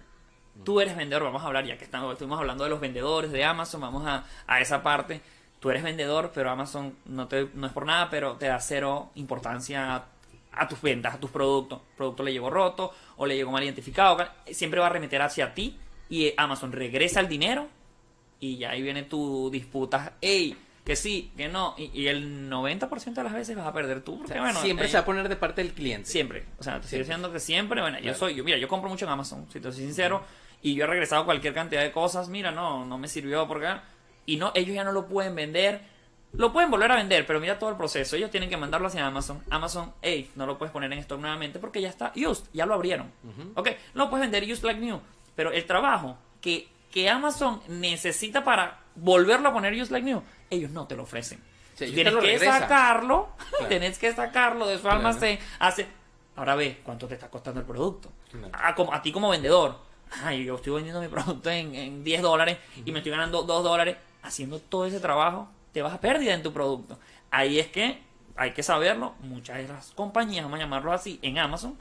Tú 0.63 0.79
eres 0.79 0.95
vendedor, 0.95 1.23
vamos 1.23 1.43
a 1.43 1.47
hablar 1.47 1.65
ya 1.65 1.77
que 1.77 1.83
estamos, 1.83 2.13
estuvimos 2.13 2.39
hablando 2.39 2.63
de 2.63 2.69
los 2.69 2.79
vendedores 2.79 3.31
de 3.31 3.43
Amazon, 3.43 3.81
vamos 3.81 4.07
a, 4.07 4.23
a 4.47 4.61
esa 4.61 4.81
parte. 4.81 5.21
Tú 5.59 5.69
eres 5.69 5.83
vendedor, 5.83 6.31
pero 6.33 6.49
Amazon 6.49 6.95
no, 7.05 7.27
te, 7.27 7.49
no 7.53 7.67
es 7.67 7.73
por 7.73 7.85
nada, 7.85 8.09
pero 8.09 8.37
te 8.37 8.45
da 8.45 8.59
cero 8.59 9.11
importancia 9.15 9.95
a, 9.95 10.05
a 10.53 10.67
tus 10.67 10.81
ventas, 10.81 11.15
a 11.15 11.19
tus 11.19 11.29
productos. 11.31 11.81
El 11.91 11.95
producto 11.97 12.23
le 12.23 12.31
llegó 12.31 12.49
roto 12.49 12.93
o 13.17 13.25
le 13.25 13.35
llegó 13.35 13.51
mal 13.51 13.63
identificado. 13.63 14.17
Siempre 14.51 14.79
va 14.79 14.85
a 14.85 14.89
remeter 14.89 15.21
hacia 15.21 15.53
ti 15.53 15.77
y 16.09 16.33
Amazon 16.37 16.71
regresa 16.71 17.19
el 17.19 17.27
dinero 17.27 17.67
y 18.39 18.57
ya 18.57 18.71
ahí 18.71 18.81
viene 18.81 19.03
tu 19.03 19.49
disputa. 19.49 20.13
¡Ey! 20.21 20.57
Que 20.83 20.95
sí, 20.95 21.31
que 21.35 21.47
no. 21.47 21.73
Y, 21.77 21.89
y 21.99 22.07
el 22.07 22.47
90% 22.49 23.13
de 23.15 23.23
las 23.23 23.33
veces 23.33 23.55
vas 23.55 23.65
a 23.65 23.73
perder 23.73 24.01
tú. 24.03 24.13
o 24.13 24.17
Porque, 24.17 24.33
sea, 24.33 24.41
bueno, 24.41 24.61
siempre 24.61 24.85
eh, 24.85 24.89
se 24.89 24.97
va 24.97 25.01
a 25.01 25.05
poner 25.05 25.27
de 25.27 25.35
parte 25.35 25.63
del 25.63 25.73
cliente. 25.73 26.07
Siempre. 26.07 26.45
O 26.59 26.63
sea, 26.63 26.79
te 26.79 26.85
estoy 26.85 26.99
diciendo 26.99 27.31
que 27.31 27.39
siempre. 27.39 27.81
Bueno, 27.81 27.99
yo 27.99 28.13
soy. 28.13 28.35
Yo, 28.35 28.43
mira, 28.43 28.57
yo 28.59 28.67
compro 28.67 28.87
mucho 28.89 29.05
en 29.05 29.11
Amazon, 29.11 29.47
si 29.51 29.59
te 29.59 29.71
soy 29.71 29.81
sincero. 29.83 30.23
Y 30.61 30.75
yo 30.75 30.83
he 30.83 30.87
regresado 30.87 31.25
cualquier 31.25 31.55
cantidad 31.55 31.81
de 31.81 31.91
cosas. 31.91 32.29
Mira, 32.29 32.51
no, 32.51 32.85
no 32.85 32.99
me 32.99 33.07
sirvió 33.07 33.47
porque. 33.47 33.67
Y 34.27 34.37
no, 34.37 34.51
ellos 34.53 34.75
ya 34.75 34.83
no 34.83 34.91
lo 34.91 35.07
pueden 35.07 35.33
vender. 35.33 35.81
Lo 36.33 36.51
pueden 36.51 36.69
volver 36.69 36.91
a 36.91 36.97
vender, 36.97 37.25
pero 37.25 37.39
mira 37.39 37.57
todo 37.57 37.69
el 37.71 37.77
proceso. 37.77 38.15
Ellos 38.15 38.29
tienen 38.29 38.49
que 38.49 38.57
mandarlo 38.57 38.87
hacia 38.87 39.07
Amazon. 39.07 39.41
Amazon, 39.49 39.93
hey, 40.01 40.29
no 40.35 40.45
lo 40.45 40.57
puedes 40.57 40.71
poner 40.71 40.91
en 40.93 40.99
stock 40.99 41.19
nuevamente 41.19 41.59
porque 41.59 41.81
ya 41.81 41.87
está 41.89 42.11
used, 42.15 42.45
ya 42.53 42.65
lo 42.65 42.73
abrieron. 42.73 43.09
Ujú. 43.23 43.53
Ok, 43.55 43.69
no 43.93 44.09
puedes 44.09 44.29
vender 44.29 44.43
used 44.51 44.65
like 44.65 44.79
new. 44.79 44.99
Pero 45.35 45.51
el 45.51 45.65
trabajo 45.65 46.17
que, 46.41 46.67
que 46.91 47.09
Amazon 47.09 47.61
necesita 47.67 48.43
para 48.43 48.79
volverlo 48.95 49.49
a 49.49 49.53
poner 49.53 49.73
used 49.73 49.91
like 49.91 50.05
new, 50.05 50.21
ellos 50.49 50.71
no 50.71 50.87
te 50.87 50.95
lo 50.95 51.03
ofrecen. 51.03 51.41
Sí, 51.75 51.91
tienes 51.91 52.15
que 52.15 52.39
sacarlo, 52.39 53.29
Claro. 53.49 53.67
tienes 53.67 53.99
que 53.99 54.13
sacarlo 54.13 54.65
de 54.67 54.75
su 54.77 54.83
Claro. 54.83 54.97
almacén. 54.97 55.37
Hace, 55.59 55.87
ahora 56.37 56.55
ve 56.55 56.79
cuánto 56.83 57.07
te 57.07 57.15
está 57.15 57.29
costando 57.29 57.59
el 57.59 57.65
producto. 57.65 58.09
Claro. 58.31 58.93
A, 58.93 59.01
ti 59.01 59.11
como 59.11 59.29
vendedor, 59.29 59.77
ay, 60.23 60.45
yo 60.45 60.55
estoy 60.55 60.73
vendiendo 60.73 61.01
mi 61.01 61.09
producto 61.09 61.49
en, 61.49 61.75
en 61.75 62.03
10 62.03 62.21
dólares 62.21 62.57
y 62.85 62.91
me 62.93 62.99
estoy 62.99 63.11
ganando 63.11 63.43
2 63.43 63.63
dólares. 63.63 63.97
Haciendo 64.23 64.59
todo 64.59 64.85
ese 64.85 64.99
trabajo, 64.99 65.49
te 65.73 65.81
vas 65.81 65.93
a 65.93 65.99
pérdida 65.99 66.33
en 66.33 66.41
tu 66.41 66.51
producto. 66.53 66.97
Ahí 67.29 67.59
es 67.59 67.67
que 67.67 68.01
hay 68.37 68.51
que 68.53 68.63
saberlo. 68.63 69.13
Muchas 69.19 69.57
de 69.57 69.67
las 69.67 69.91
compañías, 69.91 70.45
vamos 70.45 70.59
a 70.59 70.63
llamarlo 70.63 70.93
así, 70.93 71.19
en 71.21 71.37
Amazon, 71.39 71.77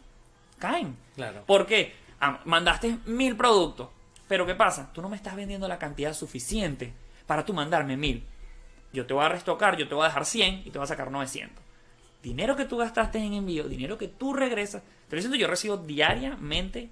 caen. 0.58 0.96
Claro. 1.14 1.44
¿Por 1.46 1.66
qué? 1.66 1.94
Ah, 2.20 2.40
mandaste 2.44 2.98
mil 3.06 3.36
productos. 3.36 3.88
Pero 4.28 4.46
¿qué 4.46 4.54
pasa? 4.54 4.90
Tú 4.92 5.02
no 5.02 5.08
me 5.08 5.16
estás 5.16 5.36
vendiendo 5.36 5.68
la 5.68 5.78
cantidad 5.78 6.14
suficiente 6.14 6.92
para 7.26 7.44
tú 7.44 7.52
mandarme 7.52 7.96
mil. 7.96 8.24
Yo 8.92 9.06
te 9.06 9.12
voy 9.14 9.24
a 9.24 9.28
restocar, 9.28 9.76
yo 9.76 9.88
te 9.88 9.94
voy 9.94 10.04
a 10.04 10.08
dejar 10.08 10.24
100 10.24 10.62
y 10.64 10.70
te 10.70 10.78
voy 10.78 10.84
a 10.84 10.88
sacar 10.88 11.10
900. 11.10 11.62
Dinero 12.22 12.56
que 12.56 12.64
tú 12.64 12.78
gastaste 12.78 13.18
en 13.18 13.34
envío, 13.34 13.64
dinero 13.68 13.98
que 13.98 14.08
tú 14.08 14.32
regresas. 14.32 14.82
Te 14.82 14.88
estoy 15.16 15.16
diciendo, 15.18 15.36
yo 15.36 15.46
recibo 15.46 15.76
diariamente 15.76 16.88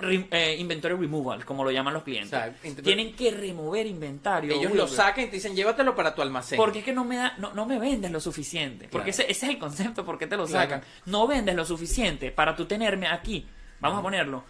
re- 0.00 0.26
eh, 0.30 0.56
inventory 0.58 0.94
removal, 0.96 1.44
como 1.46 1.64
lo 1.64 1.70
llaman 1.70 1.94
los 1.94 2.02
clientes. 2.02 2.32
O 2.32 2.36
sea, 2.36 2.54
int- 2.64 2.82
Tienen 2.82 3.14
que 3.16 3.30
remover 3.30 3.86
inventario. 3.86 4.52
Ellos 4.54 4.74
lo 4.74 4.86
sacan 4.88 5.24
y 5.24 5.26
te 5.28 5.36
dicen, 5.36 5.54
llévatelo 5.56 5.94
para 5.94 6.14
tu 6.14 6.20
almacén. 6.20 6.56
Porque 6.58 6.80
es 6.80 6.84
que 6.84 6.92
no 6.92 7.04
me 7.04 7.16
da, 7.16 7.34
no, 7.38 7.54
no 7.54 7.64
me 7.64 7.78
vendes 7.78 8.10
lo 8.10 8.20
suficiente. 8.20 8.88
Porque 8.90 9.12
Claro. 9.12 9.22
ese, 9.22 9.30
ese 9.30 9.46
es 9.46 9.52
el 9.52 9.58
concepto, 9.58 10.04
¿por 10.04 10.18
qué 10.18 10.26
te 10.26 10.36
lo 10.36 10.46
Claro. 10.46 10.68
sacan? 10.70 10.88
No 11.06 11.26
vendes 11.26 11.54
lo 11.54 11.64
suficiente 11.64 12.30
para 12.32 12.54
tú 12.56 12.66
tenerme 12.66 13.06
aquí. 13.06 13.46
Vamos 13.84 14.00
a 14.00 14.02
ponerlo. 14.02 14.44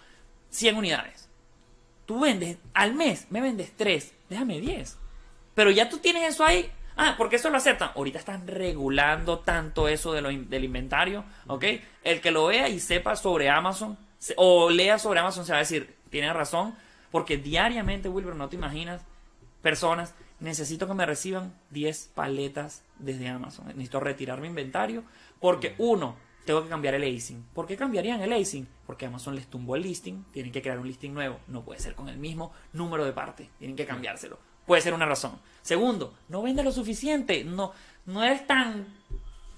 100 0.51 0.77
unidades. 0.77 1.29
Tú 2.07 2.21
vendes, 2.21 2.59
al 2.75 2.95
mes 2.95 3.27
me 3.31 3.41
vendes 3.41 3.73
3. 3.77 4.13
Déjame 4.29 4.61
10. 4.61 4.99
Pero 5.55 5.71
ya 5.71 5.89
tú 5.89 5.99
tienes 5.99 6.35
eso 6.35 6.45
ahí. 6.45 6.71
Ah, 6.97 7.15
porque 7.19 7.37
eso 7.37 7.51
lo 7.51 7.57
aceptan. 7.57 7.91
Ahorita 7.97 8.19
están 8.19 8.47
regulando 8.47 9.41
tanto 9.41 9.89
eso 9.89 10.13
de 10.13 10.21
lo 10.23 10.31
in- 10.31 10.49
del 10.49 10.65
inventario, 10.65 11.25
¿ok? 11.49 11.65
El 12.05 12.21
que 12.21 12.31
lo 12.31 12.47
vea 12.47 12.69
y 12.69 12.79
sepa 12.79 13.17
sobre 13.17 13.51
Amazon, 13.51 13.99
o 14.37 14.71
lea 14.71 14.99
sobre 14.99 15.19
Amazon, 15.21 15.45
se 15.45 15.53
va 15.53 15.59
a 15.59 15.61
decir, 15.63 15.97
tiene 16.11 16.33
razón, 16.33 16.75
porque 17.11 17.37
diariamente, 17.37 18.09
Wilber, 18.09 18.37
no 18.37 18.49
te 18.49 18.55
imaginas, 18.57 19.03
personas, 19.61 20.15
necesito 20.39 20.87
que 20.87 20.95
me 20.95 21.05
reciban 21.07 21.53
10 21.71 22.11
paletas 22.15 22.83
desde 23.01 23.29
Amazon. 23.29 23.67
Necesito 23.69 23.99
retirar 23.99 24.41
mi 24.41 24.47
inventario, 24.47 25.03
porque 25.41 25.75
uno, 25.79 26.17
tengo 26.45 26.63
que 26.63 26.69
cambiar 26.69 26.95
el 26.95 27.17
acing. 27.17 27.45
¿Por 27.55 27.67
qué 27.67 27.77
cambiarían 27.77 28.21
el 28.23 28.33
acing? 28.33 28.67
Porque 28.87 29.07
Amazon 29.07 29.35
les 29.35 29.47
tumbó 29.47 29.77
el 29.77 29.83
listing, 29.83 30.25
tienen 30.33 30.53
que 30.53 30.63
crear 30.63 30.79
un 30.79 30.87
listing 30.87 31.13
nuevo. 31.13 31.41
No 31.49 31.63
puede 31.63 31.81
ser 31.81 31.95
con 31.95 32.09
el 32.09 32.19
mismo 32.19 32.53
número 32.73 33.05
de 33.05 33.13
parte, 33.13 33.51
tienen 33.59 33.77
que 33.77 33.87
cambiárselo. 33.87 34.39
Puede 34.67 34.83
ser 34.83 34.95
una 34.95 35.07
razón. 35.07 35.39
Segundo, 35.63 36.15
no 36.29 36.43
vende 36.43 36.63
lo 36.63 36.73
suficiente, 36.73 37.45
no, 37.45 37.73
no 38.07 38.23
eres 38.23 38.47
tan 38.47 38.87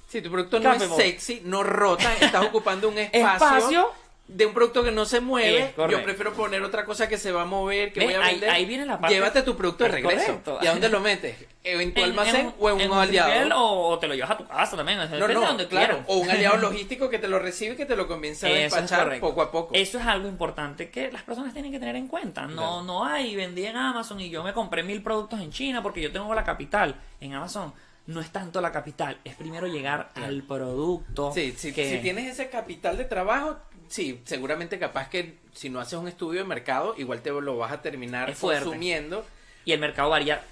Si 0.09 0.23
tu 0.23 0.31
producto 0.31 0.61
no 0.61 0.73
es 0.73 0.83
sexy, 0.83 1.43
no 1.45 1.63
rota, 1.63 2.13
estás 2.15 2.45
ocupando 2.47 2.89
un 2.89 2.99
espacio, 3.13 3.27
espacio 3.57 4.06
de 4.29 4.45
un 4.45 4.53
producto 4.55 4.83
que 4.83 4.91
no 4.91 5.05
se 5.05 5.21
mueve, 5.21 5.73
yo 5.89 6.03
prefiero 6.03 6.33
poner 6.33 6.61
otra 6.63 6.85
cosa 6.85 7.09
que 7.09 7.17
se 7.17 7.31
va 7.31 7.43
a 7.43 7.45
mover, 7.45 7.93
que 7.93 8.05
voy 8.05 8.15
a 8.15 8.19
vender. 8.21 8.51
ahí 8.51 8.65
viene 8.65 8.85
la 8.85 8.99
parte- 8.99 9.15
Llévate 9.15 9.43
tu 9.43 9.57
producto 9.57 9.85
de 9.85 9.91
Es 9.91 9.95
regreso. 9.95 10.27
correcto. 10.27 10.59
¿Y 10.63 10.67
a 10.67 10.71
dónde 10.73 10.89
lo 10.89 10.99
metes? 11.01 11.37
¿En 11.63 11.95
tu 11.95 12.01
En- 12.01 12.07
almacén 12.07 12.47
en- 12.47 12.55
o 12.59 12.71
en, 12.71 12.75
un 12.77 12.91
un 12.91 12.99
aliado? 12.99 13.31
3PL 13.31 13.53
o, 13.57 13.99
te 14.01 14.09
lo 14.09 14.15
llevas 14.15 14.33
a 14.33 14.37
tu 14.39 14.47
casa 14.47 14.77
también. 14.77 14.99
No, 14.99 15.05
no, 15.07 15.27
de 15.29 15.35
donde 15.35 15.69
claro. 15.69 15.95
quieras. 15.99 16.05
O 16.09 16.17
un 16.19 16.29
aliado 16.31 16.57
logístico 16.71 17.09
que 17.09 17.19
te 17.21 17.29
lo 17.29 17.39
recibe 17.39 17.75
y 17.75 17.77
que 17.77 17.87
te 17.87 17.95
lo 17.95 18.09
comienza 18.09 18.49
a 18.49 18.51
despachar 18.51 19.21
poco 19.21 19.43
a 19.43 19.51
poco. 19.53 19.75
Eso 19.75 19.99
es 19.99 20.07
algo 20.07 20.29
importante 20.29 20.91
que 20.91 21.11
las 21.13 21.23
personas 21.23 21.53
tienen 21.53 21.71
que 21.71 21.79
tener 21.79 21.95
en 21.95 22.09
cuenta. 22.09 22.47
No, 22.47 22.55
Claro. 22.57 22.83
no 22.83 23.05
hay, 23.05 23.37
vendí 23.37 23.65
en 23.65 23.77
Amazon 23.77 24.19
y 24.21 24.29
yo 24.29 24.43
me 24.43 24.53
compré 24.53 24.83
mil 24.83 25.03
productos 25.03 25.41
en 25.41 25.51
China 25.53 25.83
porque 25.85 26.01
yo 26.01 26.11
tengo 26.11 26.35
la 26.35 26.43
capital. 26.45 26.97
En 27.21 27.33
Amazon 27.35 27.73
no 28.07 28.21
es 28.21 28.31
tanto 28.31 28.61
la 28.61 28.71
capital, 28.71 29.19
es 29.25 29.35
primero 29.35 29.67
llegar 29.67 30.11
al 30.15 30.43
producto. 30.45 31.33
Sí, 31.33 31.53
que- 31.73 31.91
si 31.91 31.99
tienes 31.99 32.27
ese 32.33 32.49
capital 32.51 32.97
de 32.97 33.05
trabajo, 33.05 33.57
sí, 33.89 34.21
seguramente 34.25 34.79
capaz 34.79 35.09
que 35.09 35.35
si 35.53 35.71
no 35.71 35.81
haces 35.81 35.99
un 35.99 36.09
estudio 36.09 36.41
de 36.41 36.47
mercado, 36.47 36.95
igual 36.99 37.23
te 37.23 37.31
lo 37.31 37.57
vas 37.57 37.73
a 37.73 37.83
terminar 37.83 38.35
consumiendo. 38.37 39.25
Y 39.65 39.73
el 39.73 39.81
mercado 39.81 40.11
varía 40.11 40.43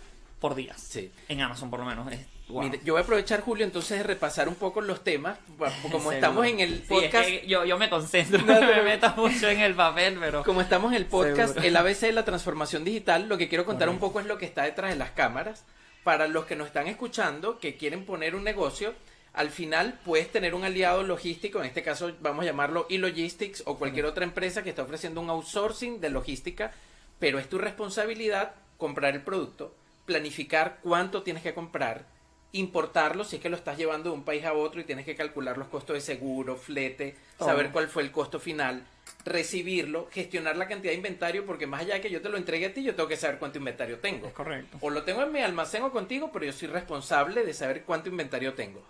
por 0.40 0.54
días. 0.54 0.80
Sí. 0.80 1.10
En 1.28 1.40
Amazon 1.40 1.70
por 1.70 1.80
lo 1.80 1.86
menos. 1.86 2.10
Es, 2.12 2.20
wow. 2.48 2.62
Mire, 2.64 2.80
yo 2.84 2.94
voy 2.94 3.00
a 3.00 3.04
aprovechar, 3.04 3.40
Julio, 3.40 3.64
entonces 3.64 3.98
de 3.98 4.02
repasar 4.02 4.48
un 4.48 4.56
poco 4.56 4.80
los 4.80 5.04
temas, 5.04 5.38
como 5.90 6.12
estamos 6.12 6.46
en 6.46 6.60
el 6.60 6.70
Sí, 6.70 6.82
es 6.82 6.88
podcast, 6.88 7.28
que 7.28 7.46
yo, 7.46 7.64
yo 7.64 7.78
me 7.78 7.88
concentro, 7.88 8.38
No, 8.46 8.60
me 8.60 8.82
meto 8.82 9.12
mucho 9.16 9.48
en 9.48 9.60
el 9.60 9.74
papel, 9.74 10.18
pero... 10.18 10.42
como 10.42 10.60
estamos 10.60 10.92
en 10.92 10.96
el 10.96 11.06
podcast, 11.06 11.54
Seguro. 11.54 11.66
el 11.66 11.76
ABC 11.76 12.00
de 12.00 12.12
la 12.12 12.24
transformación 12.24 12.84
digital, 12.84 13.28
lo 13.28 13.38
que 13.38 13.48
quiero 13.48 13.64
contar 13.64 13.88
un 13.88 13.98
poco 13.98 14.20
es 14.20 14.26
lo 14.26 14.36
que 14.36 14.46
está 14.46 14.64
detrás 14.64 14.90
de 14.90 14.96
las 14.96 15.10
cámaras. 15.12 15.64
Para 16.02 16.28
los 16.28 16.44
que 16.44 16.54
nos 16.54 16.66
están 16.66 16.86
escuchando, 16.86 17.58
que 17.58 17.78
quieren 17.78 18.04
poner 18.04 18.34
un 18.34 18.44
negocio, 18.44 18.92
al 19.34 19.50
final 19.50 19.98
puedes 20.04 20.30
tener 20.30 20.54
un 20.54 20.64
aliado 20.64 21.02
logístico, 21.02 21.58
en 21.58 21.66
este 21.66 21.82
caso 21.82 22.12
vamos 22.20 22.44
a 22.44 22.46
llamarlo 22.46 22.86
e-logistics 22.88 23.64
o 23.66 23.76
cualquier 23.76 24.06
otra 24.06 24.24
empresa 24.24 24.62
que 24.62 24.70
está 24.70 24.82
ofreciendo 24.82 25.20
un 25.20 25.28
outsourcing 25.28 26.00
de 26.00 26.08
logística, 26.10 26.72
pero 27.18 27.40
es 27.40 27.48
tu 27.48 27.58
responsabilidad 27.58 28.54
comprar 28.78 29.14
el 29.14 29.22
producto, 29.22 29.74
planificar 30.06 30.78
cuánto 30.82 31.24
tienes 31.24 31.42
que 31.42 31.52
comprar, 31.52 32.06
importarlo 32.52 33.24
si 33.24 33.36
es 33.36 33.42
que 33.42 33.48
lo 33.48 33.56
estás 33.56 33.76
llevando 33.76 34.10
de 34.10 34.16
un 34.16 34.24
país 34.24 34.44
a 34.44 34.52
otro 34.52 34.80
y 34.80 34.84
tienes 34.84 35.04
que 35.04 35.16
calcular 35.16 35.58
los 35.58 35.66
costos 35.66 35.94
de 35.94 36.00
seguro, 36.00 36.56
flete, 36.56 37.16
Todo. 37.36 37.48
saber 37.48 37.72
cuál 37.72 37.88
fue 37.88 38.04
el 38.04 38.12
costo 38.12 38.38
final, 38.38 38.86
recibirlo, 39.24 40.08
gestionar 40.12 40.56
la 40.56 40.68
cantidad 40.68 40.92
de 40.92 40.96
inventario, 40.96 41.44
porque 41.44 41.66
más 41.66 41.80
allá 41.80 41.94
de 41.94 42.00
que 42.00 42.10
yo 42.10 42.22
te 42.22 42.28
lo 42.28 42.36
entregue 42.36 42.66
a 42.66 42.74
ti, 42.74 42.84
yo 42.84 42.94
tengo 42.94 43.08
que 43.08 43.16
saber 43.16 43.40
cuánto 43.40 43.58
inventario 43.58 43.98
tengo. 43.98 44.28
Es 44.28 44.32
correcto. 44.32 44.78
O 44.80 44.90
lo 44.90 45.02
tengo 45.02 45.24
en 45.24 45.32
mi 45.32 45.40
almacén 45.40 45.82
o 45.82 45.90
contigo, 45.90 46.30
pero 46.32 46.44
yo 46.44 46.52
soy 46.52 46.68
responsable 46.68 47.44
de 47.44 47.52
saber 47.52 47.82
cuánto 47.82 48.08
inventario 48.08 48.54
tengo. 48.54 48.80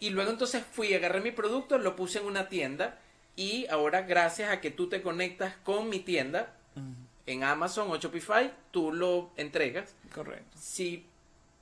Y 0.00 0.10
luego 0.10 0.30
entonces 0.30 0.64
fui, 0.72 0.92
agarré 0.94 1.20
mi 1.20 1.30
producto, 1.30 1.78
lo 1.78 1.94
puse 1.94 2.18
en 2.18 2.26
una 2.26 2.48
tienda 2.48 2.98
y 3.36 3.66
ahora 3.68 4.02
gracias 4.02 4.50
a 4.50 4.60
que 4.60 4.70
tú 4.70 4.88
te 4.88 5.02
conectas 5.02 5.54
con 5.62 5.88
mi 5.88 6.00
tienda 6.00 6.56
en 7.26 7.44
Amazon 7.44 7.90
o 7.90 7.96
Shopify, 7.96 8.52
tú 8.70 8.92
lo 8.92 9.30
entregas. 9.36 9.94
Correcto. 10.14 10.56
Si 10.58 11.06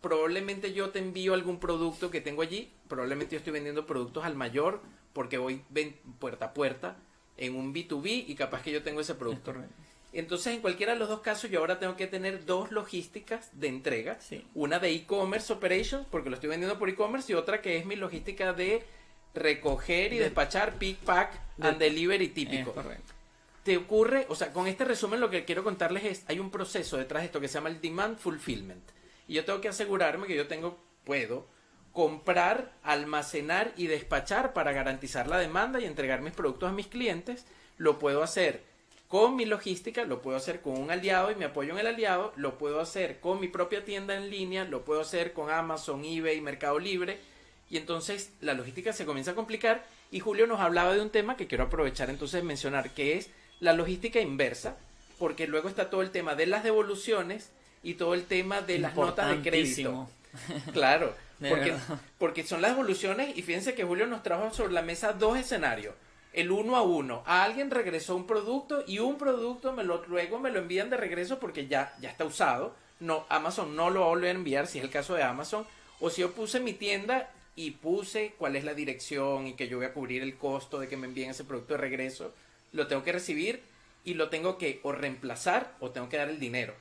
probablemente 0.01 0.73
yo 0.73 0.91
te 0.91 1.01
envío 1.01 1.35
algún 1.35 1.59
producto 1.59 2.11
que 2.11 2.21
tengo 2.21 2.43
allí, 2.43 2.71
probablemente 2.89 3.33
yo 3.35 3.39
estoy 3.39 3.53
vendiendo 3.53 3.85
productos 3.87 4.25
al 4.25 4.35
mayor 4.37 4.81
porque 5.13 5.37
voy 5.39 5.63
ven- 5.71 5.97
puerta 6.21 6.47
a 6.47 6.55
puerta 6.55 6.97
en 7.37 7.55
un 7.57 7.75
B2B 7.75 8.25
y 8.29 8.35
capaz 8.37 8.63
que 8.63 8.71
yo 8.71 8.83
tengo 8.83 9.01
ese 9.01 9.13
Es 9.13 9.19
producto. 9.19 9.53
correcto. 9.53 9.75
Entonces, 10.13 10.55
en 10.55 10.61
cualquiera 10.61 10.95
de 10.95 10.99
los 10.99 11.09
dos 11.09 11.21
casos, 11.21 11.51
yo 11.51 11.61
ahora 11.61 11.79
tengo 11.79 11.97
que 11.97 12.07
tener 12.07 12.47
dos 12.47 12.71
logísticas 12.73 13.51
de 13.53 13.69
entrega. 13.69 14.19
Sí. 14.21 14.45
Una 14.55 14.79
de 14.79 14.91
e-commerce 14.91 15.53
operations, 15.53 16.07
porque 16.11 16.31
lo 16.31 16.37
estoy 16.37 16.49
vendiendo 16.51 16.79
por 16.79 16.89
e-commerce, 16.89 17.31
y 17.31 17.35
otra 17.35 17.61
que 17.61 17.77
es 17.77 17.85
mi 17.85 17.95
logística 17.97 18.53
de 18.55 18.85
recoger 19.35 20.13
y 20.13 20.19
De- 20.19 20.25
despachar, 20.25 20.75
pick, 20.79 20.99
pack 20.99 21.39
de- 21.57 21.69
and 21.69 21.79
delivery 21.79 22.29
típico. 22.29 22.73
correcto. 22.73 23.13
Te 23.65 23.77
ocurre, 23.77 24.25
o 24.31 24.35
sea, 24.35 24.53
con 24.53 24.67
este 24.67 24.85
resumen 24.87 25.21
lo 25.21 25.29
que 25.29 25.45
quiero 25.45 25.63
contarles 25.63 26.05
es, 26.05 26.25
hay 26.27 26.39
un 26.39 26.51
proceso 26.51 26.97
detrás 26.97 27.23
de 27.23 27.27
esto 27.27 27.41
que 27.41 27.49
se 27.49 27.55
llama 27.55 27.69
el 27.69 27.81
demand 27.83 28.17
fulfillment. 28.19 28.83
Y 29.27 29.35
yo 29.35 29.45
tengo 29.45 29.61
que 29.61 29.69
asegurarme 29.69 30.27
que 30.27 30.35
yo 30.37 30.47
tengo, 30.49 30.79
puedo 31.05 31.47
comprar, 31.93 32.73
almacenar 32.83 33.73
y 33.77 33.89
despachar 33.89 34.55
para 34.55 34.73
garantizar 34.73 35.29
la 35.29 35.37
demanda 35.39 35.81
y 35.81 35.85
entregar 35.85 36.23
mis 36.23 36.33
productos 36.33 36.71
a 36.71 36.73
mis 36.73 36.87
clientes. 36.87 37.45
Lo 37.77 37.99
puedo 37.99 38.23
hacer 38.23 38.63
con 39.09 39.37
mi 39.37 39.47
logística, 39.47 40.05
lo 40.05 40.21
puedo 40.21 40.37
hacer 40.37 40.61
con 40.61 40.79
un 40.79 40.91
aliado 40.91 41.31
y 41.31 41.35
me 41.35 41.47
apoyo 41.47 41.73
en 41.73 41.79
el 41.79 41.87
aliado, 41.87 42.33
lo 42.37 42.59
puedo 42.59 42.81
hacer 42.81 43.21
con 43.21 43.41
mi 43.41 43.49
propia 43.49 43.85
tienda 43.85 44.15
en 44.15 44.31
línea, 44.31 44.65
lo 44.65 44.85
puedo 44.85 45.01
hacer 45.01 45.33
con 45.33 45.51
Amazon, 45.51 46.05
eBay, 46.05 46.41
Mercado 46.43 46.79
Libre. 46.79 47.19
Y 47.71 47.79
entonces 47.79 48.33
la 48.41 48.55
logística 48.55 48.93
se 48.93 49.07
comienza 49.07 49.31
a 49.33 49.35
complicar 49.35 49.85
y 50.11 50.21
Julio 50.21 50.47
nos 50.47 50.61
hablaba 50.61 50.95
de 50.95 51.01
un 51.01 51.11
tema 51.11 51.37
que 51.37 51.47
quiero 51.47 51.65
aprovechar 51.65 52.11
entonces 52.11 52.41
de 52.43 52.47
mencionar, 52.47 52.91
que 52.91 53.17
es 53.17 53.31
la 53.61 53.73
logística 53.73 54.21
inversa, 54.21 54.77
porque 55.19 55.47
luego 55.47 55.69
está 55.69 55.91
todo 55.91 56.03
el 56.03 56.11
tema 56.11 56.35
de 56.35 56.47
las 56.47 56.63
devoluciones 56.63 57.51
y 57.83 57.95
todo 57.95 58.15
el 58.15 58.25
tema 58.25 58.61
de 58.61 58.79
las 58.79 58.95
notas 58.95 59.31
de 59.31 59.43
crédito. 59.43 60.09
Claro, 60.73 61.15
porque, 61.49 61.75
porque 62.19 62.45
son 62.45 62.61
las 62.61 62.73
devoluciones 62.73 63.37
y 63.37 63.43
fíjense 63.43 63.75
que 63.75 63.85
Julio 63.85 64.07
nos 64.07 64.23
trajo 64.23 64.53
sobre 64.53 64.75
la 64.75 64.83
mesa 64.83 65.15
dos 65.15 65.39
escenarios. 65.39 65.95
El 66.33 66.51
uno 66.51 66.77
a 66.77 66.83
uno. 66.83 67.23
A 67.27 67.43
alguien 67.43 67.71
regresó 67.71 68.15
un 68.15 68.27
producto 68.27 68.85
y 68.87 68.99
un 68.99 69.19
producto 69.19 69.73
me 69.73 69.85
lo, 69.85 70.05
luego 70.07 70.39
me 70.39 70.51
lo 70.51 70.61
envían 70.61 70.91
de 70.91 70.97
regreso 70.97 71.39
porque 71.39 71.67
ya, 71.67 71.95
ya 72.01 72.11
está 72.11 72.25
usado. 72.25 72.75
No, 73.01 73.27
Amazon 73.29 73.75
no 73.77 73.91
lo 73.91 74.01
va 74.01 74.07
a 74.07 74.11
volver 74.11 74.31
a 74.31 74.39
enviar 74.39 74.67
si 74.67 74.79
es 74.79 74.85
el 74.85 74.91
caso 74.91 75.15
de 75.15 75.23
Amazon. 75.23 75.67
O 76.01 76.11
si 76.11 76.21
yo 76.21 76.33
puse 76.33 76.61
mi 76.61 76.75
tienda 76.75 77.31
y 77.57 77.73
puse 77.73 78.35
cuál 78.39 78.55
es 78.57 78.65
la 78.65 78.75
dirección 78.75 79.47
y 79.49 79.55
que 79.55 79.69
yo 79.69 79.79
voy 79.79 79.87
a 79.87 79.93
cubrir 79.93 80.23
el 80.23 80.37
costo 80.37 80.79
de 80.79 80.89
que 80.89 80.97
me 80.97 81.07
envíen 81.07 81.31
ese 81.31 81.45
producto 81.45 81.75
de 81.75 81.79
regreso, 81.79 82.33
lo 82.73 82.87
tengo 82.87 83.03
que 83.03 83.13
recibir 83.13 83.63
y 84.05 84.15
lo 84.15 84.29
tengo 84.29 84.59
que 84.59 84.81
o 84.85 84.93
reemplazar 84.93 85.75
o 85.81 85.91
tengo 85.91 86.09
que 86.09 86.19
dar 86.19 86.29
el 86.29 86.39
dinero 86.39 86.75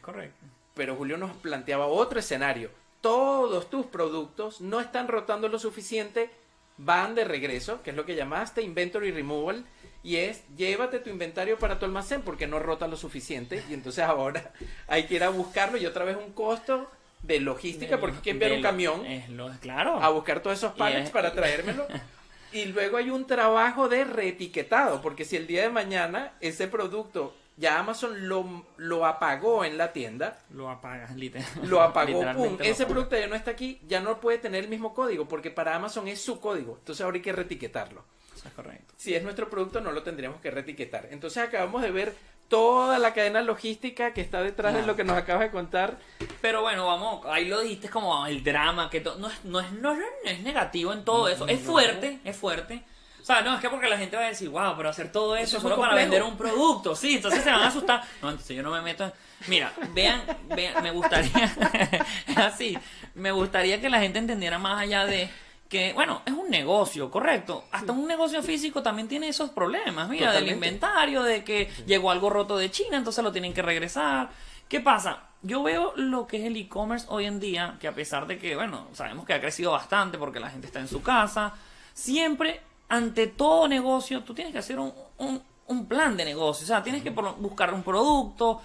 correcto. 0.00 0.44
pero 0.74 0.96
Julio 0.96 1.16
nos 1.16 1.36
planteaba 1.36 1.86
otro 1.86 2.18
escenario. 2.18 2.70
Todos 3.00 3.70
tus 3.70 3.86
productos 3.86 4.60
no 4.60 4.80
están 4.80 5.08
rotando 5.08 5.48
lo 5.48 5.58
suficiente, 5.58 6.30
van 6.76 7.14
de 7.14 7.24
regreso, 7.24 7.82
que 7.82 7.90
es 7.90 7.96
lo 7.96 8.04
que 8.04 8.14
llamaste 8.16 8.62
inventory 8.62 9.10
removal, 9.12 9.64
y 10.02 10.16
es 10.16 10.42
llévate 10.56 10.98
tu 10.98 11.08
inventario 11.10 11.58
para 11.58 11.78
tu 11.78 11.84
almacén 11.86 12.22
porque 12.22 12.46
no 12.46 12.58
rota 12.58 12.86
lo 12.88 12.96
suficiente, 12.96 13.62
y 13.70 13.74
entonces 13.74 14.04
ahora 14.04 14.52
hay 14.88 15.04
que 15.06 15.14
ir 15.14 15.24
a 15.24 15.28
buscarlo 15.30 15.76
y 15.78 15.86
otra 15.86 16.04
vez 16.04 16.16
un 16.16 16.32
costo 16.32 16.90
de 17.22 17.40
logística 17.40 17.98
porque 17.98 18.16
hay 18.16 18.22
que 18.22 18.30
enviar 18.30 18.52
un 18.52 18.62
camión 18.62 19.02
lo, 19.30 19.50
claro. 19.60 20.02
a 20.02 20.10
buscar 20.10 20.40
todos 20.42 20.58
esos 20.58 20.72
pallets 20.74 21.06
es- 21.06 21.10
para 21.10 21.32
traérmelo. 21.32 21.86
Y 22.52 22.66
luego 22.66 22.98
hay 22.98 23.10
un 23.10 23.26
trabajo 23.26 23.88
de 23.88 24.04
reetiquetado, 24.04 25.02
porque 25.02 25.24
si 25.24 25.34
el 25.34 25.48
día 25.48 25.62
de 25.62 25.70
mañana 25.70 26.34
ese 26.40 26.68
producto 26.68 27.34
ya 27.56 27.78
Amazon 27.78 28.28
lo, 28.28 28.64
lo 28.76 29.06
apagó 29.06 29.64
en 29.64 29.78
la 29.78 29.92
tienda, 29.92 30.38
Lo 30.50 30.68
apagas, 30.70 31.14
literal. 31.14 31.46
lo 31.62 31.80
apagó, 31.82 32.20
pum, 32.34 32.56
lo 32.58 32.64
ese 32.64 32.86
producto 32.86 33.16
ya 33.18 33.26
no 33.26 33.34
está 33.34 33.52
aquí, 33.52 33.80
ya 33.86 34.00
no 34.00 34.20
puede 34.20 34.38
tener 34.38 34.64
el 34.64 34.70
mismo 34.70 34.94
código, 34.94 35.26
porque 35.28 35.50
para 35.50 35.74
Amazon 35.76 36.08
es 36.08 36.20
su 36.20 36.40
código, 36.40 36.76
entonces 36.78 37.04
ahora 37.04 37.16
hay 37.16 37.22
que 37.22 37.32
reetiquetarlo. 37.32 38.04
Eso 38.36 38.48
es 38.48 38.54
correcto. 38.54 38.94
Si 38.96 39.14
es 39.14 39.22
nuestro 39.22 39.48
producto, 39.48 39.80
no 39.80 39.92
lo 39.92 40.02
tendríamos 40.02 40.40
que 40.40 40.50
reetiquetar. 40.50 41.06
Entonces 41.12 41.40
acabamos 41.42 41.82
de 41.82 41.92
ver 41.92 42.14
toda 42.48 42.98
la 42.98 43.14
cadena 43.14 43.40
logística 43.42 44.12
que 44.12 44.20
está 44.20 44.42
detrás 44.42 44.74
de 44.74 44.84
lo 44.84 44.96
que 44.96 45.04
nos 45.04 45.16
acabas 45.16 45.44
de 45.44 45.50
contar. 45.52 45.96
Pero 46.42 46.60
bueno, 46.62 46.86
vamos, 46.86 47.24
ahí 47.26 47.46
lo 47.46 47.60
dijiste 47.60 47.88
como 47.88 48.26
el 48.26 48.42
drama, 48.44 48.90
que 48.90 49.00
to- 49.00 49.16
no, 49.18 49.28
es, 49.30 49.44
no, 49.44 49.60
es, 49.60 49.70
no, 49.72 49.92
es- 49.92 49.98
no 50.24 50.30
es 50.30 50.40
negativo 50.40 50.92
en 50.92 51.04
todo 51.04 51.28
eso. 51.28 51.46
Es 51.46 51.60
fuerte, 51.60 52.18
es 52.24 52.36
fuerte. 52.36 52.82
O 53.24 53.26
sea, 53.26 53.40
no, 53.40 53.54
es 53.54 53.60
que 53.62 53.70
porque 53.70 53.88
la 53.88 53.96
gente 53.96 54.18
va 54.18 54.24
a 54.24 54.28
decir, 54.28 54.50
wow, 54.50 54.74
pero 54.76 54.90
hacer 54.90 55.10
todo 55.10 55.34
eso, 55.34 55.44
Eso 55.44 55.56
es 55.56 55.62
solo 55.62 55.80
para 55.80 55.94
vender 55.94 56.22
un 56.22 56.36
producto, 56.36 56.94
sí, 56.94 57.14
entonces 57.14 57.42
se 57.42 57.50
van 57.50 57.62
a 57.62 57.68
asustar. 57.68 58.02
No, 58.20 58.28
entonces 58.28 58.54
yo 58.54 58.62
no 58.62 58.70
me 58.70 58.82
meto 58.82 59.02
en... 59.02 59.12
Mira, 59.46 59.72
vean, 59.94 60.20
vean, 60.54 60.82
me 60.82 60.90
gustaría, 60.90 61.56
así, 62.36 62.76
me 63.14 63.32
gustaría 63.32 63.80
que 63.80 63.88
la 63.88 63.98
gente 64.00 64.18
entendiera 64.18 64.58
más 64.58 64.82
allá 64.82 65.06
de 65.06 65.30
que, 65.70 65.94
bueno, 65.94 66.20
es 66.26 66.34
un 66.34 66.50
negocio, 66.50 67.10
correcto. 67.10 67.64
Hasta 67.72 67.92
un 67.92 68.06
negocio 68.06 68.42
físico 68.42 68.82
también 68.82 69.08
tiene 69.08 69.28
esos 69.28 69.48
problemas, 69.48 70.06
mira, 70.10 70.30
del 70.30 70.50
inventario, 70.50 71.22
de 71.22 71.42
que 71.44 71.70
llegó 71.86 72.10
algo 72.10 72.28
roto 72.28 72.58
de 72.58 72.70
China, 72.70 72.98
entonces 72.98 73.24
lo 73.24 73.32
tienen 73.32 73.54
que 73.54 73.62
regresar. 73.62 74.28
¿Qué 74.68 74.80
pasa? 74.80 75.28
Yo 75.40 75.62
veo 75.62 75.94
lo 75.96 76.26
que 76.26 76.40
es 76.40 76.44
el 76.44 76.58
e-commerce 76.58 77.06
hoy 77.08 77.24
en 77.24 77.40
día, 77.40 77.76
que 77.80 77.88
a 77.88 77.94
pesar 77.94 78.26
de 78.26 78.38
que, 78.38 78.54
bueno, 78.54 78.88
sabemos 78.92 79.24
que 79.24 79.32
ha 79.32 79.40
crecido 79.40 79.72
bastante 79.72 80.18
porque 80.18 80.40
la 80.40 80.50
gente 80.50 80.66
está 80.66 80.80
en 80.80 80.88
su 80.88 81.02
casa, 81.02 81.54
siempre, 81.94 82.60
ante 82.96 83.26
todo 83.26 83.68
negocio, 83.68 84.22
tú 84.22 84.34
tienes 84.34 84.52
que 84.52 84.58
hacer 84.58 84.78
un, 84.78 84.92
un- 85.18 85.42
un 85.66 85.86
plan 85.86 86.16
de 86.16 86.24
negocio. 86.24 86.64
O 86.64 86.66
sea, 86.66 86.82
tienes 86.82 87.02
que 87.02 87.10
por- 87.10 87.36
buscar 87.36 87.72
un 87.72 87.82
producto. 87.82 88.60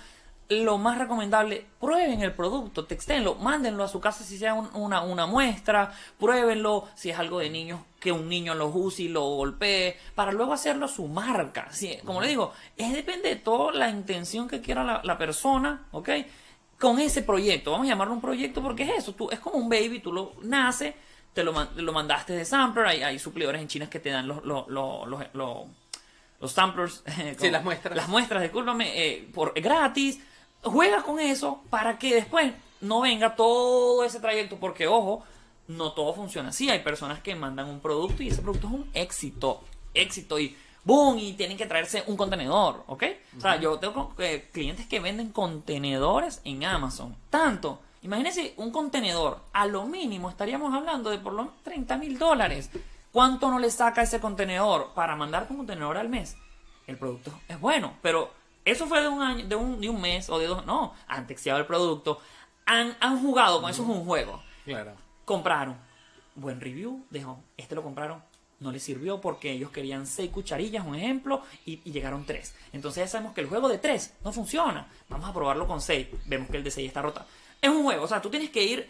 Lo 0.50 0.80
más 0.80 0.98
recomendable, 0.98 1.64
prueben 1.80 2.22
el 2.24 2.34
producto, 2.34 2.86
textenlo, 2.86 3.36
mándenlo 3.36 3.84
a 3.84 3.88
su 3.88 4.00
casa 4.00 4.24
si 4.24 4.36
sea 4.40 4.56
un- 4.56 4.70
una, 4.74 5.02
una 5.02 5.28
muestra, 5.28 5.94
pruébenlo 6.20 6.88
si 6.96 7.12
es 7.12 7.20
algo 7.20 7.38
de 7.38 7.52
niños, 7.52 7.82
que 8.00 8.12
un 8.12 8.28
niño 8.28 8.56
lo 8.56 8.68
use 8.70 9.04
y 9.04 9.08
lo 9.10 9.22
golpee, 9.22 9.96
para 10.16 10.32
luego 10.32 10.52
hacerlo 10.54 10.88
su 10.88 11.08
marca. 11.08 11.68
Sí, 11.72 11.98
como 12.04 12.20
le 12.20 12.30
digo, 12.30 12.52
es 12.78 12.92
depende 12.94 13.30
de 13.30 13.36
toda 13.36 13.74
la 13.74 13.90
intención 13.92 14.48
que 14.48 14.60
quiera 14.60 14.84
la, 14.84 15.02
la 15.04 15.20
persona, 15.20 15.86
¿ok? 15.92 16.10
Con 16.80 16.98
ese 17.00 17.22
proyecto, 17.22 17.70
vamos 17.72 17.86
a 17.86 17.90
llamarlo 17.92 18.16
un 18.16 18.22
proyecto 18.22 18.64
porque 18.64 18.84
es 18.84 18.90
eso, 19.04 19.14
tú, 19.14 19.30
es 19.30 19.40
como 19.40 19.58
un 19.58 19.70
baby, 19.70 20.00
tú 20.00 20.12
lo 20.12 20.34
nace, 20.42 20.96
te 21.40 21.46
lo, 21.46 21.54
man- 21.54 21.70
lo 21.78 21.94
mandaste 21.94 22.34
de 22.34 22.44
sampler, 22.44 22.86
hay, 22.86 23.02
hay 23.02 23.18
suplidores 23.18 23.62
en 23.62 23.70
China 23.70 23.90
que 23.90 24.00
te 24.02 24.10
dan 24.10 24.28
los, 24.28 24.44
los, 24.44 24.68
los, 24.68 25.08
los- 25.08 25.68
los- 26.42 26.52
samplers, 26.52 27.02
eh, 27.18 27.36
Sí, 27.40 27.50
las 27.50 27.64
muestras. 27.64 27.96
las 27.96 28.10
muestras, 28.10 28.42
discúlpame, 28.42 28.92
eh, 29.08 29.30
por 29.34 29.54
gratis. 29.54 30.20
Juega 30.62 31.02
con 31.04 31.20
eso 31.22 31.64
para 31.70 31.98
que 31.98 32.14
después 32.14 32.52
no 32.82 33.00
venga 33.00 33.38
todo 33.38 34.04
ese 34.04 34.20
trayecto, 34.20 34.58
porque 34.58 34.86
ojo, 34.88 35.24
no 35.70 35.94
todo 35.94 36.14
funciona 36.14 36.50
así. 36.50 36.70
Hay 36.70 36.80
personas 36.80 37.22
que 37.22 37.36
mandan 37.36 37.70
un 37.70 37.80
producto 37.80 38.22
y 38.22 38.28
ese 38.28 38.42
producto 38.42 38.68
es 38.68 38.74
un 38.74 38.90
éxito, 38.94 39.64
éxito 39.94 40.38
y 40.40 40.58
boom, 40.84 41.18
y 41.20 41.34
tienen 41.34 41.56
que 41.56 41.66
traerse 41.68 42.04
un 42.08 42.18
contenedor, 42.18 42.84
¿ok? 42.88 43.04
O 43.38 43.42
sea, 43.42 43.58
yo 43.62 43.80
tengo 43.80 44.14
eh, 44.18 44.50
clientes 44.52 44.88
que 44.88 45.00
venden 45.00 45.30
contenedores 45.30 46.42
en 46.44 46.66
Amazon, 46.66 47.16
tanto. 47.30 47.80
Imagínense 48.02 48.54
un 48.58 48.72
contenedor, 48.72 49.39
a 49.52 49.66
lo 49.66 49.86
mínimo 49.86 50.30
estaríamos 50.30 50.74
hablando 50.74 51.10
de 51.10 51.18
por 51.18 51.34
lo 51.34 51.43
menos 51.43 51.64
30 51.64 51.97
mil 51.97 52.18
dólares. 52.18 52.70
¿Cuánto 53.12 53.50
no 53.50 53.60
le 53.60 53.72
saca 53.72 54.04
ese 54.04 54.20
contenedor 54.20 54.93
para 54.93 55.16
mandarte 55.16 55.52
un 55.52 55.58
contenedor 55.58 55.97
al 55.97 56.10
mes? 56.10 56.38
El 56.88 56.97
producto 56.97 57.32
es 57.47 57.60
bueno, 57.60 57.93
pero 58.02 58.32
eso 58.64 58.88
fue 58.88 59.02
de 59.02 59.08
un 59.08 59.22
año, 59.22 59.47
de 59.47 59.56
un, 59.56 59.82
de 59.82 59.89
un 59.89 60.00
mes 60.00 60.30
o 60.30 60.39
de 60.39 60.47
dos. 60.47 60.66
No, 60.66 60.93
han 61.08 61.28
texteado 61.28 61.60
el 61.60 61.66
producto, 61.66 62.20
han, 62.66 62.95
han 63.00 63.22
jugado 63.22 63.62
con 63.62 63.70
eso, 63.70 63.84
es 63.84 63.89
un 63.89 64.06
juego. 64.06 64.41
Claro. 64.64 64.93
Compraron. 65.26 65.78
Buen 66.36 66.62
review, 66.62 67.06
dejó. 67.10 67.39
Este 67.58 67.76
lo 67.76 67.84
compraron. 67.84 68.24
No 68.60 68.72
les 68.72 68.84
sirvió 68.84 69.22
porque 69.22 69.52
ellos 69.52 69.72
querían 69.72 70.06
seis 70.06 70.30
cucharillas, 70.32 70.86
un 70.86 70.95
ejemplo, 70.95 71.41
y, 71.66 71.82
y 71.84 71.91
llegaron 71.91 72.26
tres. 72.26 72.56
Entonces 72.74 73.06
ya 73.06 73.08
sabemos 73.08 73.34
que 73.34 73.41
el 73.41 73.47
juego 73.47 73.70
de 73.70 73.78
tres 73.78 74.14
no 74.24 74.32
funciona. 74.32 74.88
Vamos 75.08 75.30
a 75.30 75.34
probarlo 75.34 75.66
con 75.66 75.82
seis. 75.82 76.08
Vemos 76.26 76.50
que 76.50 76.58
el 76.58 76.64
de 76.64 76.72
seis 76.72 76.88
está 76.88 77.02
rota. 77.02 77.26
Es 77.62 77.70
un 77.70 77.84
juego, 77.84 78.03
o 78.03 78.07
sea, 78.07 78.22
tú 78.22 78.30
tienes 78.30 78.49
que 78.49 78.64
ir 78.64 78.89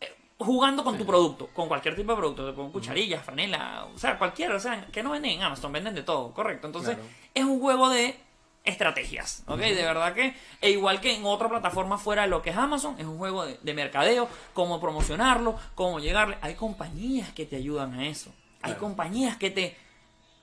eh, 0.00 0.14
jugando 0.38 0.82
con 0.84 0.96
tu 0.96 1.04
producto, 1.04 1.48
con 1.48 1.68
cualquier 1.68 1.94
tipo 1.96 2.12
de 2.12 2.18
producto, 2.18 2.54
con 2.54 2.72
cucharillas, 2.72 3.24
franela, 3.24 3.86
o 3.94 3.98
sea, 3.98 4.18
cualquiera, 4.18 4.54
o 4.56 4.60
sea, 4.60 4.86
que 4.86 5.02
no 5.02 5.10
venden 5.10 5.32
en 5.32 5.42
Amazon, 5.42 5.72
venden 5.72 5.94
de 5.94 6.02
todo, 6.02 6.32
correcto. 6.32 6.66
Entonces, 6.66 6.94
Claro. 6.94 7.10
es 7.34 7.44
un 7.44 7.60
juego 7.60 7.88
de 7.90 8.18
estrategias, 8.64 9.44
¿ok? 9.46 9.58
De 9.60 9.82
verdad 9.84 10.12
que, 10.12 10.34
e 10.60 10.70
igual 10.70 11.00
que 11.00 11.14
en 11.14 11.24
otra 11.24 11.48
plataforma 11.48 11.98
fuera 11.98 12.22
de 12.22 12.28
lo 12.28 12.42
que 12.42 12.50
es 12.50 12.56
Amazon, 12.56 12.96
es 12.98 13.06
un 13.06 13.16
juego 13.18 13.44
de, 13.46 13.58
de 13.62 13.74
mercadeo, 13.74 14.28
cómo 14.54 14.80
promocionarlo, 14.80 15.56
cómo 15.76 16.00
llegarle. 16.00 16.36
Hay 16.40 16.54
compañías 16.54 17.30
que 17.32 17.46
te 17.46 17.56
ayudan 17.56 17.94
a 17.94 18.08
eso. 18.08 18.30
Hay 18.62 18.72
Claro. 18.72 18.80
compañías 18.80 19.36
que 19.36 19.50
te 19.50 19.76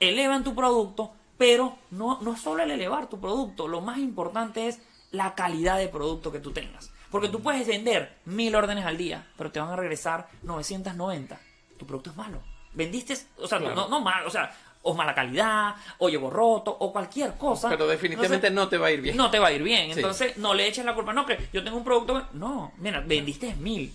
elevan 0.00 0.42
tu 0.42 0.54
producto, 0.54 1.12
pero 1.36 1.76
no, 1.90 2.18
no 2.22 2.36
solo 2.36 2.62
el 2.62 2.70
elevar 2.70 3.08
tu 3.08 3.20
producto, 3.20 3.68
lo 3.68 3.80
más 3.82 3.98
importante 3.98 4.68
es 4.68 4.80
la 5.10 5.34
calidad 5.34 5.76
de 5.76 5.88
producto 5.88 6.32
que 6.32 6.38
tú 6.40 6.50
tengas. 6.52 6.92
Porque 7.14 7.28
tú 7.28 7.40
puedes 7.40 7.64
vender 7.64 8.18
mil 8.24 8.52
órdenes 8.56 8.84
al 8.84 8.96
día, 8.96 9.24
pero 9.38 9.52
te 9.52 9.60
van 9.60 9.70
a 9.70 9.76
regresar 9.76 10.26
990. 10.42 11.38
Tu 11.78 11.86
producto 11.86 12.10
es 12.10 12.16
malo. 12.16 12.40
Vendiste, 12.72 13.16
o 13.38 13.46
sea, 13.46 13.58
Claro. 13.60 13.76
no, 13.76 13.88
no 13.88 14.00
mal, 14.00 14.26
o 14.26 14.30
sea, 14.30 14.52
o 14.82 14.94
mala 14.94 15.14
calidad, 15.14 15.76
o 15.98 16.08
llegó 16.08 16.28
roto, 16.28 16.76
o 16.76 16.92
cualquier 16.92 17.34
cosa. 17.34 17.68
Pero 17.68 17.86
definitivamente 17.86 18.48
Entonces, 18.48 18.52
no 18.64 18.68
te 18.68 18.78
va 18.78 18.88
a 18.88 18.90
ir 18.90 19.00
bien. 19.00 19.16
no 19.16 19.30
te 19.30 19.38
va 19.38 19.46
a 19.46 19.52
ir 19.52 19.62
bien. 19.62 19.92
Sí. 19.94 20.00
Entonces, 20.00 20.36
no 20.38 20.54
le 20.54 20.66
eches 20.66 20.84
la 20.84 20.92
culpa. 20.92 21.12
No, 21.12 21.24
que 21.24 21.38
yo 21.52 21.62
tengo 21.62 21.76
un 21.76 21.84
producto. 21.84 22.26
No, 22.32 22.72
mira, 22.78 22.98
vendiste 22.98 23.54
mil. 23.54 23.94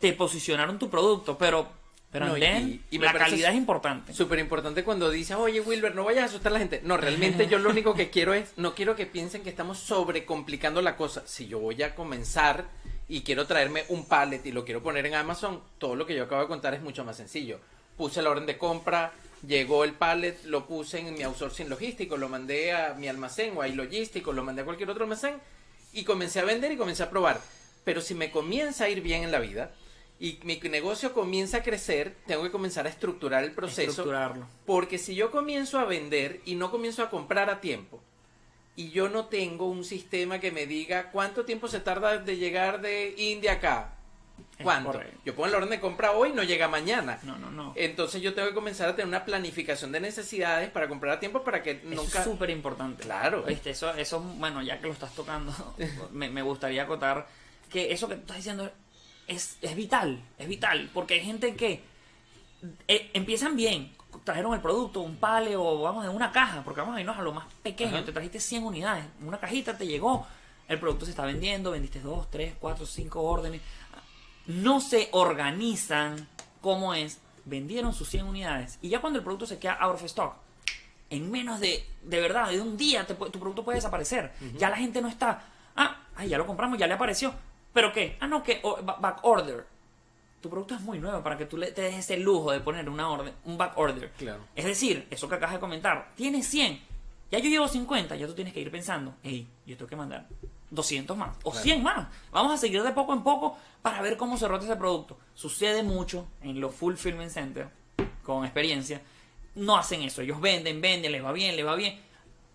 Te 0.00 0.14
posicionaron 0.14 0.78
tu 0.78 0.88
producto, 0.88 1.36
pero, 1.36 1.68
pero 2.14 2.26
No, 2.26 2.36
y- 2.36 2.40
then, 2.40 2.84
y 2.92 2.98
me 3.00 3.06
la 3.06 3.12
calidad 3.12 3.50
es 3.50 3.56
importante. 3.56 4.14
Súper 4.14 4.38
importante 4.38 4.84
cuando 4.84 5.10
dices, 5.10 5.34
oye 5.36 5.60
Wilber, 5.60 5.96
no 5.96 6.04
vayas 6.04 6.22
a 6.22 6.26
asustar 6.26 6.52
a 6.52 6.54
la 6.54 6.58
gente. 6.60 6.80
No, 6.84 6.96
realmente 6.96 7.48
yo 7.48 7.58
lo 7.58 7.70
único 7.70 7.92
que 7.94 8.08
quiero 8.08 8.32
es, 8.34 8.52
no 8.56 8.76
quiero 8.76 8.94
que 8.94 9.04
piensen 9.04 9.42
que 9.42 9.50
estamos 9.50 9.80
sobrecomplicando 9.80 10.80
la 10.80 10.96
cosa. 10.96 11.24
Si 11.26 11.48
yo 11.48 11.58
voy 11.58 11.82
a 11.82 11.96
comenzar 11.96 12.66
y 13.08 13.22
quiero 13.22 13.48
traerme 13.48 13.82
un 13.88 14.06
pallet 14.06 14.46
y 14.46 14.52
lo 14.52 14.64
quiero 14.64 14.80
poner 14.80 15.04
en 15.06 15.16
Amazon, 15.16 15.60
todo 15.78 15.96
lo 15.96 16.06
que 16.06 16.14
yo 16.14 16.22
acabo 16.22 16.42
de 16.42 16.46
contar 16.46 16.72
es 16.74 16.82
mucho 16.82 17.04
más 17.04 17.16
sencillo. 17.16 17.58
Puse 17.96 18.22
la 18.22 18.30
orden 18.30 18.46
de 18.46 18.58
compra, 18.58 19.10
llegó 19.44 19.82
el 19.82 19.94
pallet, 19.94 20.36
lo 20.44 20.68
puse 20.68 21.00
en 21.00 21.14
mi 21.14 21.24
outsourcing 21.24 21.68
logístico, 21.68 22.16
lo 22.16 22.28
mandé 22.28 22.70
a 22.74 22.94
mi 22.94 23.08
almacén 23.08 23.56
o 23.56 23.62
a 23.62 23.66
logístico, 23.66 24.32
lo 24.32 24.44
mandé 24.44 24.62
a 24.62 24.64
cualquier 24.64 24.88
otro 24.88 25.02
almacén 25.02 25.34
y 25.92 26.04
comencé 26.04 26.38
a 26.38 26.44
vender 26.44 26.70
y 26.70 26.76
comencé 26.76 27.02
a 27.02 27.10
probar. 27.10 27.40
Pero 27.82 28.00
si 28.00 28.14
me 28.14 28.30
comienza 28.30 28.84
a 28.84 28.88
ir 28.88 29.00
bien 29.00 29.24
en 29.24 29.32
la 29.32 29.40
vida 29.40 29.72
y 30.20 30.38
mi 30.44 30.56
negocio 30.56 31.12
comienza 31.12 31.58
a 31.58 31.62
crecer, 31.62 32.16
tengo 32.26 32.42
que 32.44 32.50
comenzar 32.50 32.86
a 32.86 32.88
estructurar 32.88 33.44
el 33.44 33.52
proceso. 33.52 33.90
Estructurarlo. 33.90 34.46
Porque 34.64 34.98
si 34.98 35.14
yo 35.14 35.30
comienzo 35.30 35.78
a 35.78 35.84
vender 35.84 36.40
y 36.44 36.54
no 36.54 36.70
comienzo 36.70 37.02
a 37.02 37.10
comprar 37.10 37.50
a 37.50 37.60
tiempo, 37.60 38.00
y 38.76 38.90
yo 38.90 39.08
no 39.08 39.26
tengo 39.26 39.68
un 39.68 39.84
sistema 39.84 40.40
que 40.40 40.50
me 40.50 40.66
diga 40.66 41.10
cuánto 41.10 41.44
tiempo 41.44 41.68
se 41.68 41.80
tarda 41.80 42.18
de 42.18 42.36
llegar 42.36 42.80
de 42.80 43.14
India 43.16 43.52
acá, 43.52 43.94
¿cuánto? 44.62 45.00
Yo 45.24 45.34
pongo 45.34 45.48
la 45.48 45.58
orden 45.58 45.70
de 45.70 45.80
compra 45.80 46.12
hoy, 46.12 46.32
no 46.32 46.42
llega 46.42 46.68
mañana. 46.68 47.18
No, 47.22 47.36
no, 47.38 47.50
no. 47.50 47.72
Entonces 47.76 48.20
yo 48.22 48.34
tengo 48.34 48.48
que 48.48 48.54
comenzar 48.54 48.88
a 48.88 48.96
tener 48.96 49.06
una 49.08 49.24
planificación 49.24 49.92
de 49.92 50.00
necesidades 50.00 50.70
para 50.70 50.88
comprar 50.88 51.16
a 51.16 51.20
tiempo 51.20 51.44
para 51.44 51.62
que 51.62 51.72
Eso 51.72 52.02
nunca... 52.02 52.18
es 52.20 52.24
súper 52.24 52.50
importante. 52.50 53.04
Claro. 53.04 53.42
¿Viste? 53.42 53.70
Eso, 53.70 53.92
eso, 53.94 54.20
bueno, 54.20 54.62
ya 54.62 54.80
que 54.80 54.86
lo 54.86 54.92
estás 54.92 55.14
tocando, 55.14 55.52
me, 56.12 56.30
me 56.30 56.42
gustaría 56.42 56.84
acotar 56.84 57.28
que 57.70 57.92
eso 57.92 58.08
que 58.08 58.14
tú 58.14 58.20
estás 58.22 58.36
diciendo 58.36 58.70
es, 59.26 59.58
es 59.62 59.76
vital, 59.76 60.22
es 60.38 60.48
vital, 60.48 60.90
porque 60.92 61.14
hay 61.14 61.20
gente 61.20 61.54
que 61.54 61.82
eh, 62.88 63.10
empiezan 63.14 63.56
bien, 63.56 63.92
trajeron 64.24 64.54
el 64.54 64.60
producto, 64.60 65.00
un 65.00 65.16
pale 65.16 65.56
o 65.56 65.82
vamos 65.82 66.04
en 66.04 66.10
una 66.10 66.32
caja, 66.32 66.62
porque 66.64 66.80
vamos 66.80 66.96
a 66.96 67.00
irnos 67.00 67.18
a 67.18 67.22
lo 67.22 67.32
más 67.32 67.46
pequeño, 67.62 67.96
Ajá. 67.96 68.04
te 68.04 68.12
trajiste 68.12 68.40
100 68.40 68.64
unidades, 68.64 69.04
una 69.20 69.38
cajita 69.38 69.76
te 69.76 69.86
llegó, 69.86 70.26
el 70.68 70.78
producto 70.78 71.04
se 71.04 71.10
está 71.10 71.24
vendiendo, 71.24 71.72
vendiste 71.72 72.00
2, 72.00 72.30
3, 72.30 72.54
4, 72.58 72.86
5 72.86 73.22
órdenes, 73.22 73.60
no 74.46 74.80
se 74.80 75.08
organizan 75.12 76.28
como 76.60 76.94
es, 76.94 77.20
vendieron 77.44 77.92
sus 77.92 78.08
100 78.08 78.26
unidades 78.26 78.78
y 78.80 78.88
ya 78.88 79.00
cuando 79.00 79.18
el 79.18 79.24
producto 79.24 79.46
se 79.46 79.58
queda 79.58 79.74
out 79.74 79.94
of 79.96 80.04
stock, 80.04 80.34
en 81.10 81.30
menos 81.30 81.60
de, 81.60 81.86
de 82.02 82.20
verdad, 82.20 82.48
de 82.48 82.60
un 82.60 82.76
día 82.76 83.06
te 83.06 83.14
tu 83.14 83.38
producto 83.38 83.64
puede 83.64 83.76
desaparecer. 83.76 84.32
Ya 84.58 84.70
la 84.70 84.76
gente 84.76 85.00
no 85.00 85.08
está, 85.08 85.44
ah, 85.76 85.98
ay, 86.16 86.28
ya 86.28 86.38
lo 86.38 86.46
compramos, 86.46 86.78
ya 86.78 86.86
le 86.86 86.94
apareció. 86.94 87.34
¿Pero 87.74 87.92
qué? 87.92 88.16
Ah, 88.20 88.26
no, 88.26 88.42
que 88.42 88.62
back 89.00 89.18
order. 89.22 89.66
Tu 90.40 90.48
producto 90.48 90.74
es 90.74 90.80
muy 90.80 90.98
nuevo 90.98 91.22
para 91.22 91.36
que 91.36 91.44
tú 91.46 91.56
le, 91.58 91.72
te 91.72 91.82
des 91.82 91.94
ese 91.96 92.16
lujo 92.18 92.50
de 92.52 92.60
poner 92.60 92.88
una 92.88 93.10
orden, 93.10 93.34
un 93.44 93.58
back 93.58 93.76
order. 93.76 94.10
Claro. 94.12 94.40
Es 94.54 94.64
decir, 94.64 95.06
eso 95.10 95.28
que 95.28 95.34
acabas 95.34 95.54
de 95.54 95.60
comentar, 95.60 96.12
tienes 96.14 96.46
100, 96.48 96.80
ya 97.30 97.38
yo 97.38 97.48
llevo 97.50 97.66
50, 97.68 98.14
ya 98.16 98.26
tú 98.26 98.34
tienes 98.34 98.52
que 98.54 98.60
ir 98.60 98.70
pensando, 98.70 99.14
hey, 99.22 99.46
yo 99.66 99.76
tengo 99.76 99.88
que 99.88 99.96
mandar 99.96 100.26
200 100.70 101.16
más 101.16 101.36
o 101.44 101.50
Claro. 101.50 101.64
100 101.64 101.82
más. 101.82 102.08
Vamos 102.30 102.52
a 102.52 102.56
seguir 102.58 102.82
de 102.82 102.92
poco 102.92 103.12
en 103.14 103.22
poco 103.22 103.56
para 103.82 104.02
ver 104.02 104.16
cómo 104.18 104.36
se 104.36 104.46
rota 104.46 104.64
ese 104.66 104.76
producto. 104.76 105.18
Sucede 105.34 105.82
mucho 105.82 106.26
en 106.42 106.60
los 106.60 106.74
fulfillment 106.74 107.30
center, 107.30 107.68
con 108.22 108.44
experiencia, 108.44 109.00
no 109.54 109.76
hacen 109.76 110.02
eso. 110.02 110.20
Ellos 110.20 110.40
venden, 110.42 110.80
venden, 110.82 111.10
les 111.10 111.24
va 111.24 111.32
bien, 111.32 111.56
les 111.56 111.64
va 111.66 111.74
bien. 111.74 111.98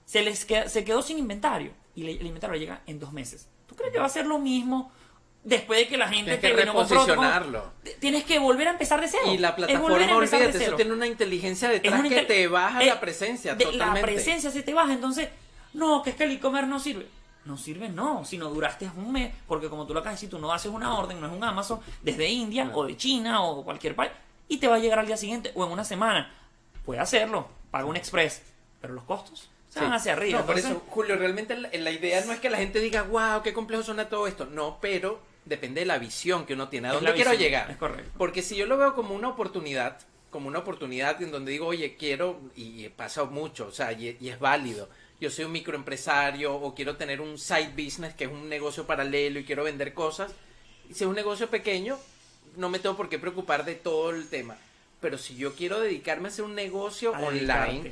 Se 0.05 0.21
les 0.21 0.45
queda- 0.45 0.69
se 0.69 0.83
quedó 0.83 1.01
sin 1.01 1.17
inventario 1.17 1.71
y 1.95 2.03
el 2.07 2.25
inventario 2.25 2.53
le 2.53 2.59
llega 2.59 2.81
en 2.85 2.99
dos 2.99 3.11
meses. 3.11 3.47
¿Tú 3.67 3.75
crees 3.75 3.91
que 3.91 3.99
va 3.99 4.05
a 4.05 4.09
ser 4.09 4.25
lo 4.27 4.37
mismo 4.39 4.91
después 5.43 5.79
de 5.79 5.87
que 5.87 5.97
la 5.97 6.07
gente 6.09 6.37
Tienes 6.37 6.55
que 6.57 6.61
vino, 6.63 6.73
compró, 6.73 6.99
reposicionarlo. 6.99 7.73
Tienes 7.99 8.23
que 8.23 8.39
volver 8.39 8.67
a 8.67 8.71
empezar 8.71 8.99
de 9.01 9.07
cero. 9.07 9.23
Y 9.33 9.37
la 9.37 9.55
plataforma, 9.55 10.15
olvídate, 10.15 10.63
eso 10.63 10.75
tiene 10.75 10.93
una 10.93 11.07
inteligencia 11.07 11.69
detrás 11.69 11.99
una 11.99 12.09
que 12.09 12.21
te 12.23 12.47
baja 12.47 12.81
eh, 12.83 12.87
la 12.87 12.99
presencia 12.99 13.55
de- 13.55 13.63
totalmente. 13.65 14.01
La 14.01 14.05
presencia 14.05 14.51
se 14.51 14.61
te 14.63 14.73
baja, 14.73 14.93
entonces, 14.93 15.29
no, 15.73 16.01
que 16.03 16.11
es 16.11 16.15
que 16.15 16.25
el 16.25 16.31
e-commerce 16.31 16.67
no 16.67 16.79
sirve. 16.79 17.07
No 17.45 17.57
sirve, 17.57 17.89
no, 17.89 18.25
si 18.25 18.37
no 18.37 18.49
duraste 18.49 18.89
un 18.97 19.11
mes, 19.13 19.33
porque 19.47 19.69
como 19.69 19.87
tú 19.87 19.93
lo 19.93 20.01
acabas 20.01 20.19
de 20.19 20.25
decir, 20.25 20.29
tú 20.29 20.39
no 20.39 20.51
haces 20.51 20.71
una 20.71 20.95
orden, 20.97 21.19
no 21.21 21.27
es 21.27 21.33
un 21.33 21.43
Amazon, 21.43 21.79
desde 22.03 22.27
India 22.27 22.63
Claro. 22.65 22.79
o 22.79 22.85
de 22.85 22.97
China 22.97 23.41
o 23.43 23.63
cualquier 23.63 23.95
país, 23.95 24.11
y 24.49 24.57
te 24.57 24.67
va 24.67 24.75
a 24.75 24.79
llegar 24.79 24.99
al 24.99 25.07
día 25.07 25.17
siguiente 25.17 25.51
o 25.55 25.65
en 25.65 25.71
una 25.71 25.83
semana. 25.85 26.31
Puede 26.85 26.99
hacerlo, 26.99 27.47
paga 27.71 27.85
un 27.85 27.95
express, 27.95 28.41
pero 28.81 28.93
los 28.93 29.03
costos 29.05 29.49
se 29.69 29.79
Sí. 29.79 29.85
van 29.85 29.93
hacia 29.93 30.13
arriba. 30.13 30.39
No, 30.39 30.45
por 30.45 30.59
eso, 30.59 30.83
Julio, 30.89 31.15
realmente 31.15 31.55
la, 31.55 31.69
la 31.71 31.91
idea 31.91 32.23
no 32.25 32.33
es 32.33 32.39
que 32.39 32.49
la 32.49 32.57
gente 32.57 32.79
diga, 32.81 33.03
wow, 33.03 33.41
qué 33.41 33.53
complejo 33.53 33.83
suena 33.83 34.09
todo 34.09 34.27
esto. 34.27 34.45
No, 34.45 34.77
pero 34.81 35.21
depende 35.49 35.81
de 35.81 35.85
la 35.85 35.97
visión 35.97 36.45
que 36.45 36.53
uno 36.53 36.69
tiene. 36.69 36.87
¿A 36.87 36.93
dónde 36.93 37.13
quiero 37.13 37.31
visión, 37.31 37.45
llegar? 37.45 37.71
es 37.71 37.77
correcto. 37.77 38.11
Porque 38.17 38.41
si 38.41 38.55
yo 38.55 38.65
lo 38.65 38.77
veo 38.77 38.93
como 38.93 39.15
una 39.15 39.27
oportunidad, 39.27 39.99
como 40.29 40.47
una 40.47 40.59
oportunidad 40.59 41.21
en 41.21 41.31
donde 41.31 41.51
digo, 41.51 41.67
oye, 41.67 41.97
quiero, 41.97 42.39
y 42.55 42.87
pasa 42.89 43.25
mucho, 43.25 43.67
o 43.67 43.71
sea, 43.71 43.91
y, 43.91 44.15
y 44.21 44.29
es 44.29 44.39
válido. 44.39 44.87
Yo 45.19 45.29
soy 45.29 45.45
un 45.45 45.51
microempresario 45.51 46.55
o 46.55 46.73
quiero 46.73 46.95
tener 46.95 47.19
un 47.19 47.37
side 47.37 47.73
business, 47.75 48.13
que 48.13 48.25
es 48.25 48.31
un 48.31 48.47
negocio 48.47 48.87
paralelo 48.87 49.39
y 49.39 49.43
quiero 49.43 49.65
vender 49.65 49.93
cosas. 49.93 50.31
Y 50.89 50.93
si 50.93 51.03
es 51.03 51.09
un 51.09 51.15
negocio 51.15 51.49
pequeño, 51.49 51.99
no 52.55 52.69
me 52.69 52.79
tengo 52.79 52.95
por 52.95 53.09
qué 53.09 53.19
preocupar 53.19 53.65
de 53.65 53.75
todo 53.75 54.11
el 54.11 54.29
tema. 54.29 54.55
Pero 55.01 55.17
si 55.17 55.35
yo 55.35 55.55
quiero 55.55 55.79
dedicarme 55.79 56.27
a 56.27 56.31
hacer 56.31 56.45
un 56.45 56.55
negocio 56.55 57.15
A 57.15 57.19
online 57.19 57.91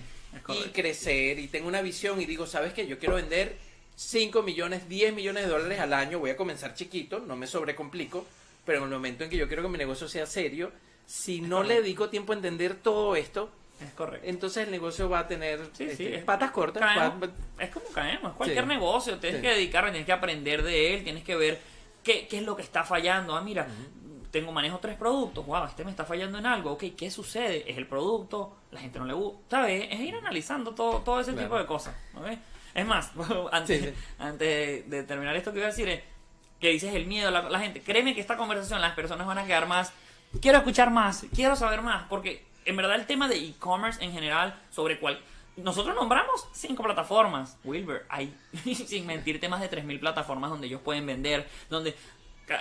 y 0.49 0.69
crecer 0.69 1.39
y 1.39 1.47
tengo 1.47 1.67
una 1.67 1.81
visión 1.81 2.21
y 2.21 2.25
digo, 2.25 2.45
¿sabes 2.45 2.73
qué? 2.73 2.87
Yo 2.87 2.99
quiero 2.99 3.15
vender 3.15 3.57
5 4.01 4.43
millones, 4.43 4.87
10 4.87 5.11
millones 5.11 5.45
de 5.45 5.49
dólares 5.49 5.79
al 5.79 5.91
año, 5.91 6.19
voy 6.19 6.29
a 6.29 6.37
comenzar 6.37 6.75
chiquito, 6.75 7.19
no 7.19 7.35
me 7.35 7.47
sobrecomplico, 7.47 8.25
pero 8.63 8.77
en 8.77 8.83
el 8.83 8.89
momento 8.91 9.23
en 9.23 9.29
que 9.31 9.37
yo 9.37 9.47
quiero 9.47 9.63
que 9.63 9.69
mi 9.69 9.77
negocio 9.79 10.07
sea 10.07 10.27
serio, 10.27 10.71
si 11.07 11.41
no 11.41 11.63
le 11.63 11.81
dedico 11.81 12.07
tiempo 12.07 12.31
a 12.31 12.35
entender 12.35 12.75
todo 12.75 13.15
esto, 13.15 13.49
Es 13.81 13.91
correcto. 13.93 14.27
entonces 14.29 14.65
el 14.65 14.71
negocio 14.71 15.09
va 15.09 15.19
a 15.19 15.27
tener 15.27 15.61
Sí, 15.73 15.85
este, 15.85 15.95
sí, 15.95 16.05
es- 16.13 16.23
patas 16.23 16.51
cortas. 16.51 16.83
caemos. 16.83 17.29
es 17.59 17.69
como 17.71 17.87
caemos, 17.87 18.31
es 18.33 18.37
cualquier 18.37 18.65
Sí. 18.65 18.69
negocio, 18.69 19.17
tienes 19.17 19.41
que 19.41 19.49
dedicarle, 19.49 19.89
tienes 19.89 20.05
que 20.05 20.11
aprender 20.13 20.61
de 20.61 20.93
él, 20.93 21.03
tienes 21.03 21.23
que 21.23 21.35
ver 21.35 21.59
qué, 22.03 22.27
qué 22.27 22.37
es 22.37 22.43
lo 22.43 22.55
que 22.55 22.61
está 22.61 22.83
fallando. 22.83 23.35
Ah, 23.35 23.41
mira, 23.41 23.67
tengo 24.29 24.51
manejo 24.51 24.77
tres 24.77 24.95
productos, 24.95 25.43
wow, 25.47 25.65
este 25.65 25.83
me 25.83 25.89
está 25.89 26.05
fallando 26.05 26.37
en 26.37 26.45
algo, 26.45 26.73
ok, 26.73 26.83
¿qué 26.95 27.09
sucede? 27.09 27.63
¿Es 27.69 27.77
el 27.77 27.87
producto? 27.87 28.57
¿La 28.69 28.79
gente 28.79 28.99
no 28.99 29.05
le 29.05 29.13
gusta? 29.13 29.57
¿Sabes? 29.61 29.87
Es 29.89 29.99
ir 30.01 30.13
analizando 30.13 30.75
todo, 30.75 30.99
todo 30.99 31.19
ese 31.19 31.31
Claro. 31.31 31.47
tipo 31.47 31.57
de 31.57 31.65
cosas, 31.65 31.95
¿ok? 32.13 32.27
Es 32.77 32.85
más, 32.85 33.11
antes, 33.51 33.81
Sí, 33.81 33.87
sí. 33.89 33.93
antes 34.19 34.89
de 34.89 35.03
terminar 35.03 35.35
esto 35.35 35.51
que 35.51 35.57
iba 35.57 35.67
a 35.67 35.71
decir 35.71 35.89
es 35.89 36.01
que 36.61 36.69
dices 36.69 36.93
el 36.95 37.05
miedo, 37.05 37.29
la, 37.29 37.49
la 37.49 37.59
gente, 37.59 37.81
créeme 37.81 38.15
que 38.15 38.21
esta 38.21 38.37
conversación 38.37 38.79
las 38.79 38.93
personas 38.93 39.27
van 39.27 39.37
a 39.39 39.45
quedar 39.45 39.67
más, 39.67 39.91
quiero 40.41 40.59
escuchar 40.59 40.89
más, 40.89 41.25
quiero 41.35 41.55
saber 41.55 41.81
más, 41.81 42.05
porque 42.07 42.45
en 42.65 42.75
verdad 42.77 42.95
el 42.95 43.05
tema 43.05 43.27
de 43.27 43.35
e-commerce 43.35 44.03
en 44.03 44.11
general, 44.13 44.59
sobre 44.69 44.99
cuál... 44.99 45.19
Nosotros 45.55 45.95
nombramos 45.95 46.47
cinco 46.53 46.83
plataformas. 46.83 47.57
Wilber, 47.63 48.05
hay, 48.09 48.31
sin 48.75 49.07
mentirte, 49.07 49.49
más 49.49 49.59
de 49.59 49.71
3.000 49.71 49.99
plataformas 49.99 50.51
donde 50.51 50.67
ellos 50.67 50.81
pueden 50.81 51.07
vender, 51.07 51.49
donde 51.69 51.95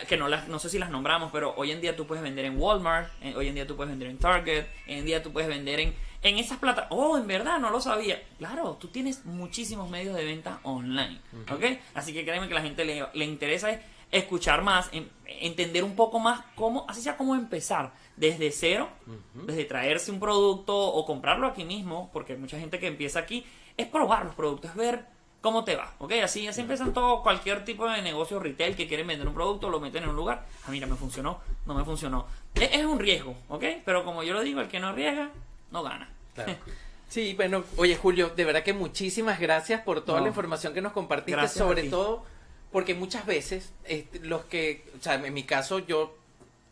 que 0.09 0.17
no 0.17 0.27
las 0.29 0.49
no 0.49 0.59
sé 0.59 0.69
si 0.69 0.79
las 0.79 0.91
nombramos, 0.91 1.31
pero 1.31 1.55
hoy 1.57 1.71
en 1.71 1.81
día 1.81 1.95
tú 1.95 2.07
puedes 2.07 2.23
vender 2.25 2.45
en 2.45 2.59
Walmart, 2.59 3.09
hoy 3.37 3.49
en 3.49 3.55
día 3.55 3.67
tú 3.67 3.77
puedes 3.77 3.91
vender 3.91 4.09
en 4.09 4.19
Target, 4.19 4.67
hoy 4.89 4.95
en 4.95 5.05
día 5.05 5.23
tú 5.23 5.33
puedes 5.33 5.49
vender 5.49 5.79
en 5.79 5.95
en 6.23 6.39
esas 6.39 6.59
plataformas. 6.59 6.99
Oh, 7.09 7.19
en 7.19 7.27
verdad 7.27 7.59
no 7.59 7.71
lo 7.71 7.81
sabía. 7.81 8.23
Claro, 8.39 8.77
tú 8.81 8.89
tienes 8.89 9.25
muchísimos 9.25 9.89
medios 9.91 10.15
de 10.17 10.25
venta 10.25 10.61
online, 10.65 11.21
¿ok? 11.53 11.65
Así 11.95 12.13
que 12.13 12.25
créeme 12.25 12.49
que 12.49 12.55
la 12.55 12.63
gente 12.63 12.85
le, 12.85 13.07
le 13.15 13.25
interesa 13.25 13.71
es 13.71 13.81
escuchar 14.11 14.63
más, 14.63 14.89
en- 14.93 15.11
entender 15.27 15.83
un 15.85 15.97
poco 15.97 16.19
más 16.19 16.41
cómo, 16.55 16.85
así 16.89 17.01
sea 17.03 17.17
cómo 17.17 17.35
empezar 17.35 17.93
desde 18.17 18.51
cero, 18.53 18.89
desde 19.35 19.65
traerse 19.65 20.11
un 20.13 20.21
producto 20.21 20.77
o 20.77 21.05
comprarlo 21.05 21.47
aquí 21.49 21.65
mismo, 21.65 22.09
porque 22.13 22.35
hay 22.35 22.39
mucha 22.39 22.59
gente 22.59 22.79
que 22.79 22.87
empieza 22.87 23.19
aquí, 23.19 23.45
es 23.77 23.87
probar 23.89 24.25
los 24.25 24.35
productos, 24.35 24.71
es 24.71 24.77
ver 24.77 25.05
cómo 25.41 25.65
te 25.65 25.77
va, 25.77 25.93
¿ok? 25.99 26.13
Así, 26.25 26.47
así 26.47 26.61
empiezan 26.63 26.93
todo, 26.95 27.23
cualquier 27.23 27.65
tipo 27.65 27.89
de 27.89 28.01
negocio 28.01 28.39
retail 28.41 28.75
que 28.77 28.87
quieren 28.89 29.07
vender 29.07 29.27
un 29.29 29.35
producto, 29.35 29.69
lo 29.71 29.81
meten 29.81 30.05
en 30.05 30.11
un 30.11 30.17
lugar, 30.17 30.47
ah, 30.67 30.71
mira, 30.71 30.87
me 30.87 30.95
funcionó, 30.97 31.41
no 31.67 31.75
me 31.75 31.85
funcionó. 31.85 32.27
Es, 32.55 32.71
es 32.73 32.85
un 32.85 32.99
riesgo, 32.99 33.37
¿ok? 33.49 33.65
Pero 33.85 34.05
como 34.05 34.23
yo 34.23 34.33
lo 34.35 34.41
digo, 34.43 34.61
el 34.61 34.69
que 34.69 34.81
no 34.81 34.87
arriesga, 34.89 35.31
no 35.71 35.83
gana. 35.83 36.09
Claro. 36.35 36.57
Sí, 37.09 37.35
bueno, 37.35 37.63
oye 37.77 37.95
Julio, 37.95 38.31
de 38.31 38.45
verdad 38.45 38.65
que 38.65 38.73
muchísimas 38.73 39.39
gracias 39.39 39.81
por 39.83 40.05
toda 40.05 40.19
No. 40.19 40.25
la 40.25 40.31
información 40.31 40.75
que 40.75 40.81
nos 40.83 40.93
compartiste, 40.93 41.37
Gracias 41.41 41.57
sobre 41.65 41.85
todo 41.85 42.25
porque 42.73 42.95
muchas 42.97 43.25
veces 43.27 43.73
este, 43.85 44.19
los 44.21 44.45
que, 44.47 44.85
o 44.99 45.03
sea, 45.03 45.15
en 45.15 45.33
mi 45.33 45.45
caso 45.45 45.79
yo 45.79 46.19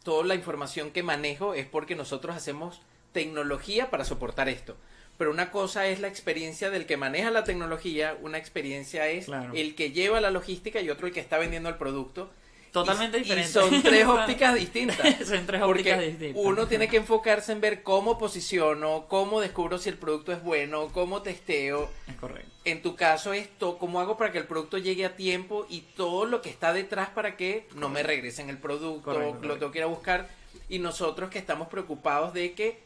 toda 0.02 0.24
la 0.24 0.34
información 0.34 0.90
que 0.90 1.04
manejo 1.04 1.54
es 1.54 1.66
porque 1.66 1.94
nosotros 1.94 2.34
hacemos 2.34 2.82
tecnología 3.12 3.90
para 3.90 4.04
soportar 4.04 4.48
esto. 4.48 4.76
Pero 5.18 5.30
una 5.30 5.52
cosa 5.52 5.86
es 5.86 6.00
la 6.00 6.08
experiencia 6.08 6.68
del 6.70 6.84
que 6.84 6.96
maneja 6.96 7.30
la 7.30 7.44
tecnología, 7.44 8.18
una 8.20 8.36
experiencia 8.36 9.06
es 9.08 9.26
Claro. 9.26 9.52
el 9.54 9.76
que 9.76 9.92
lleva 9.92 10.20
la 10.20 10.32
logística 10.32 10.80
y 10.80 10.90
otro 10.90 11.06
el 11.06 11.12
que 11.12 11.20
está 11.20 11.38
vendiendo 11.38 11.68
el 11.68 11.76
producto. 11.76 12.28
Totalmente 12.74 13.18
Y- 13.18 13.20
diferente. 13.22 13.48
Y 13.48 13.52
son 13.52 13.82
tres 13.82 14.04
ópticas 14.04 14.54
distintas. 14.56 15.28
Son 15.28 15.46
tres 15.46 15.62
ópticas 15.62 16.00
distintas. 16.00 16.42
uno 16.44 16.66
tiene 16.66 16.88
que 16.88 16.96
enfocarse 16.96 17.52
en 17.52 17.60
ver 17.60 17.84
cómo 17.84 18.18
posiciono, 18.18 19.06
cómo 19.08 19.40
descubro 19.40 19.78
si 19.78 19.90
el 19.90 19.96
producto 19.96 20.32
es 20.32 20.42
bueno, 20.42 20.88
cómo 20.88 21.22
testeo. 21.22 21.88
Es 22.08 22.16
correcto. 22.16 22.50
En 22.64 22.82
tu 22.82 22.96
caso 22.96 23.32
esto, 23.32 23.78
cómo 23.78 24.00
hago 24.00 24.16
para 24.16 24.32
que 24.32 24.38
el 24.38 24.46
producto 24.46 24.78
llegue 24.78 25.04
a 25.04 25.14
tiempo 25.14 25.66
y 25.70 25.82
todo 25.82 26.24
lo 26.24 26.42
que 26.42 26.50
está 26.50 26.72
detrás 26.72 27.10
para 27.10 27.36
que 27.36 27.68
no 27.76 27.88
me 27.90 28.02
regresen 28.02 28.50
el 28.50 28.58
producto, 28.58 29.12
Correcto, 29.12 29.46
lo 29.46 29.56
tengo 29.58 29.70
que 29.70 29.78
ir 29.78 29.84
a 29.84 29.88
buscar. 29.88 30.28
Y 30.68 30.80
nosotros 30.80 31.30
que 31.30 31.38
estamos 31.38 31.68
preocupados 31.68 32.34
de 32.34 32.54
que 32.54 32.80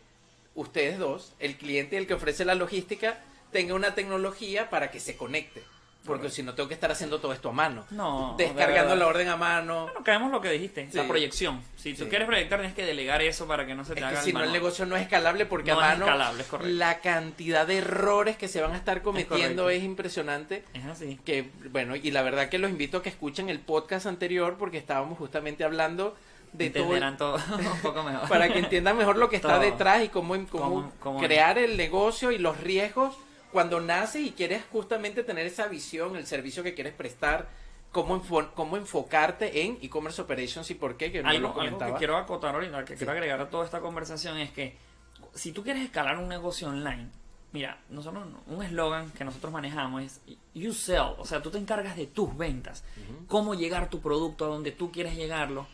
ustedes 0.54 0.98
dos, 0.98 1.32
el 1.38 1.56
cliente 1.56 1.96
y 1.96 2.00
el 2.00 2.06
que 2.06 2.14
ofrece 2.14 2.44
la 2.44 2.54
logística, 2.54 3.20
tenga 3.52 3.72
una 3.72 3.94
tecnología 3.94 4.68
para 4.68 4.90
que 4.90 5.00
se 5.00 5.16
conecte. 5.16 5.62
Porque 6.06 6.30
si 6.30 6.42
no 6.42 6.54
tengo 6.54 6.68
que 6.68 6.74
estar 6.74 6.90
haciendo 6.90 7.18
todo 7.20 7.34
esto 7.34 7.50
a 7.50 7.52
mano. 7.52 7.84
No, 7.90 8.34
de 8.38 8.44
Descargando 8.44 8.96
la 8.96 9.06
orden 9.06 9.28
a 9.28 9.36
mano. 9.36 9.82
Bueno, 9.86 10.04
caemos 10.04 10.30
lo 10.32 10.40
que 10.40 10.50
dijiste, 10.50 10.88
la 10.94 11.06
proyección. 11.06 11.60
Si 11.76 11.92
tú 11.92 12.04
Sí. 12.04 12.08
quieres 12.08 12.26
proyectar, 12.26 12.60
tienes 12.60 12.74
que 12.74 12.84
delegar 12.86 13.20
eso 13.20 13.46
para 13.46 13.66
que 13.66 13.74
no 13.74 13.84
se 13.84 13.92
te 13.92 14.00
Es 14.00 14.06
haga 14.06 14.18
que 14.20 14.24
si 14.24 14.32
no 14.32 14.42
el 14.42 14.50
negocio 14.52 14.86
no 14.86 14.96
es 14.96 15.02
escalable 15.02 15.44
porque 15.44 15.72
No 15.72 15.80
a 15.80 15.92
es 15.92 15.98
mano 15.98 16.06
escalable, 16.06 16.42
es 16.42 16.48
correcto. 16.48 16.72
la 16.72 17.00
cantidad 17.00 17.66
de 17.66 17.78
errores 17.78 18.36
que 18.38 18.48
se 18.48 18.62
van 18.62 18.72
a 18.72 18.76
estar 18.78 19.02
cometiendo 19.02 19.68
es 19.68 19.82
impresionante. 19.82 20.64
Es 20.72 20.86
así. 20.86 21.18
Que 21.26 21.50
bueno, 21.70 21.94
y 21.94 22.10
la 22.10 22.22
verdad 22.22 22.48
que 22.48 22.56
los 22.58 22.70
invito 22.70 22.98
a 22.98 23.02
que 23.02 23.10
escuchen 23.10 23.50
el 23.50 23.58
podcast 23.60 24.06
anterior 24.06 24.56
porque 24.58 24.78
estábamos 24.78 25.18
justamente 25.18 25.62
hablando 25.64 26.16
de 26.54 26.70
todo 26.70 26.84
Entenderán 26.84 27.18
todo 27.18 27.34
un 27.58 27.80
poco 27.82 28.02
mejor. 28.02 28.26
para 28.30 28.50
que 28.50 28.60
entiendan 28.60 28.96
mejor 28.96 29.18
lo 29.18 29.28
que 29.28 29.36
está 29.36 29.48
Todo. 29.56 29.60
detrás 29.60 30.02
y 30.04 30.08
cómo, 30.08 30.34
cómo, 30.48 30.64
Cómo- 30.64 30.92
cómo 31.00 31.18
crear 31.20 31.58
el 31.58 31.76
negocio 31.76 32.30
y 32.32 32.38
los 32.38 32.58
riesgos 32.60 33.14
cuando 33.52 33.80
naces 33.80 34.26
y 34.26 34.32
quieres 34.32 34.62
justamente 34.70 35.22
tener 35.22 35.46
esa 35.46 35.66
visión, 35.68 36.16
el 36.16 36.26
servicio 36.26 36.62
que 36.62 36.74
quieres 36.74 36.92
prestar, 36.94 37.48
cómo, 37.92 38.20
enfo- 38.22 38.50
cómo 38.54 38.76
enfocarte 38.76 39.62
en 39.62 39.78
e-commerce 39.80 40.20
operations 40.20 40.70
y 40.70 40.74
por 40.74 40.96
qué, 40.96 41.10
que 41.10 41.22
no 41.22 41.28
algo, 41.30 41.48
lo 41.54 41.60
algo 41.60 41.78
que 41.78 41.92
quiero 41.94 42.16
acotar 42.16 42.54
ahorita, 42.54 42.84
que 42.84 42.92
Sí. 42.94 42.98
quiero 42.98 43.12
agregar 43.12 43.40
a 43.40 43.48
toda 43.48 43.64
esta 43.64 43.80
conversación 43.80 44.36
es 44.38 44.50
que 44.50 44.76
si 45.34 45.52
tú 45.52 45.62
quieres 45.62 45.82
escalar 45.84 46.18
un 46.18 46.28
negocio 46.28 46.68
online, 46.68 47.08
mira, 47.52 47.78
nosotros 47.88 48.26
un 48.46 48.62
eslogan 48.62 49.10
que 49.12 49.24
nosotros 49.24 49.50
manejamos 49.52 50.02
es 50.02 50.20
you 50.54 50.72
sell, 50.74 51.14
o 51.16 51.24
sea, 51.24 51.40
tú 51.42 51.50
te 51.50 51.56
encargas 51.58 51.96
de 51.96 52.06
tus 52.06 52.36
ventas, 52.36 52.84
cómo 53.26 53.54
llegar 53.54 53.88
tu 53.88 54.00
producto 54.00 54.44
a 54.44 54.48
donde 54.48 54.70
tú 54.72 54.92
quieres 54.92 55.14
llegarlo 55.16 55.66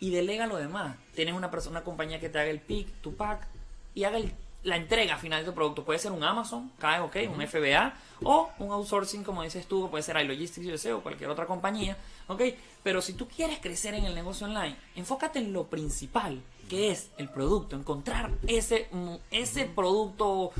y 0.00 0.10
delega 0.10 0.46
lo 0.48 0.56
demás. 0.56 0.96
Tienes 1.14 1.34
una 1.34 1.50
persona, 1.52 1.78
una 1.78 1.84
compañía 1.84 2.18
que 2.18 2.28
te 2.28 2.40
haga 2.40 2.50
el 2.50 2.60
pick, 2.60 2.88
tu 3.00 3.14
pack 3.14 3.46
y 3.94 4.02
haga 4.04 4.16
el- 4.18 4.32
la 4.62 4.76
entrega 4.76 5.16
final 5.16 5.40
de 5.40 5.46
tu 5.50 5.54
producto. 5.54 5.84
Puede 5.84 5.98
ser 5.98 6.12
un 6.12 6.22
Amazon, 6.22 6.70
cae 6.78 7.00
ok, 7.00 7.16
un 7.34 7.46
FBA 7.46 7.94
o 8.22 8.50
un 8.58 8.70
outsourcing, 8.72 9.24
como 9.24 9.42
dices 9.42 9.66
tú, 9.66 9.88
puede 9.90 10.02
ser 10.02 10.16
iLogistics 10.20 10.66
USA 10.66 10.96
o 10.96 11.00
cualquier 11.02 11.30
otra 11.30 11.46
compañía, 11.46 11.96
ok. 12.28 12.42
Pero 12.82 13.00
si 13.02 13.14
tú 13.14 13.26
quieres 13.28 13.58
crecer 13.60 13.94
en 13.94 14.04
el 14.04 14.14
negocio 14.14 14.46
online, 14.46 14.76
enfócate 14.96 15.38
en 15.38 15.52
lo 15.52 15.64
principal, 15.68 16.42
que 16.68 16.90
es 16.90 17.10
el 17.18 17.28
producto, 17.28 17.74
encontrar 17.74 18.30
ese, 18.46 18.88
ese 19.30 19.64
producto, 19.64 20.52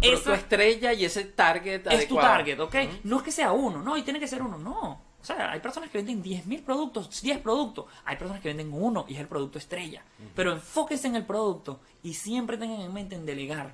esa- 0.00 0.34
estrella 0.34 0.92
y 0.92 1.04
ese 1.04 1.24
target 1.24 1.86
es 1.88 2.08
tu 2.08 2.16
target, 2.16 2.60
¿ok? 2.60 2.74
No 3.04 3.16
es 3.16 3.22
que 3.22 3.32
sea 3.32 3.52
uno, 3.52 3.82
no, 3.82 3.96
y 3.96 4.02
tiene 4.02 4.20
que 4.20 4.28
ser 4.28 4.42
uno, 4.42 4.58
no. 4.58 5.00
O 5.26 5.34
sea, 5.34 5.50
hay 5.50 5.58
personas 5.58 5.90
que 5.90 5.98
venden 5.98 6.22
10.000 6.22 6.62
productos, 6.64 7.20
10 7.20 7.38
productos. 7.40 7.86
Hay 8.04 8.14
personas 8.16 8.40
que 8.40 8.46
venden 8.48 8.72
uno 8.72 9.04
y 9.08 9.14
es 9.14 9.20
el 9.20 9.26
producto 9.26 9.58
estrella. 9.58 10.04
Pero 10.36 10.52
enfóquense 10.52 11.08
en 11.08 11.16
el 11.16 11.24
producto 11.26 11.80
y 12.04 12.14
siempre 12.14 12.56
tengan 12.56 12.80
en 12.80 12.94
mente 12.94 13.16
en 13.16 13.26
delegar 13.26 13.72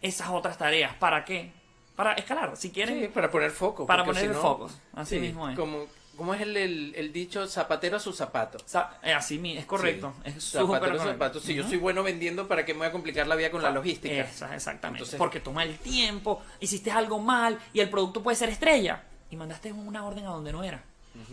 esas 0.00 0.30
otras 0.30 0.56
tareas. 0.56 0.94
¿Para 0.94 1.22
qué? 1.22 1.52
Para 1.96 2.14
escalar, 2.14 2.56
si 2.56 2.70
quieren. 2.70 2.98
Sí, 2.98 3.08
para 3.08 3.30
poner 3.30 3.50
foco. 3.50 3.86
Para 3.86 4.06
poner 4.06 4.22
si 4.22 4.26
el 4.28 4.32
no- 4.32 4.40
foco, 4.40 4.70
así 4.94 5.16
sí, 5.16 5.20
mismo 5.20 5.50
es. 5.50 5.56
Como, 5.58 5.84
como 6.16 6.32
es 6.32 6.40
el, 6.40 6.56
el, 6.56 6.94
el 6.96 7.12
dicho 7.12 7.46
zapatero 7.46 7.98
a 7.98 8.00
su 8.00 8.14
zapato. 8.14 8.56
O 8.56 8.66
sea, 8.68 8.98
eh, 9.02 9.12
así 9.12 9.38
mi- 9.38 9.58
es 9.58 9.66
correcto. 9.66 10.14
Sí. 10.24 10.30
Es 10.34 10.44
Zapatero 10.50 10.94
a 10.94 10.98
su 10.98 11.10
zapato. 11.10 11.40
Si 11.40 11.54
yo 11.54 11.68
soy 11.68 11.76
bueno 11.76 12.02
vendiendo, 12.02 12.48
¿para 12.48 12.64
qué 12.64 12.72
me 12.72 12.78
voy 12.78 12.86
a 12.88 12.92
complicar 12.92 13.26
la 13.26 13.34
vida 13.36 13.50
con 13.50 13.60
la 13.62 13.70
logística? 13.70 14.14
Esa, 14.14 14.54
exactamente. 14.54 15.00
Entonces- 15.00 15.18
Porque 15.18 15.40
toma 15.40 15.62
el 15.62 15.76
tiempo, 15.78 16.40
hiciste 16.58 16.90
algo 16.90 17.18
mal 17.18 17.58
y 17.74 17.80
el 17.80 17.90
producto 17.90 18.22
puede 18.22 18.34
ser 18.36 18.48
estrella. 18.48 19.04
Y 19.30 19.36
mandaste 19.36 19.72
una 19.72 20.04
orden 20.06 20.26
a 20.26 20.30
donde 20.30 20.52
no 20.52 20.62
era. 20.62 20.82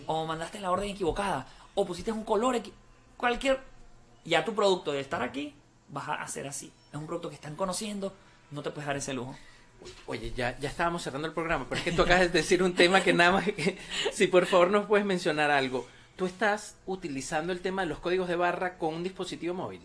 O 0.07 0.25
mandaste 0.25 0.59
la 0.59 0.71
orden 0.71 0.89
equivocada. 0.89 1.45
O 1.75 1.85
pusiste 1.85 2.11
un 2.11 2.23
color 2.23 2.61
cualquier. 3.17 3.59
Ya 4.25 4.45
tu 4.45 4.53
producto 4.55 4.91
de 4.93 5.01
estar 5.01 5.21
aquí 5.21 5.53
vas 5.89 6.07
a 6.07 6.13
hacer 6.15 6.47
así. 6.47 6.71
Es 6.91 6.97
un 6.97 7.05
producto 7.05 7.29
que 7.29 7.35
están 7.35 7.55
conociendo, 7.55 8.13
no 8.51 8.61
te 8.63 8.69
puedes 8.71 8.87
dar 8.87 8.95
ese 8.97 9.13
lujo. 9.13 9.35
Oye, 10.07 10.31
ya, 10.31 10.57
ya 10.59 10.69
estábamos 10.69 11.01
cerrando 11.03 11.27
el 11.27 11.33
programa, 11.33 11.65
pero 11.67 11.79
es 11.79 11.83
que 11.83 11.91
tú 11.91 12.03
acabas 12.03 12.21
de 12.21 12.29
decir 12.29 12.63
un 12.63 12.73
tema 12.73 13.01
que 13.01 13.11
nada 13.11 13.31
más 13.33 13.43
que... 13.45 13.77
Si 14.13 14.27
por 14.27 14.45
favor 14.45 14.69
nos 14.71 14.85
puedes 14.85 15.05
mencionar 15.05 15.51
algo. 15.51 15.85
Tú 16.15 16.25
estás 16.25 16.75
utilizando 16.85 17.51
el 17.51 17.59
tema 17.59 17.81
de 17.81 17.89
los 17.89 17.99
códigos 17.99 18.29
de 18.29 18.35
barra 18.37 18.77
con 18.77 18.93
un 18.93 19.03
dispositivo 19.03 19.53
móvil. 19.53 19.81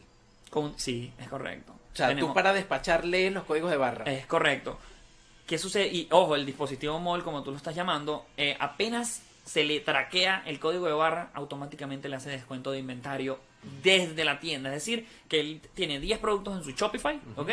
Con- 0.51 0.79
sí, 0.79 1.13
es 1.19 1.29
correcto. 1.29 1.73
O 1.73 1.97
sea, 1.97 2.09
Tenemos- 2.09 2.31
tú 2.31 2.35
para 2.35 2.53
despachar 2.53 3.05
lees 3.05 3.33
los 3.33 3.43
códigos 3.45 3.71
de 3.73 3.77
barra. 3.77 4.05
Es 4.05 4.25
correcto. 4.27 4.79
¿Qué 5.49 5.57
sucede? 5.57 5.89
Y 5.89 6.07
ojo, 6.11 6.37
el 6.37 6.45
dispositivo 6.45 6.99
móvil, 6.99 7.25
como 7.25 7.43
tú 7.43 7.51
lo 7.51 7.57
estás 7.57 7.75
llamando, 7.75 8.27
eh, 8.37 8.55
apenas 8.61 9.23
se 9.47 9.65
le 9.65 9.81
traquea 9.81 10.43
el 10.45 10.61
código 10.61 10.87
de 10.87 10.93
barra, 10.93 11.31
automáticamente 11.33 12.11
le 12.11 12.17
hace 12.17 12.29
descuento 12.29 12.71
de 12.71 12.81
inventario 12.81 13.39
desde 13.83 14.27
la 14.27 14.41
tienda. 14.41 14.69
Es 14.69 14.85
decir, 14.85 15.09
que 15.27 15.41
él 15.41 15.63
tiene 15.73 16.01
10 16.01 16.19
productos 16.19 16.59
en 16.59 16.65
su 16.65 16.73
Shopify, 16.73 17.19
¿ok? 17.37 17.51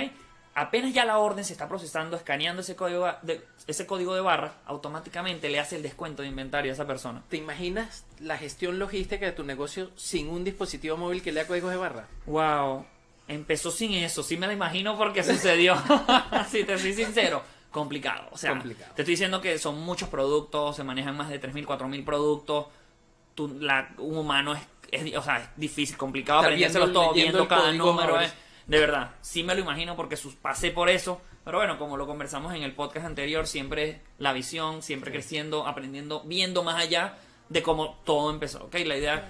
Apenas 0.56 0.94
ya 0.94 1.06
la 1.06 1.20
orden 1.20 1.46
se 1.46 1.54
está 1.54 1.70
procesando, 1.70 2.18
escaneando 2.18 2.64
ese 2.64 2.76
código 2.76 3.10
de, 3.22 3.42
ese 3.66 3.86
código 3.86 4.14
de 4.14 4.20
barra, 4.20 4.56
automáticamente 4.66 5.48
le 5.48 5.62
hace 5.62 5.78
el 5.78 5.82
descuento 5.82 6.22
de 6.22 6.28
inventario 6.28 6.74
a 6.74 6.76
esa 6.76 6.86
persona. 6.86 7.24
¿Te 7.30 7.38
imaginas 7.38 8.04
la 8.20 8.38
gestión 8.38 8.78
logística 8.78 9.26
de 9.26 9.32
tu 9.32 9.46
negocio 9.46 9.90
sin 9.96 10.28
un 10.28 10.44
dispositivo 10.44 10.98
móvil 10.98 11.22
que 11.22 11.32
lea 11.32 11.48
códigos 11.48 11.72
de 11.72 11.78
barra? 11.78 12.08
Wow, 12.26 12.86
empezó 13.30 13.72
sin 13.72 13.94
eso, 13.94 14.22
sí 14.22 14.36
me 14.36 14.48
lo 14.48 14.54
imagino 14.54 14.98
porque 14.98 15.24
sucedió. 15.24 15.76
si 16.52 16.66
te 16.66 16.78
soy 16.78 16.94
sincero, 16.94 17.55
complicado. 17.76 18.28
O 18.32 18.38
sea, 18.38 18.52
Complicado. 18.52 18.92
te 18.96 19.02
estoy 19.04 19.14
diciendo 19.14 19.40
que 19.42 19.58
son 19.60 19.80
muchos 19.82 20.10
productos, 20.10 20.76
se 20.76 20.84
manejan 20.84 21.16
más 21.16 21.30
de 21.30 21.40
3.000, 21.40 21.66
4.000 21.66 22.04
productos. 22.04 22.66
Tú- 23.36 23.58
la, 23.60 23.90
un 23.98 24.18
humano 24.18 24.54
es, 24.56 24.62
es- 24.92 25.16
o 25.16 25.22
sea, 25.22 25.38
es 25.38 25.50
difícil, 25.58 25.98
complicado 25.98 26.40
aprendérselos 26.40 26.92
todo, 26.94 27.14
viendo 27.14 27.48
cada 27.48 27.72
número. 27.74 28.20
eh. 28.22 28.32
De 28.66 28.80
verdad, 28.80 29.12
sí 29.22 29.44
me 29.44 29.54
lo 29.54 29.62
imagino 29.62 29.96
porque 29.96 30.16
sus- 30.18 30.36
pasé 30.36 30.72
por 30.72 30.90
eso. 30.90 31.22
Pero 31.44 31.60
bueno, 31.60 31.78
como 31.78 31.96
lo 31.98 32.08
conversamos 32.08 32.56
en 32.56 32.64
el 32.64 32.74
podcast 32.74 33.06
anterior, 33.06 33.46
siempre 33.46 34.02
la 34.18 34.34
visión, 34.34 34.82
siempre 34.82 35.12
creciendo, 35.12 35.68
aprendiendo, 35.68 36.24
viendo 36.26 36.64
más 36.64 36.82
allá 36.82 37.18
de 37.50 37.62
cómo 37.62 38.00
todo 38.04 38.32
empezó. 38.32 38.64
¿ok? 38.64 38.74
La 38.86 38.98
idea 38.98 39.28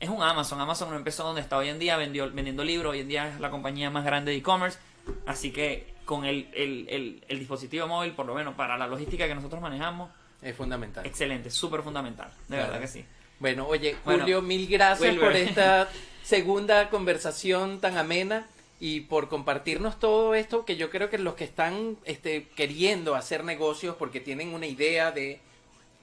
es 0.00 0.08
un 0.08 0.22
Amazon. 0.22 0.58
Amazon 0.60 0.88
no 0.88 0.96
empezó 0.96 1.24
donde 1.24 1.42
está 1.42 1.58
hoy 1.58 1.68
en 1.68 1.78
día, 1.78 1.98
vendió, 1.98 2.30
vendiendo 2.32 2.64
libros. 2.64 2.92
Hoy 2.92 3.00
en 3.00 3.08
día 3.08 3.28
es 3.28 3.38
la 3.40 3.50
compañía 3.50 3.90
más 3.90 4.04
grande 4.04 4.30
de 4.32 4.38
e-commerce. 4.38 4.78
Así 5.26 5.50
que 5.52 5.91
con 6.04 6.24
el, 6.24 6.48
el, 6.54 6.86
el, 6.88 7.24
el 7.28 7.38
dispositivo 7.38 7.86
móvil, 7.86 8.12
por 8.12 8.26
lo 8.26 8.34
menos 8.34 8.54
para 8.54 8.76
la 8.76 8.86
logística 8.86 9.26
que 9.26 9.34
nosotros 9.34 9.60
manejamos, 9.60 10.10
Es 10.42 10.56
fundamental. 10.56 11.06
excelente, 11.06 11.50
súper 11.50 11.82
fundamental. 11.82 12.30
De 12.48 12.56
Claro. 12.56 12.64
verdad 12.72 12.80
que 12.80 12.88
sí. 12.88 13.04
Bueno, 13.38 13.66
oye, 13.66 13.96
Bueno, 14.04 14.20
Julio, 14.20 14.42
mil 14.42 14.66
gracias 14.68 15.10
Wilber. 15.12 15.20
por 15.28 15.36
esta 15.36 15.88
segunda 16.22 16.88
conversación 16.90 17.80
tan 17.80 17.98
amena 17.98 18.46
y 18.80 19.00
por 19.02 19.28
compartirnos 19.28 19.98
todo 19.98 20.34
esto 20.34 20.64
que 20.64 20.76
yo 20.76 20.90
creo 20.90 21.08
que 21.10 21.18
los 21.18 21.34
que 21.34 21.44
están 21.44 21.96
este, 22.04 22.48
queriendo 22.56 23.14
hacer 23.14 23.44
negocios 23.44 23.96
porque 23.96 24.20
tienen 24.20 24.54
una 24.54 24.66
idea 24.66 25.12
de, 25.12 25.40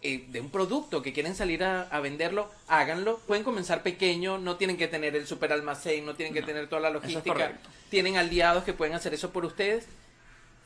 eh, 0.02 0.26
de 0.30 0.40
un 0.42 0.50
producto 0.50 1.02
que 1.02 1.12
quieren 1.14 1.36
salir 1.36 1.64
a, 1.64 1.82
a 1.84 2.00
venderlo, 2.00 2.50
háganlo. 2.68 3.18
Pueden 3.28 3.44
comenzar 3.44 3.84
pequeño, 3.84 4.38
no 4.38 4.56
tienen 4.56 4.78
que 4.78 4.88
tener 4.88 5.16
el 5.16 5.28
super 5.28 5.52
almacén, 5.54 6.06
no 6.06 6.16
tienen 6.16 6.34
que 6.34 6.42
No, 6.42 6.46
tener 6.48 6.68
toda 6.70 6.82
la 6.82 6.88
es 6.90 6.94
logística. 6.96 7.54
tienen 7.90 8.18
aliados 8.18 8.64
que 8.64 8.74
pueden 8.74 8.94
hacer 8.96 9.14
eso 9.14 9.32
por 9.32 9.46
ustedes. 9.46 9.88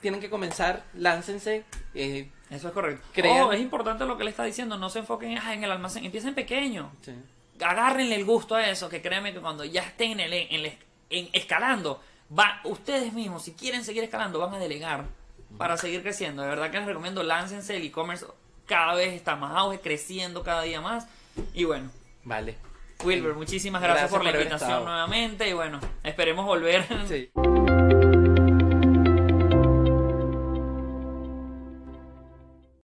Tienen 0.01 0.19
que 0.19 0.29
comenzar, 0.29 0.83
láncense. 0.95 1.63
eh, 1.95 2.29
Eso 2.49 2.67
es 2.67 2.73
correcto. 2.73 3.05
Crean- 3.13 3.41
Oh, 3.43 3.53
es 3.53 3.61
importante 3.61 4.05
lo 4.05 4.17
que 4.17 4.23
le 4.25 4.29
está 4.31 4.43
diciendo. 4.43 4.77
No 4.77 4.89
se 4.89 4.99
enfoquen 4.99 5.37
ah, 5.37 5.53
en 5.53 5.63
el 5.63 5.71
almacén. 5.71 6.03
Empiecen 6.05 6.35
pequeño. 6.35 6.91
sí. 7.01 7.13
agárrenle 7.61 8.15
el 8.15 8.25
gusto 8.25 8.55
a 8.55 8.67
eso, 8.69 8.89
que 8.89 9.01
créanme 9.01 9.31
que 9.33 9.39
cuando 9.39 9.63
ya 9.63 9.81
estén 9.83 10.11
en, 10.11 10.19
el, 10.21 10.33
en, 10.33 10.65
el- 10.65 10.77
en 11.09 11.29
escalando, 11.33 12.01
va, 12.37 12.59
ustedes 12.65 13.13
mismos, 13.13 13.43
si 13.43 13.53
quieren 13.53 13.83
seguir 13.85 14.03
escalando, 14.03 14.39
van 14.39 14.53
a 14.55 14.59
delegar 14.59 15.05
para 15.57 15.77
seguir 15.77 16.01
creciendo. 16.01 16.41
De 16.41 16.49
verdad 16.49 16.71
que 16.71 16.77
les 16.79 16.87
recomiendo, 16.87 17.23
láncense, 17.23 17.77
el 17.77 17.83
e-commerce 17.85 18.25
cada 18.65 18.95
vez 18.95 19.13
está 19.13 19.35
más 19.35 19.55
auge, 19.55 19.79
creciendo 19.79 20.43
cada 20.43 20.61
día 20.63 20.81
más. 20.81 21.07
Y 21.53 21.63
bueno, 21.65 21.89
Vale. 22.23 22.57
Wilber, 23.03 23.33
muchísimas 23.33 23.81
gracias, 23.81 24.09
Gracias 24.11 24.17
por 24.17 24.23
la 24.23 24.29
por 24.31 24.35
haber 24.35 24.47
invitación 24.47 24.69
estado. 24.71 24.85
nuevamente 24.85 25.49
y 25.49 25.53
bueno, 25.53 25.79
esperemos 26.03 26.45
volver 26.45 26.85
Sí. 27.07 27.31